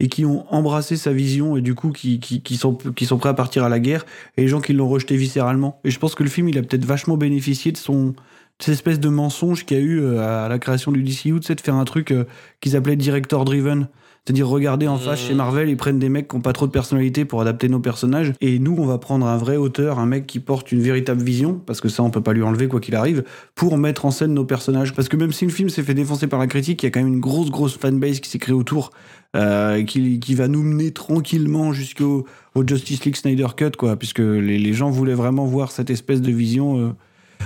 [0.00, 2.18] et qui ont embrassé sa vision et du coup qui,
[2.58, 4.04] sont, qui sont prêts à partir à la guerre
[4.36, 5.80] et les gens qui l'ont rejeté viscéralement.
[5.84, 8.14] Et je pense que le film, il a peut-être vachement bénéficié de son
[8.60, 11.42] de cette espèce de mensonge qu'il y a eu euh, à la création du DCU,
[11.42, 12.24] sais, de faire un truc euh,
[12.60, 13.88] qu'ils appelaient director driven.
[14.26, 15.28] C'est-à-dire regarder en face Mmh.
[15.28, 17.78] chez Marvel, ils prennent des mecs qui n'ont pas trop de personnalité pour adapter nos
[17.80, 18.32] personnages.
[18.40, 21.60] Et nous, on va prendre un vrai auteur, un mec qui porte une véritable vision,
[21.66, 23.22] parce que ça, on peut pas lui enlever quoi qu'il arrive,
[23.54, 24.94] pour mettre en scène nos personnages.
[24.94, 26.90] Parce que même si le film s'est fait défoncer par la critique, il y a
[26.90, 28.92] quand même une grosse, grosse fanbase qui s'est créée autour,
[29.36, 34.20] euh, qui, qui va nous mener tranquillement jusqu'au au Justice League Snyder Cut, quoi, puisque
[34.20, 36.78] les, les gens voulaient vraiment voir cette espèce de vision.
[36.78, 36.92] euh,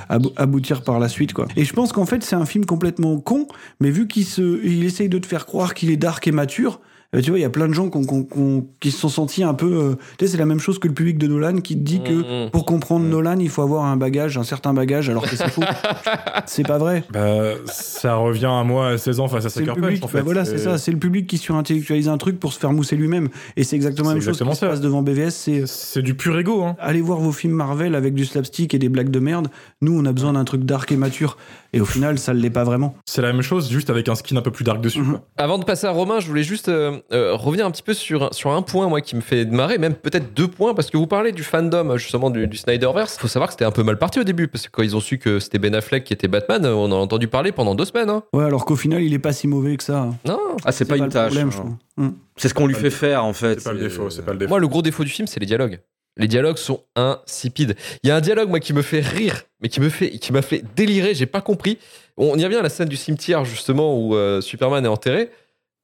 [0.08, 1.46] aboutir par la suite quoi.
[1.56, 3.46] Et je pense qu'en fait c'est un film complètement con,
[3.80, 6.80] mais vu qu'il se, il essaye de te faire croire qu'il est dark et mature,
[7.14, 9.08] euh, tu vois il y a plein de gens qu'on- qu'on- qu'on- qui se sont
[9.08, 11.56] sentis un peu, euh, tu sais c'est la même chose que le public de Nolan
[11.60, 12.50] qui te dit que Mhm.
[12.50, 15.62] pour comprendre Nolan il faut avoir un bagage, un certain bagage, alors que c'est faux.
[16.46, 17.04] c'est pas vrai.
[17.12, 20.18] Bah, ça revient à moi à 16 ans face à Sucker public, Punch, en fait.
[20.18, 22.96] bah voilà, c'est ça, c'est le public qui surintellectualise un truc pour se faire mousser
[22.96, 23.28] lui-même.
[23.56, 24.68] Et c'est exactement la même C'est chose qui exactement se ça.
[24.68, 26.76] passe devant BVS, c'est C'est du pur ego, hein.
[26.80, 29.48] allez voir vos films Marvel avec du slapstick et des blagues de merde.
[29.80, 31.36] Nous, on a besoin d'un truc dark et mature.
[31.72, 32.94] Et au final, ça ne l'est pas vraiment.
[33.06, 35.00] C'est la même chose, juste avec un skin un peu plus dark dessus.
[35.00, 35.20] Mhm.
[35.36, 38.32] Avant de passer à Romain, je voulais juste euh, euh, revenir un petit peu sur,
[38.32, 41.06] sur un point, moi, qui me fait marrer, même peut-être deux points, parce que vous
[41.06, 43.18] parlez du fandom, justement, du, du Snyderverse.
[43.18, 45.00] Faut savoir que c'était un peu mal parti au début, parce que quand ils ont
[45.00, 47.74] su que c'était Ben Affleck qui était Batman, euh, on en a entendu parler pendant
[47.74, 48.08] deux semaines.
[48.10, 48.22] hein.
[48.32, 50.08] Ouais, alors qu'au final, il est pas si mauvais que ça.
[50.26, 51.36] Non, Ah, c'est pas, une tâche.
[51.36, 51.76] hein.
[51.98, 52.08] Mm.
[52.36, 53.60] C'est ce qu'on lui fait le- faire, en fait.
[53.60, 54.48] C'est pas le défaut, c'est pas le défaut.
[54.50, 55.80] moi, le gros défaut du film, c'est les dialogues.
[56.18, 57.76] Les dialogues sont insipides.
[58.02, 60.32] Il y a un dialogue, moi, qui me fait rire, mais qui me fait, qui
[60.32, 61.78] m'a fait délirer, j'ai pas compris.
[62.16, 65.30] On y revient à la scène du cimetière, justement, où euh, Superman est enterré.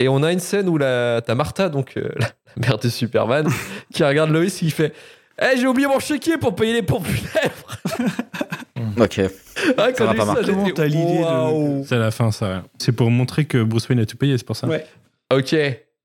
[0.01, 3.49] Et on a une scène où la, t'as Martha, donc euh, la mère de Superman,
[3.93, 4.93] qui regarde Lois et qui fait
[5.41, 8.13] Eh, j'ai oublié mon chéquier pour payer les pompes funèbres
[9.01, 9.21] Ok.
[9.79, 9.91] ah,
[10.27, 11.85] m'a j'ai pas de- waouh.
[11.89, 12.65] C'est à la fin, ça.
[12.79, 14.67] C'est pour montrer que Bruce Wayne a tout payé, c'est pour ça.
[14.67, 14.85] Ouais.
[15.33, 15.55] Ok.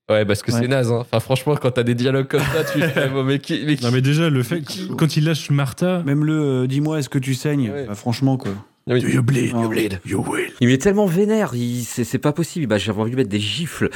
[0.09, 0.59] Ouais, parce que Ouais.
[0.61, 0.91] c'est naze.
[0.91, 0.99] hein.
[1.01, 3.85] Enfin, franchement, quand t'as des dialogues comme ça, tu fais bon, mais qui, mais qui-
[3.85, 6.33] Non, mais déjà, le fait que quand il lâche Martha, Même le
[6.63, 7.85] euh, dis-moi, est-ce que tu saignes Ouais.
[7.87, 8.51] Bah, Franchement, quoi.
[8.87, 9.01] Oui.
[9.01, 9.51] you bleed?
[9.51, 9.99] You bleed.
[10.03, 10.51] You will.
[10.61, 11.53] Il est tellement vénère,
[11.83, 12.65] c'est c'est pas possible.
[12.65, 13.89] Bah, J'avais envie de lui mettre des gifles.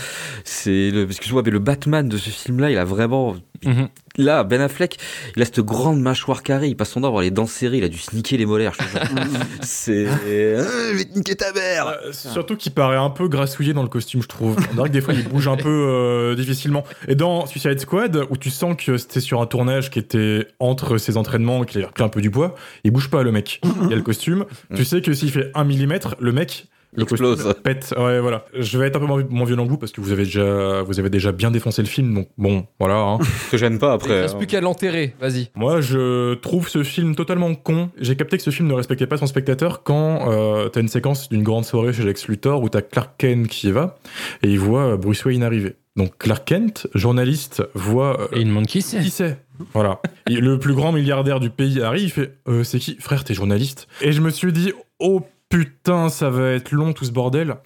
[0.44, 3.36] C'est le, parce que je vois, mais le Batman de ce film-là, il a vraiment,
[3.66, 3.88] Mhm.
[4.18, 5.00] Là, Ben Affleck,
[5.36, 7.80] il a cette grande mâchoire carrée, il passe son temps à avoir les dents serrées,
[7.80, 8.78] il a dû se niquer les molaires.
[9.64, 10.06] C'est.
[10.08, 13.82] Euh, je vais te niquer ta mère Euh, Surtout qu'il paraît un peu grassouillé dans
[13.82, 14.56] le costume, je trouve.
[14.70, 16.84] On dirait que des fois il bouge un peu euh, difficilement.
[17.08, 21.00] Et dans Suicide Squad, où tu sens que c'était sur un tournage qui était entre
[21.00, 22.54] ses entraînements, qu'il a repris un peu du poids,
[22.84, 23.62] il bouge pas le mec.
[23.84, 24.46] Il y a le costume.
[24.76, 26.68] Tu sais que s'il fait un millimètre, le mec.
[26.96, 27.54] Le Explose.
[27.64, 27.94] pète.
[27.98, 28.46] Ouais, voilà.
[28.58, 30.82] Je vais être un peu moins, moins violent que vous parce que vous avez déjà,
[30.84, 32.14] vous avez déjà bien défoncé le film.
[32.14, 32.96] Donc bon, voilà.
[32.98, 33.20] hein.
[33.52, 34.22] Que j'aime pas Il après.
[34.22, 34.38] reste hein.
[34.38, 35.50] plus qu'à l'enterrer, vas-y.
[35.56, 37.90] Moi, je trouve ce film totalement con.
[38.00, 41.30] J'ai capté que ce film ne respectait pas son spectateur quand euh, t'as une séquence
[41.30, 43.96] d'une grande soirée chez Lex Luthor où t'as Clark Kent qui y va
[44.44, 45.76] et il voit euh, Bruce Wayne arriver.
[45.96, 49.00] Donc Clark Kent, journaliste, voit euh, Et il demande qui c'est.
[49.00, 49.38] qui c'est
[49.74, 50.00] Voilà.
[50.28, 52.98] Et le plus grand milliardaire du pays arrive, il fait euh, C'est qui?
[53.00, 55.22] Frère, t'es journaliste Et je me suis dit Oh
[55.54, 57.58] putain, ça va être long tout ce bordel.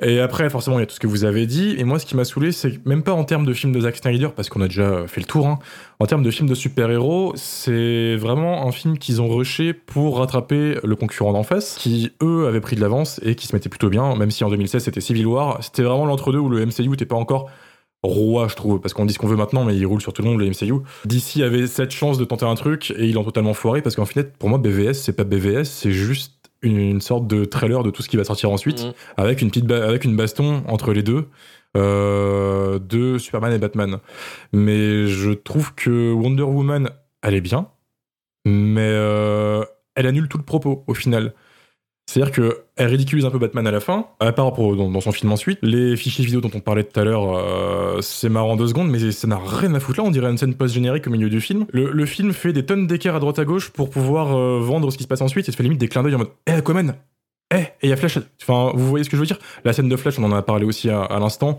[0.00, 1.74] Et après, forcément, il y a tout ce que vous avez dit.
[1.76, 3.96] Et moi, ce qui m'a saoulé, c'est même pas en termes de film de Zack
[3.96, 5.58] Snyder, parce qu'on a déjà fait le tour, hein.
[6.00, 10.78] en termes de film de super-héros, c'est vraiment un film qu'ils ont rushé pour rattraper
[10.82, 13.90] le concurrent d'en face, qui eux avaient pris de l'avance et qui se mettait plutôt
[13.90, 15.62] bien, même si en 2016 c'était Civil War.
[15.62, 17.50] C'était vraiment l'entre-deux où le MCU n'était pas encore
[18.02, 20.22] roi, je trouve, parce qu'on dit ce qu'on veut maintenant, mais il roule sur tout
[20.22, 20.82] le monde, le MCU.
[21.04, 24.04] DC avait cette chance de tenter un truc et ils l'ont totalement foiré parce qu'en
[24.04, 26.33] fait, pour moi, BVS, c'est pas BVS, c'est juste
[26.64, 28.92] une, une sorte de trailer de tout ce qui va sortir ensuite, Mhm.
[29.16, 31.26] avec une petite ba- avec une baston entre les deux.
[31.76, 33.98] euh, de Superman et Batman.
[34.52, 36.88] Mais je trouve que Wonder Woman,
[37.20, 37.66] elle est bien,
[38.44, 39.64] mais euh,
[39.96, 41.34] elle annule tout le propos au final.
[42.06, 45.32] C'est-à-dire qu'elle ridiculise un peu Batman à la fin, à part pour- dans, son film
[45.32, 45.58] ensuite.
[45.62, 49.10] Les fichiers vidéo dont on parlait tout à l'heure, euh, c'est marrant deux secondes, mais
[49.10, 50.06] ça n'a rien à foutre là.
[50.06, 51.66] On dirait une scène post-générique au milieu du film.
[51.72, 54.98] Le, film fait des tonnes d'écarts à droite à gauche pour pouvoir euh, vendre ce
[54.98, 56.94] qui se passe ensuite et se fait limite des clins d'œil en mode Eh, Aquaman
[57.52, 58.18] Eh, et il y a Flash.
[58.42, 59.38] Enfin, vous voyez ce que je veux dire?
[59.64, 61.58] La scène de Flash, on en a parlé aussi à l'instant.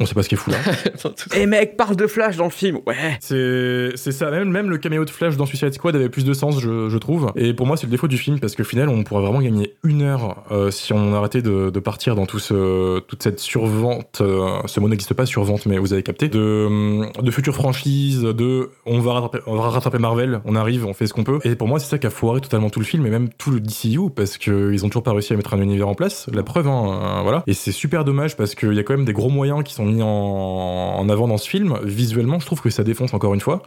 [0.00, 0.58] On sait pas ce qui est fou là.
[1.36, 2.80] Eh mec, parle de Flash dans le film.
[2.86, 3.18] Ouais.
[3.20, 6.32] C'est c'est ça, même, même le caméo de Flash dans Suicide Squad avait plus de
[6.32, 7.32] sens, je, je trouve.
[7.36, 9.74] Et pour moi, c'est le défaut du film, parce qu'au final, on pourrait vraiment gagner
[9.84, 14.20] une heure euh, si on arrêtait de, de partir dans tout ce, toute cette survente,
[14.20, 18.22] euh, ce mot n'existe pas, survente, mais vous avez capté, de, hum, de futures franchises,
[18.22, 21.38] de on va, rattraper, on va rattraper Marvel, on arrive, on fait ce qu'on peut.
[21.44, 23.50] Et pour moi, c'est ça qui a foiré totalement tout le film, et même tout
[23.50, 26.26] le DCU, parce qu'ils ont toujours pas réussi à mettre un univers en place.
[26.32, 27.42] La preuve, hein, euh, voilà.
[27.46, 29.89] Et c'est super dommage, parce qu'il y a quand même des gros moyens qui sont
[29.90, 31.78] mis en, avant dans ce film.
[31.82, 33.62] Visuellement, je trouve que ça défonce encore une fois.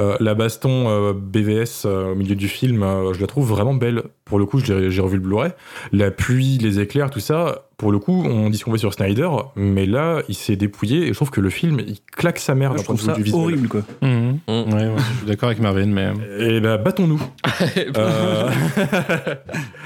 [0.00, 2.80] Euh, la baston euh, BVS euh, au milieu du film,
[3.12, 4.04] je la trouve vraiment belle.
[4.24, 5.52] Pour le coup, j'ai revu le Blu-ray.
[5.92, 8.94] La pluie, les éclairs, tout ça, pour le coup, on dit ce qu'on veut sur
[8.94, 12.54] Snyder, mais là, il s'est dépouillé et je trouve que le film, il claque sa
[12.54, 13.42] mère Moi, d'un je point trouve de vue ça du visuel.
[13.42, 13.80] horrible, quoi.
[14.02, 14.08] Ouais,
[14.48, 16.12] ouais, je suis d'accord avec Marvin, mais.
[16.38, 17.20] Et bah, battons-nous.
[17.96, 18.48] Euh,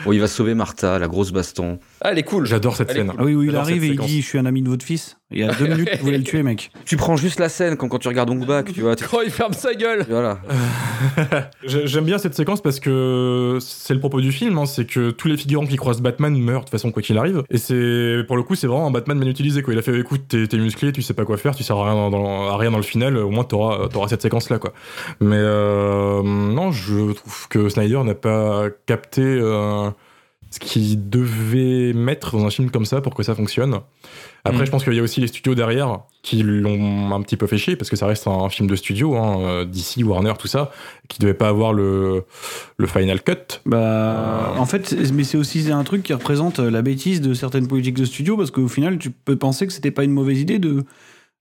[0.04, 1.78] Bon, il va sauver Martha, la grosse baston.
[2.02, 2.46] Ah, elle est cool.
[2.46, 3.12] J'adore cette Elle scène.
[3.18, 5.16] Ah oui, où il arrive et il dit Je suis un ami de votre fils.
[5.32, 6.70] Il y a deux minutes, vous voulez le tuer, mec.
[6.84, 8.94] Tu prends juste la scène quand, quand tu regardes Ong Bak, tu vois.
[8.94, 10.06] Quand il ferme sa gueule.
[10.08, 10.38] Voilà.
[11.64, 15.10] J'ai- J'aime bien cette séquence parce que c'est le propos du film, hein, c'est que
[15.10, 17.42] tous les figurants qui croisent Batman meurent de toute façon quoi qu'il arrive.
[17.50, 17.74] Et c'est
[18.26, 19.74] pour le coup c'est vraiment un Batman bien utilisé quoi.
[19.74, 22.10] Il a fait écoute t'es musclé, tu sais pas quoi faire, tu sers à rien
[22.10, 24.72] dans, rien dans le final, au moins t'auras auras cette séquence là quoi.
[25.20, 29.90] Mais euh, non, je trouve que Snyder n'a pas capté euh,
[30.50, 33.80] ce qu'il devait mettre dans un film comme ça pour que ça fonctionne.
[34.46, 34.66] Après, Mm.
[34.66, 37.58] je pense qu'il y a aussi les studios derrière qui l'ont un petit peu fait
[37.58, 40.70] chier parce que ça reste un film de studio, hein, euh, DC, Warner, tout ça,
[41.08, 42.24] qui devait pas avoir le,
[42.76, 43.60] le final cut.
[43.64, 47.96] Bah, en fait, mais c'est aussi un truc qui représente la bêtise de certaines politiques
[47.96, 50.84] de studio parce qu'au final, tu peux penser que c'était pas une mauvaise idée de,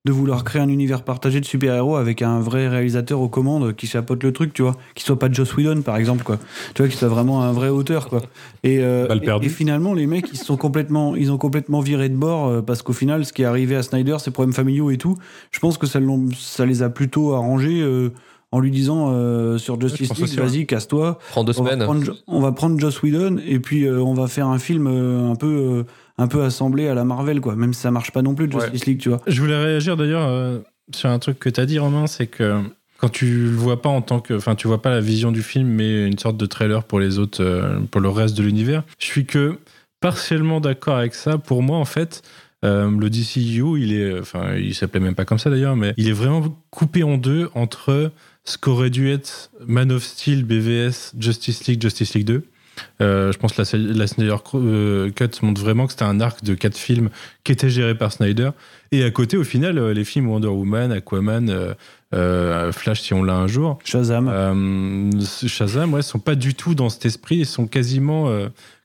[0.06, 3.88] de vouloir créer un univers partagé de super-héros avec un vrai réalisateur aux commandes qui
[3.88, 4.76] chapeaute le truc, tu vois.
[4.94, 6.38] Qui soit pas Joss Whedon, par exemple, quoi.
[6.76, 8.22] Tu vois, qui soit vraiment un vrai auteur, quoi.
[8.64, 9.08] Et, euh,
[9.42, 12.62] et, finalement, les mecs, ils se sont complètement, ils ont complètement viré de bord euh,
[12.62, 15.18] parce qu'au final, ce qui est arrivé à Snyder, ses problèmes familiaux et tout,
[15.52, 18.12] je pense que ça, l'ont- ça les a plutôt arrangés euh,
[18.52, 21.18] en lui disant euh, sur Justice League, vas-y, casse-toi.
[21.32, 21.84] Prends deux On va, semaines.
[21.86, 25.30] prendre, on va prendre Joss Whedon et puis euh, on va faire un film euh,
[25.32, 25.84] un peu euh,
[26.18, 28.86] un peu assemblé à la Marvel quoi même si ça marche pas non plus Justice
[28.86, 30.60] League tu vois Je voulais réagir d'ailleurs euh,
[30.94, 32.62] sur un truc que tu as dit, Romain, c'est que
[33.00, 34.34] quand tu le vois pas en tant que.
[34.36, 37.18] Enfin, tu vois pas la vision du film, mais une sorte de trailer pour les
[37.20, 38.84] autres, euh, pour le reste de l'univers.
[39.00, 39.58] Je suis que
[40.00, 41.38] partiellement d'accord avec ça.
[41.38, 42.22] Pour moi, en fait.
[42.64, 46.08] euh, le DCU, il est, enfin, il s'appelait même pas comme ça d'ailleurs, mais il
[46.08, 48.12] est vraiment coupé en deux entre
[48.44, 52.44] ce qu'aurait dû être Man of Steel, BVS, Justice League, Justice League 2.
[53.02, 56.44] Euh, je pense que la, la Snyder euh, Cut montre vraiment que c'était un arc
[56.44, 57.10] de quatre films
[57.44, 58.52] qui était géré par Snyder.
[58.92, 61.76] Et à côté, au final, euh, les films Wonder Woman, Aquaman,
[62.14, 65.12] euh, Flash, si on l'a un jour, Shazam euh,
[65.48, 67.38] Shazam, ouais, sont pas du tout dans cet esprit.
[67.38, 68.30] Ils sont quasiment,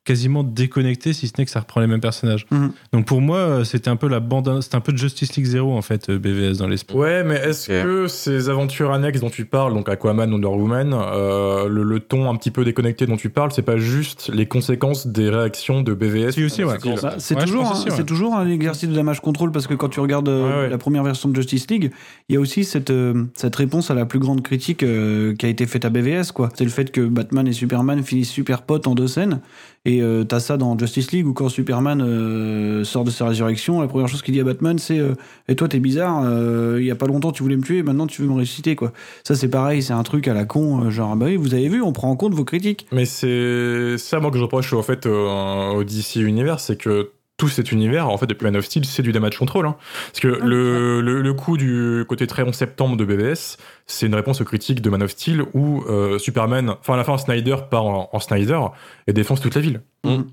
[0.05, 2.47] quasiment déconnecté, si ce n'est que ça reprend les mêmes personnages.
[2.51, 2.72] Mhm.
[2.93, 5.44] Donc pour moi, euh, c'était un peu la bande, c'était un peu de Justice League
[5.47, 6.97] Zero en fait, euh, BVS dans l'esprit.
[6.97, 11.68] Ouais, mais est-ce que ces aventures annexes dont tu parles, donc Aquaman, Wonder Woman, euh,
[11.68, 15.06] le, le ton un petit peu déconnecté dont tu parles, c'est pas juste les conséquences
[15.06, 16.77] des réactions de BVS Si, aussi, ouais.
[17.02, 17.90] Bah, c'est Ouais, toujours, ouais.
[17.94, 20.68] c'est toujours un exercice de damage control parce que quand tu regardes euh, Ouais, ouais.
[20.70, 21.90] la première version de Justice League,
[22.28, 25.44] il y a aussi cette, euh, cette réponse à la plus grande critique euh, qui
[25.47, 26.32] a été faite à BVS.
[26.35, 26.48] quoi.
[26.56, 29.40] C'est le fait que Batman et Superman finissent super potes en deux scènes.
[29.86, 33.81] Et euh, t'as ça dans Justice League où quand Superman euh, sort de sa résurrection,
[33.81, 35.15] la première chose qu'il dit à Batman c'est euh,
[35.48, 38.07] Et toi t'es bizarre, euh, il y a pas longtemps tu voulais me tuer, maintenant
[38.07, 38.77] tu veux me ressusciter.
[38.77, 38.93] quoi.
[39.24, 41.81] Ça c'est pareil, c'est un truc à la con, genre bah oui, vous avez vu,
[41.81, 42.86] on prend en compte vos critiques.
[42.93, 47.49] Mais c'est ça, moi, que je reproche en fait au DC Universe, c'est que tout
[47.49, 49.65] cet univers, en fait, depuis Man of Steel, c'est du damage control.
[49.67, 49.77] hein.
[50.09, 53.57] Parce que le, le, le coup du côté très 11 septembre de BBS,
[53.87, 57.05] c'est une réponse aux critiques de Man of Steel où euh, Superman, enfin, à la
[57.05, 58.61] fin, Snyder part en, en Snyder
[59.07, 59.81] et défonce toute la ville.
[60.05, 60.27] Mhm.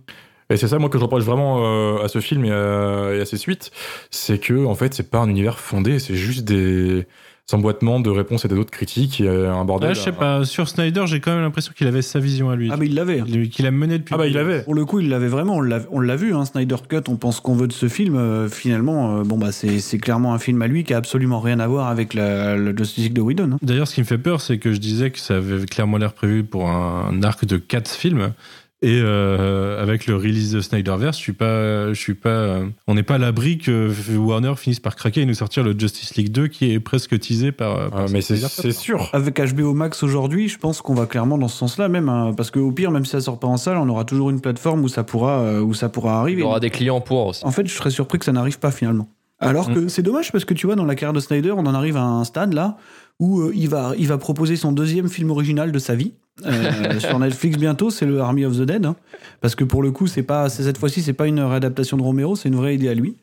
[0.49, 3.21] Et c'est ça, moi, que je reproche vraiment euh, à ce film et à, et
[3.21, 3.71] à ses suites,
[4.11, 7.05] c'est que, en fait, c'est pas un univers fondé, c'est juste des
[7.53, 9.89] emboîtements de réponses et d'autres critiques et un bordel.
[9.89, 12.55] Ouais, je sais pas, sur Snyder, j'ai quand même l'impression qu'il avait sa vision à
[12.57, 12.69] lui.
[12.71, 13.23] Ah mais il l'avait.
[13.25, 14.13] Il- Qu'il a mené depuis.
[14.13, 14.63] Ah bah, il avait.
[14.63, 15.55] Pour le coup, il l'avait vraiment.
[15.57, 17.01] On l'a, on l'a vu, hein, Snyder Cut.
[17.07, 18.15] On pense qu'on veut de ce film.
[18.17, 21.39] euh, finalement, euh, bon bah c'est, c'est clairement un film à lui qui a absolument
[21.39, 23.51] rien à voir avec la, la Justice League de Whedon.
[23.53, 23.57] hein.
[23.61, 26.13] D'ailleurs, ce qui me fait peur, c'est que je disais que ça avait clairement l'air
[26.13, 28.33] prévu pour un arc de 4 films.
[28.83, 32.93] Et euh, avec le release de Snyderverse, je suis pas, je suis pas, euh, on
[32.93, 36.31] n'est pas à l'abri que Warner finisse par craquer et nous sortir le Justice League
[36.31, 37.89] 2 qui est presque teasé par.
[37.89, 39.09] par Ah, mais c'est sûr.
[39.13, 42.51] Avec HBO Max aujourd'hui, je pense qu'on va clairement dans ce sens-là même, hein, parce
[42.51, 44.89] qu'au pire, même si ça sort pas en salle, on aura toujours une plateforme où
[44.89, 46.41] ça pourra, euh, où ça pourra Il arriver.
[46.41, 47.43] y aura des clients pour aussi.
[47.45, 49.09] En fait, je serais surpris que ça n'arrive pas finalement.
[49.39, 51.73] Alors que c'est dommage parce que tu vois, dans la carrière de Snyder, on en
[51.75, 52.77] arrive à un stade là
[53.19, 56.13] où euh, il, va, il va proposer son deuxième film original de sa vie.
[56.45, 58.85] euh, sur Netflix bientôt, c'est le Army of the Dead.
[58.85, 58.95] hein.
[59.41, 62.01] parce que pour le coup, c'est pas, c'est- cette fois-ci, c'est pas une réadaptation de
[62.03, 63.15] Romero, c'est une vraie idée à lui.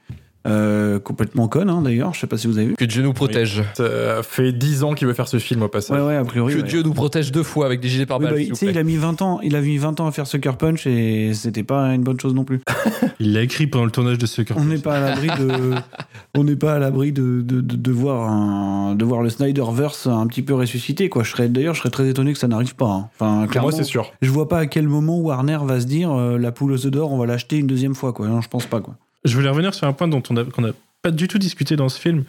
[0.46, 2.74] Euh, complètement conne hein, d'ailleurs, je sais pas si vous avez vu.
[2.74, 3.62] Que Dieu nous protège.
[3.74, 5.98] Ça fait 10 ans qu'il veut faire ce film au passage.
[5.98, 6.52] Ouais, ouais, a priori.
[6.54, 6.64] Que ouais.
[6.68, 8.74] Dieu nous protège deux fois avec des gilets Oui, bah, tu vous sais, plaît.
[8.74, 11.32] il a mis 20 ans, il a mis 20 ans à faire Sucker Punch et
[11.32, 12.60] c'était pas une bonne chose non plus.
[13.20, 15.74] Il l'a écrit pendant le tournage de Sucker On n'est pas à l'abri de,
[16.34, 20.06] on n'est pas à l'abri de, de, de, de voir un, de voir le Snyderverse
[20.08, 21.22] un petit peu ressuscité quoi.
[21.22, 22.86] Je serais d'ailleurs, je serais très étonné que ça n'arrive pas.
[22.86, 23.08] hein.
[23.18, 24.12] Enfin, clairement, moi, c'est sûr.
[24.20, 26.92] Je vois pas à quel moment Warner va se dire euh, la poule aux œufs
[26.92, 28.26] d'or, on va l'acheter une deuxième fois quoi.
[28.26, 28.96] Non, je pense pas quoi.
[29.24, 30.72] Je voulais revenir sur un point dont on n'a
[31.02, 32.24] pas du tout discuté dans ce film.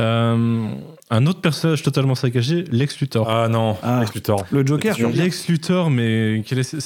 [0.00, 0.68] Euh,
[1.10, 3.28] un autre personnage totalement saccagé, Lex Luthor.
[3.28, 4.00] Ah non, Ah.
[4.00, 4.46] Lex Luthor.
[4.50, 4.96] Le Joker.
[5.12, 6.42] Lex Luthor, mais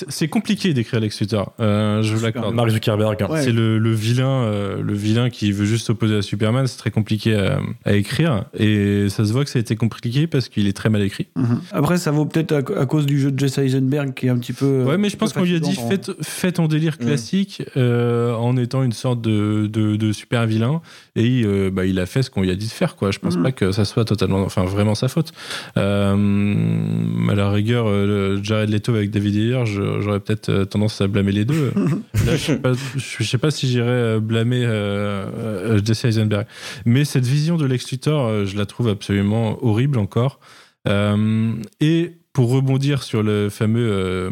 [0.09, 1.53] c'est compliqué d'écrire Lex Luthor.
[1.61, 2.53] Euh, je vous l'accorde.
[2.55, 3.25] Mark Zuckerberg.
[3.31, 3.43] Ouais.
[3.43, 6.67] C'est le, le vilain, euh, le vilain qui veut juste s'opposer à Superman.
[6.67, 10.27] C'est très compliqué à, à écrire et ça se voit que ça a été compliqué
[10.27, 11.29] parce qu'il est très mal écrit.
[11.37, 11.61] Mhm.
[11.71, 14.39] Après, ça vaut peut-être à, à cause du jeu de Jesse Eisenberg qui est un
[14.39, 14.65] petit peu.
[14.67, 17.05] euh, Ouais, mais je pense qu'on lui a dit faites, faites ton délire Mm.
[17.05, 20.81] classique euh, en étant une sorte de, de, de super vilain
[21.15, 22.97] et euh, bah, il a fait ce qu'on lui a dit de faire.
[22.97, 23.11] Quoi.
[23.13, 23.43] Je pense Mm.
[23.43, 25.33] pas que ça soit totalement, enfin vraiment sa faute.
[25.77, 31.07] Euh, à la rigueur, euh, Jared Leto avec David Ayer, j'aurais peut-être euh, tendance à
[31.07, 31.73] blâmer les deux.
[32.27, 36.47] Là, je sais pas, je sais pas si j'irais blâmer euh, Jesse Eisenberg.
[36.85, 40.41] Mais cette vision de Lex Luthor, je la trouve absolument horrible encore.
[40.87, 44.31] Euh, et pour rebondir sur le fameux, euh,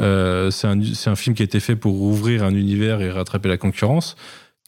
[0.00, 3.10] euh, c'est un, c'est un film qui a été fait pour ouvrir un univers et
[3.10, 4.16] rattraper la concurrence.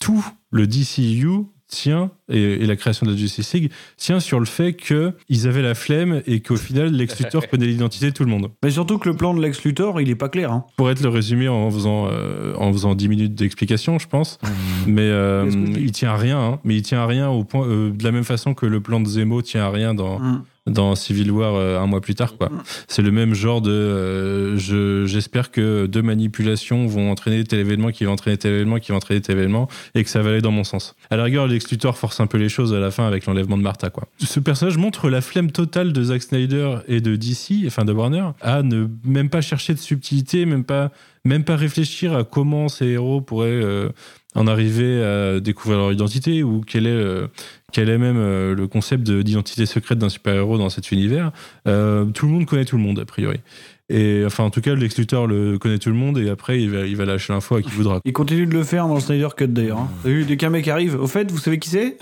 [0.01, 4.47] Tout le DCU tient, et, et la création de la Justice League, tient sur le
[4.47, 8.31] fait qu'ils avaient la flemme et qu'au final, Lex Luthor connaît l'identité de tout le
[8.31, 8.51] monde.
[8.63, 10.51] Mais surtout que le plan de Lex Luthor, il est pas clair.
[10.51, 10.65] hein.
[10.77, 14.39] Pour être le résumé en faisant, euh, en faisant 10 minutes d'explication, je pense.
[14.87, 16.39] Mais euh, il tient à rien.
[16.41, 16.59] hein.
[16.65, 19.01] Mais il tient à rien au point, euh, de la même façon que le plan
[19.01, 20.43] de Zemo tient à rien dans, Mhm.
[20.69, 22.37] Dans Civil War euh, un mois plus tard.
[22.37, 22.51] quoi.
[22.89, 23.71] C'est le même genre de.
[23.71, 28.79] euh, je- J'espère que deux manipulations vont entraîner tel événement, qui va entraîner tel événement,
[28.79, 30.95] qui va entraîner tel événement, et que ça va aller dans mon sens.
[31.11, 33.63] À la rigueur, Lex force un peu les choses à la fin avec l'enlèvement de
[33.63, 33.91] Martha.
[33.91, 34.05] Quoi.
[34.19, 38.29] Ce personnage montre la flemme totale de Zack Snyder et de DC, enfin de Warner,
[38.41, 40.91] à ne même pas chercher de subtilité, même pas,
[41.25, 43.49] même pas réfléchir à comment ces héros pourraient.
[43.51, 43.89] euh,
[44.35, 47.27] en arriver à découvrir leur identité ou quel est, euh,
[47.73, 51.33] quel est même euh, le concept de- d'identité secrète d'un super-héros dans cet univers.
[51.67, 53.39] Euh, tout le monde connaît tout le monde, a priori.
[53.91, 56.69] Et enfin, en tout cas, Lex Luthor le connaît tout le monde et après, il
[56.71, 58.01] va, il va lâcher l'info à qui voudra.
[58.05, 59.79] Il continue de le faire dans le Snyder Cut d'ailleurs.
[59.79, 59.89] hein.
[60.03, 61.97] T'as vu, dès qu'un mec arrive, au fait, vous savez qui c'est?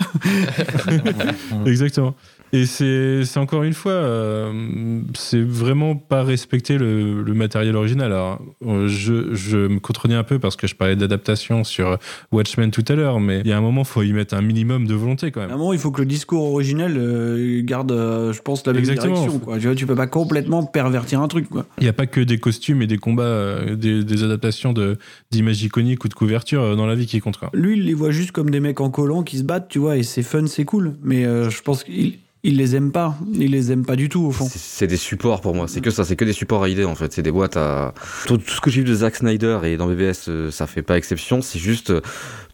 [1.65, 2.13] Exactement.
[2.53, 8.11] Et c'est encore une fois, euh, c'est vraiment pas respecter le, le matériel original.
[8.13, 8.41] Alors,
[8.87, 11.97] je, je me contredis un peu parce que je parlais d'adaptation sur
[12.31, 14.87] Watchmen tout à l'heure, mais il y a un moment, faut y mettre un minimum
[14.87, 15.57] de volonté quand À un même.
[15.57, 19.15] moment, il faut que le discours originel euh, garde, euh, je pense, la même Exactement.
[19.15, 19.39] direction.
[19.39, 19.59] Quoi.
[19.59, 21.49] Tu vois, tu peux pas complètement pervertir un truc.
[21.49, 21.65] Quoi.
[21.79, 24.97] Il n'y a pas que des costumes et des combats, des, des adaptations de-
[25.31, 27.37] d'images iconiques ou de couvertures euh, dans la vie qui comptent.
[27.37, 27.49] quoi.
[27.53, 29.97] Lui, il les voit juste comme des mecs en collant qui se battent, tu vois,
[29.97, 30.95] et c'est fun, c'est cool.
[31.03, 33.17] Mais je pense qu'il il les aime pas.
[33.33, 34.47] Il les aime pas du tout, au fond.
[34.49, 36.95] C'est- des supports pour moi, c'est que ça, c'est que des supports à idées en
[36.95, 37.93] fait, c'est des boîtes à...
[38.25, 40.81] Tout, tout ce que j'ai vu de Zack Snyder et dans BBS, euh, ça fait
[40.81, 42.01] pas exception, c'est juste euh,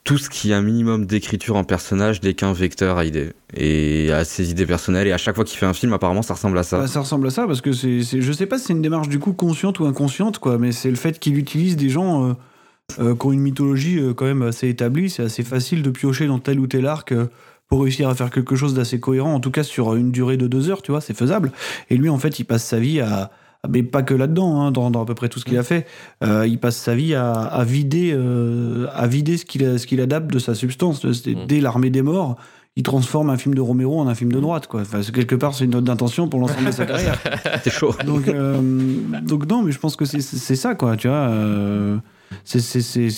[0.04, 4.12] tout ce qui a un minimum d'écriture en personnage n'est qu'un vecteur à idées, et
[4.12, 6.58] à ses idées personnelles, et à chaque fois qu'il fait un film, apparemment ça ressemble
[6.58, 6.80] à ça.
[6.80, 9.10] Bah, ça ressemble à ça parce que c'est, je sais pas si c'est une démarche
[9.10, 12.34] du coup consciente ou inconsciente, quoi, mais c'est le fait qu'il utilise des gens euh,
[13.00, 15.10] euh, qui ont une mythologie euh, quand même assez établie.
[15.10, 17.14] C'est assez facile de piocher dans tel ou tel arc
[17.68, 20.48] pour réussir à faire quelque chose d'assez cohérent, en tout cas sur une durée de
[20.48, 21.52] deux heures, tu vois, c'est faisable.
[21.90, 23.32] Et lui, en fait, il passe sa vie à.
[23.70, 25.88] Mais pas que là-dedans, hein, dans, dans à peu près tout ce qu'il a fait.
[26.22, 29.88] Euh, il passe sa vie à, à vider, euh, à vider ce qu'il, a- ce
[29.88, 31.10] qu'il adapte de sa substance.
[31.14, 32.36] C'est- Dès l'armée des morts,
[32.76, 34.68] il transforme un film de Romero en un film de droite.
[34.68, 34.82] Quoi.
[34.82, 37.18] Enfin, quelque part, c'est une note d'intention pour l'ensemble de sa carrière.
[37.64, 37.96] C'est chaud.
[38.06, 38.60] Donc, euh,
[39.26, 41.30] donc non, mais je pense que c'est c'est ça, quoi, tu vois.
[42.44, 42.60] C'est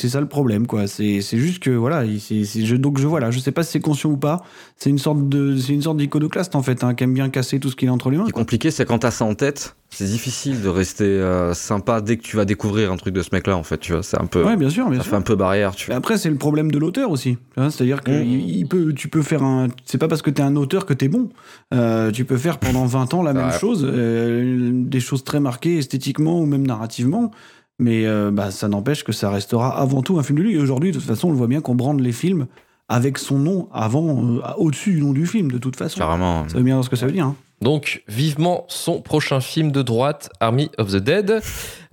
[0.09, 0.87] ça le problème, quoi.
[0.87, 4.11] C'est juste que, voilà, c'est- je, donc je voilà, je sais pas si c'est conscient
[4.11, 4.43] ou pas.
[4.77, 7.59] C'est une sorte de, c'est une sorte d'iconoclaste, en fait, hein, qui aime bien casser
[7.59, 8.23] tout ce qu'il a entre les mains.
[8.25, 11.53] Ce qui est compliqué, c'est quand t'as ça en tête, c'est difficile de rester euh,
[11.53, 14.03] sympa dès que tu vas découvrir un truc de ce mec-là, en fait, tu vois,
[14.03, 14.43] c'est un peu...
[14.43, 15.11] Ouais, bien sûr, bien ça sûr.
[15.11, 15.95] fait un peu barrière, tu vois.
[15.95, 17.37] après, c'est le problème de l'auteur aussi.
[17.55, 18.25] C'est-à-dire que Mmh.
[18.25, 19.67] il, il peut, tu peux faire un.
[19.85, 21.29] C'est pas parce que t'es un auteur que t'es bon.
[21.73, 23.59] Euh, tu peux faire pendant 20 ans la même Ouais.
[23.59, 27.31] chose, euh, des choses très marquées esthétiquement ou même narrativement.
[27.79, 30.55] Mais euh, bah, ça n'empêche que ça restera avant tout un film de lui.
[30.55, 32.47] Et aujourd'hui, de toute façon, on le voit bien qu'on brande les films
[32.87, 35.99] avec son nom avant, euh, au-dessus du nom du film, de toute façon.
[35.99, 36.47] Carrément.
[36.47, 37.25] Ça veut bien dire ce que ça veut dire.
[37.25, 37.35] hein.
[37.61, 41.41] Donc, vivement son prochain film de droite, Army of the Dead.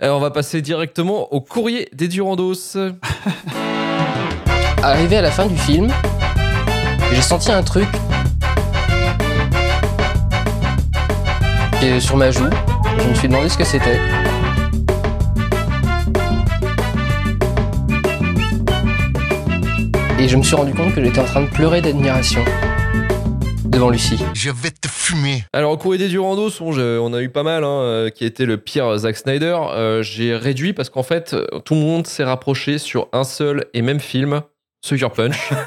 [0.01, 2.77] Euh, on va passer directement au courrier des Durandos.
[4.83, 5.89] Arrivé à la fin du film,
[7.13, 7.87] j'ai senti un truc
[11.81, 12.45] Et sur ma joue.
[12.99, 13.99] Je me suis demandé ce que c'était.
[20.23, 22.39] Et je me suis rendu compte que j'étais en train de pleurer d'admiration
[23.65, 24.17] devant Lucie.
[24.33, 25.43] Je vais te fumer.
[25.51, 26.09] Alors, au courrier des
[26.61, 29.57] on, je- on a eu pas mal, hein, euh, qui était le pire Zack Snyder.
[29.73, 33.65] Euh, J'ai réduit parce qu'en fait, euh, tout le monde s'est rapproché sur un seul
[33.73, 34.41] et même film.
[34.85, 35.49] Sucker Punch.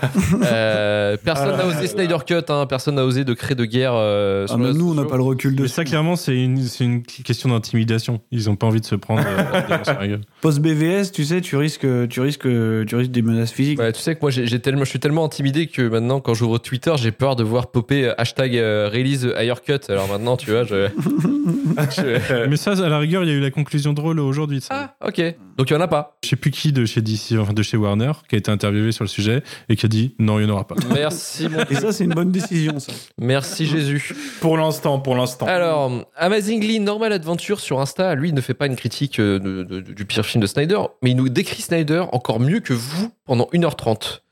[0.42, 3.92] Euh, personne n'a osé Snyder Cut, hein, personne n'a osé de créer de guerre.
[3.94, 6.16] euh, sur Ah, les mais nous, on n'a pas le recul de Mais ça, clairement,
[6.16, 8.20] c'est une, c'est une question d'intimidation.
[8.30, 10.18] Ils ont pas envie de se prendre euh, sur.
[10.40, 12.42] Post BVS, tu sais, tu risques, tu risques,
[12.86, 13.78] tu risques des menaces physiques.
[13.78, 16.34] Ouais, tu sais que moi, j'ai j'ai tellement, je suis tellement intimidé que maintenant, quand
[16.34, 19.80] j'ouvre Twitter, j'ai peur de voir popper euh, hashtag euh, release higher cut.
[19.90, 20.88] Alors maintenant, tu vois, je.
[21.96, 24.62] je- Mais ça, à la rigueur, il y a eu la conclusion drôle aujourd'hui.
[24.70, 25.22] Ah, ok.
[25.56, 26.18] Donc il y en a pas.
[26.24, 28.92] Je sais plus qui de chez DC, enfin de chez Warner, qui a été interviewé
[28.92, 30.74] sur le sujet et qui a dit non, il n'y en aura pas.
[30.94, 32.92] Merci, mon Et ça, c'est une bonne décision, ça.
[33.18, 34.14] Merci Jésus.
[34.40, 35.46] Pour l'instant, pour l'instant.
[35.46, 39.62] Alors, Amazingly Normal Adventure sur Insta, lui, il ne fait pas une critique euh, de-
[39.62, 43.10] de- du pire film de Snyder, mais il nous décrit Snyder encore mieux que vous
[43.24, 44.22] pendant 1h30.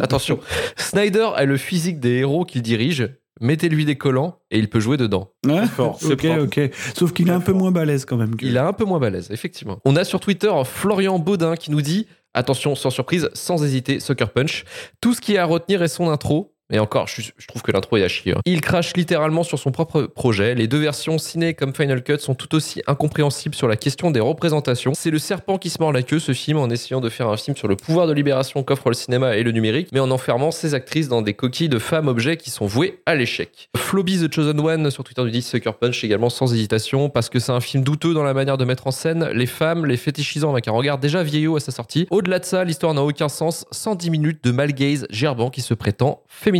[0.00, 0.38] Attention,
[0.76, 3.08] Snyder a le physique des héros qu'il dirige.
[3.40, 5.32] Mettez-lui des collants et il peut jouer dedans.
[5.44, 6.42] Ouais, fort, ok, propre.
[6.44, 6.70] ok.
[6.96, 8.36] Sauf qu'il est un peu moins balèze quand même.
[8.36, 9.80] que- Il est un peu moins balèze, effectivement.
[9.84, 14.26] On a sur Twitter Florian Baudin qui nous dit attention, sans surprise, sans hésiter, Sucker
[14.34, 14.64] Punch.
[15.00, 16.53] Tout ce qui est à retenir est son intro.
[16.72, 18.32] Et encore, je, trouve que l'intro est à chier.
[18.32, 18.40] hein.
[18.46, 20.54] Il crache littéralement sur son propre projet.
[20.54, 24.20] Les deux versions ciné comme Final Cut sont tout aussi incompréhensibles sur la question des
[24.20, 24.92] représentations.
[24.94, 27.36] C'est le serpent qui se mord la queue, ce film, en essayant de faire un
[27.36, 30.50] film sur le pouvoir de libération qu'offre le cinéma et le numérique, mais en enfermant
[30.50, 33.68] ses actrices dans des coquilles de femmes objets qui sont vouées à l'échec.
[33.76, 37.40] Floby The Chosen One sur Twitter nous dit Sucker Punch également sans hésitation, parce que
[37.40, 40.50] c'est un film douteux dans la manière de mettre en scène les femmes, les fétichisant
[40.50, 42.06] avec un regard déjà vieillot à sa sortie.
[42.10, 43.66] Au-delà de ça, l'histoire n'a aucun sens.
[43.70, 46.53] 110 minutes de malgaze gerbant qui se prétend féministe.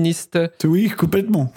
[0.65, 1.53] Oui, complètement.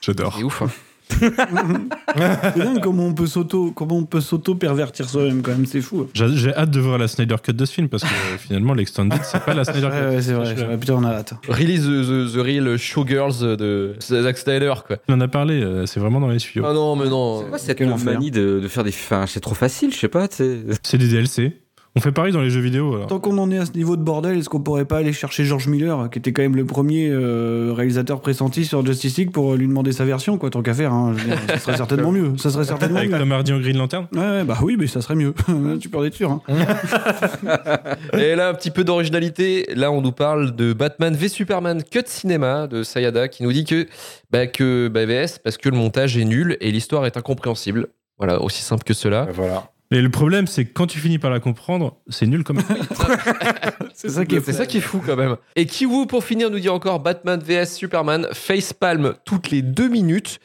[0.00, 0.34] J'adore.
[0.36, 0.62] C'est ouf.
[0.62, 0.70] hein.
[1.20, 5.80] C'est dingue comment on peut s'auto, comment on peut s'auto pervertir soi-même quand même, c'est
[5.80, 6.00] fou.
[6.02, 6.06] hein.
[6.14, 8.74] J'ai j'ai hâte de voir la Snyder Cut de ce film parce que euh, finalement,
[8.74, 9.94] l'Extended, c'est pas la Snyder Cut.
[9.94, 10.76] Ouais, ouais, c'est vrai.
[10.78, 11.34] Putain, on a hâte.
[11.48, 14.96] Release the, the, the Real Showgirls de Zack Snyder, quoi.
[15.08, 16.64] On en a parlé, euh, c'est vraiment dans les tuyaux.
[16.66, 17.42] Ah non, mais non.
[17.42, 18.90] C'est quoi cette manie de, de faire des.
[18.90, 20.26] Enfin, c'est trop facile, je sais pas.
[20.30, 21.56] C'est des DLC.
[21.96, 22.94] On fait pareil dans les jeux vidéo.
[22.94, 23.06] Alors.
[23.06, 25.46] Tant qu'on en est à ce niveau de bordel, est-ce qu'on pourrait pas aller chercher
[25.46, 29.54] George Miller, qui était quand même le premier euh, réalisateur pressenti sur Justice League, pour
[29.54, 30.92] lui demander sa version, quoi, tant qu'à faire.
[30.92, 32.36] Hein, dire, ça serait certainement mieux.
[32.36, 33.18] Ça serait certainement Avec mieux.
[33.18, 35.32] Tom Hardy en Green Lantern Ouais, ouais, bah oui, mais ça serait mieux.
[35.80, 36.32] tu peux en être sûr.
[36.32, 36.42] Hein.
[38.18, 39.66] Et là, un petit peu d'originalité.
[39.74, 43.64] Là, on nous parle de Batman v Superman Cut Cinéma de Sayada qui nous dit
[43.64, 43.86] que,
[44.30, 47.88] bah, que bah, VS, parce que le montage est nul et l'histoire est incompréhensible.
[48.18, 49.28] Voilà, aussi simple que cela.
[49.32, 49.70] Voilà.
[49.90, 52.60] Et le problème, c'est que quand tu finis par la comprendre, c'est nul comme.
[53.94, 55.36] C'est ça qui est C'est ça qui est fou quand même.
[55.54, 60.38] Et Kiwoo, pour finir, nous dit encore Batman vs Superman, facepalm toutes les deux minutes.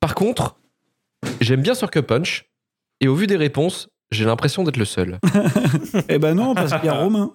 [0.00, 0.58] Par contre,
[1.40, 2.46] j'aime bien Sucker Punch,
[3.00, 5.18] Et au vu des réponses, j'ai l'impression d'être le seul.
[6.08, 7.32] Eh ben non, parce qu'il y a Romain.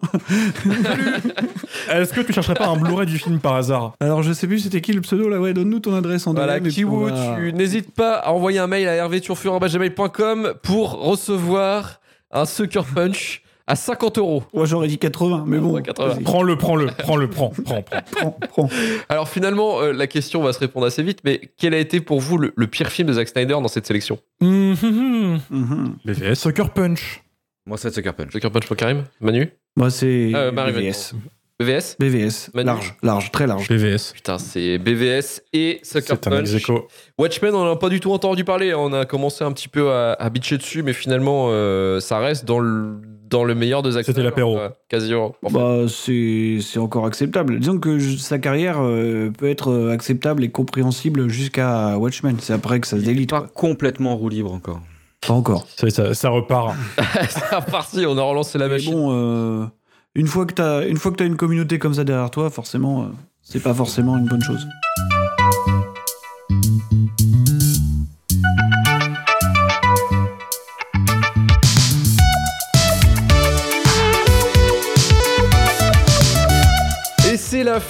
[1.92, 4.60] Est-ce que tu chercherais pas un Blu-ray du film par hasard Alors je sais plus
[4.60, 7.08] c'était qui le pseudo là, ouais, donne-nous ton adresse en Voilà, DM et puis Kiwo,
[7.10, 12.00] on va- tu n'hésites pas à envoyer un mail à hervéturfur.gmail.com pour recevoir
[12.32, 14.44] un Sucker Punch à 50 euros.
[14.52, 15.72] Ouais, j'aurais dit 80, mais bon.
[15.72, 16.08] Ouais, 80.
[16.16, 16.24] vas-y.
[16.24, 18.02] Prends-le, prends-le, prends-le, prends, prends, prends.
[18.12, 18.70] Prends, prends.
[19.08, 22.20] Alors finalement, euh, la question va se répondre assez vite, mais quel a été pour
[22.20, 24.20] vous le, le pire film de Zack Snyder dans cette sélection?
[24.42, 25.40] Mhm.
[25.50, 25.96] Mhm.
[26.04, 27.24] BVS Sucker Punch.
[27.66, 28.34] Moi, c'est Sucker Punch.
[28.34, 29.04] Sucker Punch pour Karim?
[29.22, 29.50] Manu?
[29.78, 31.14] Moi c'est Euh, Marie BVS.
[31.64, 32.50] BVS BVS.
[32.54, 32.68] Manu.
[32.68, 33.68] Large, large, très large.
[33.70, 34.14] BVS.
[34.14, 36.72] Putain, c'est BVS et Sucker C'est un Punch.
[37.18, 38.74] Watchmen, on n'a pas du tout entendu parler.
[38.74, 42.46] On a commencé un petit peu à, à bitcher dessus, mais finalement, euh, ça reste
[42.46, 42.96] dans le,
[43.30, 44.54] dans le meilleur de Zack C'était l'apéro.
[44.56, 44.78] quoi.
[44.90, 45.36] Quasiment.
[45.44, 47.60] Enfin, Bah, c'est c'est encore acceptable.
[47.60, 52.38] Disons que je- sa carrière euh, peut être euh, acceptable et compréhensible jusqu'à Watchmen.
[52.40, 53.30] C'est après que ça se délite.
[53.30, 53.50] Pas quoi.
[53.54, 54.82] complètement en roue libre encore.
[55.26, 55.66] Pas encore.
[55.78, 56.76] Ça, ça, ça repart.
[57.30, 58.92] c'est reparti, on a relancé la Mais machine.
[58.94, 59.66] bon, euh,
[60.16, 60.54] une fois que
[61.12, 63.08] que t'as une communauté comme ça derrière toi, forcément, euh,
[63.42, 64.68] c'est pas forcément une bonne chose.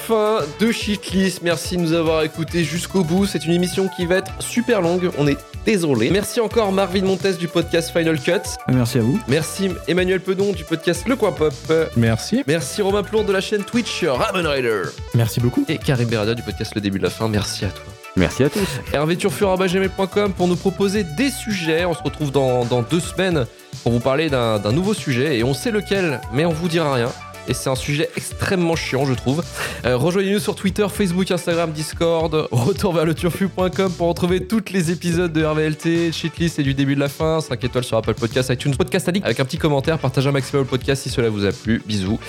[0.03, 1.41] Fin de Shitlist.
[1.43, 3.25] Merci de nous avoir écoutés jusqu'au bout.
[3.25, 5.09] C'est une émission qui va être super longue.
[5.17, 6.09] On est désolé.
[6.11, 8.41] Merci encore Marvin Montes du podcast Final Cut.
[8.67, 9.17] Merci à vous.
[9.29, 11.53] Merci Emmanuel Pedon du podcast Le Coin Pop.
[11.95, 12.43] Merci.
[12.47, 14.81] Merci Romain Plourde de la chaîne Twitch Ramen Rider.
[15.13, 15.63] Merci beaucoup.
[15.69, 17.29] Et Karim Berada du podcast Le Début de la Fin.
[17.29, 17.85] Merci à toi.
[18.17, 18.59] Merci à tous.
[18.93, 21.85] hervéturfur.gmail.com pour nous proposer des sujets.
[21.85, 23.45] On se retrouve dans, dans deux semaines
[23.83, 27.09] pour vous parler d'un nouveau sujet et on sait lequel, mais on vous dira rien.
[27.47, 29.43] Et c'est un sujet extrêmement chiant, je trouve.
[29.85, 34.91] Euh, Rejoignez-nous sur Twitter, Facebook, Instagram, Discord, retour vers le turfu.com pour retrouver tous les
[34.91, 37.41] épisodes de RVLT, Shitlist et du début de la fin.
[37.41, 39.97] 5 étoiles sur Apple Podcast, iTunes, Podcast Addict, avec un petit commentaire.
[39.99, 41.81] Partagez un maximum le podcast si cela vous a plu.
[41.85, 42.19] Bisous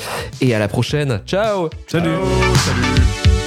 [0.41, 1.21] et à la prochaine.
[1.27, 2.11] Ciao Salut.
[2.57, 3.44] Salut.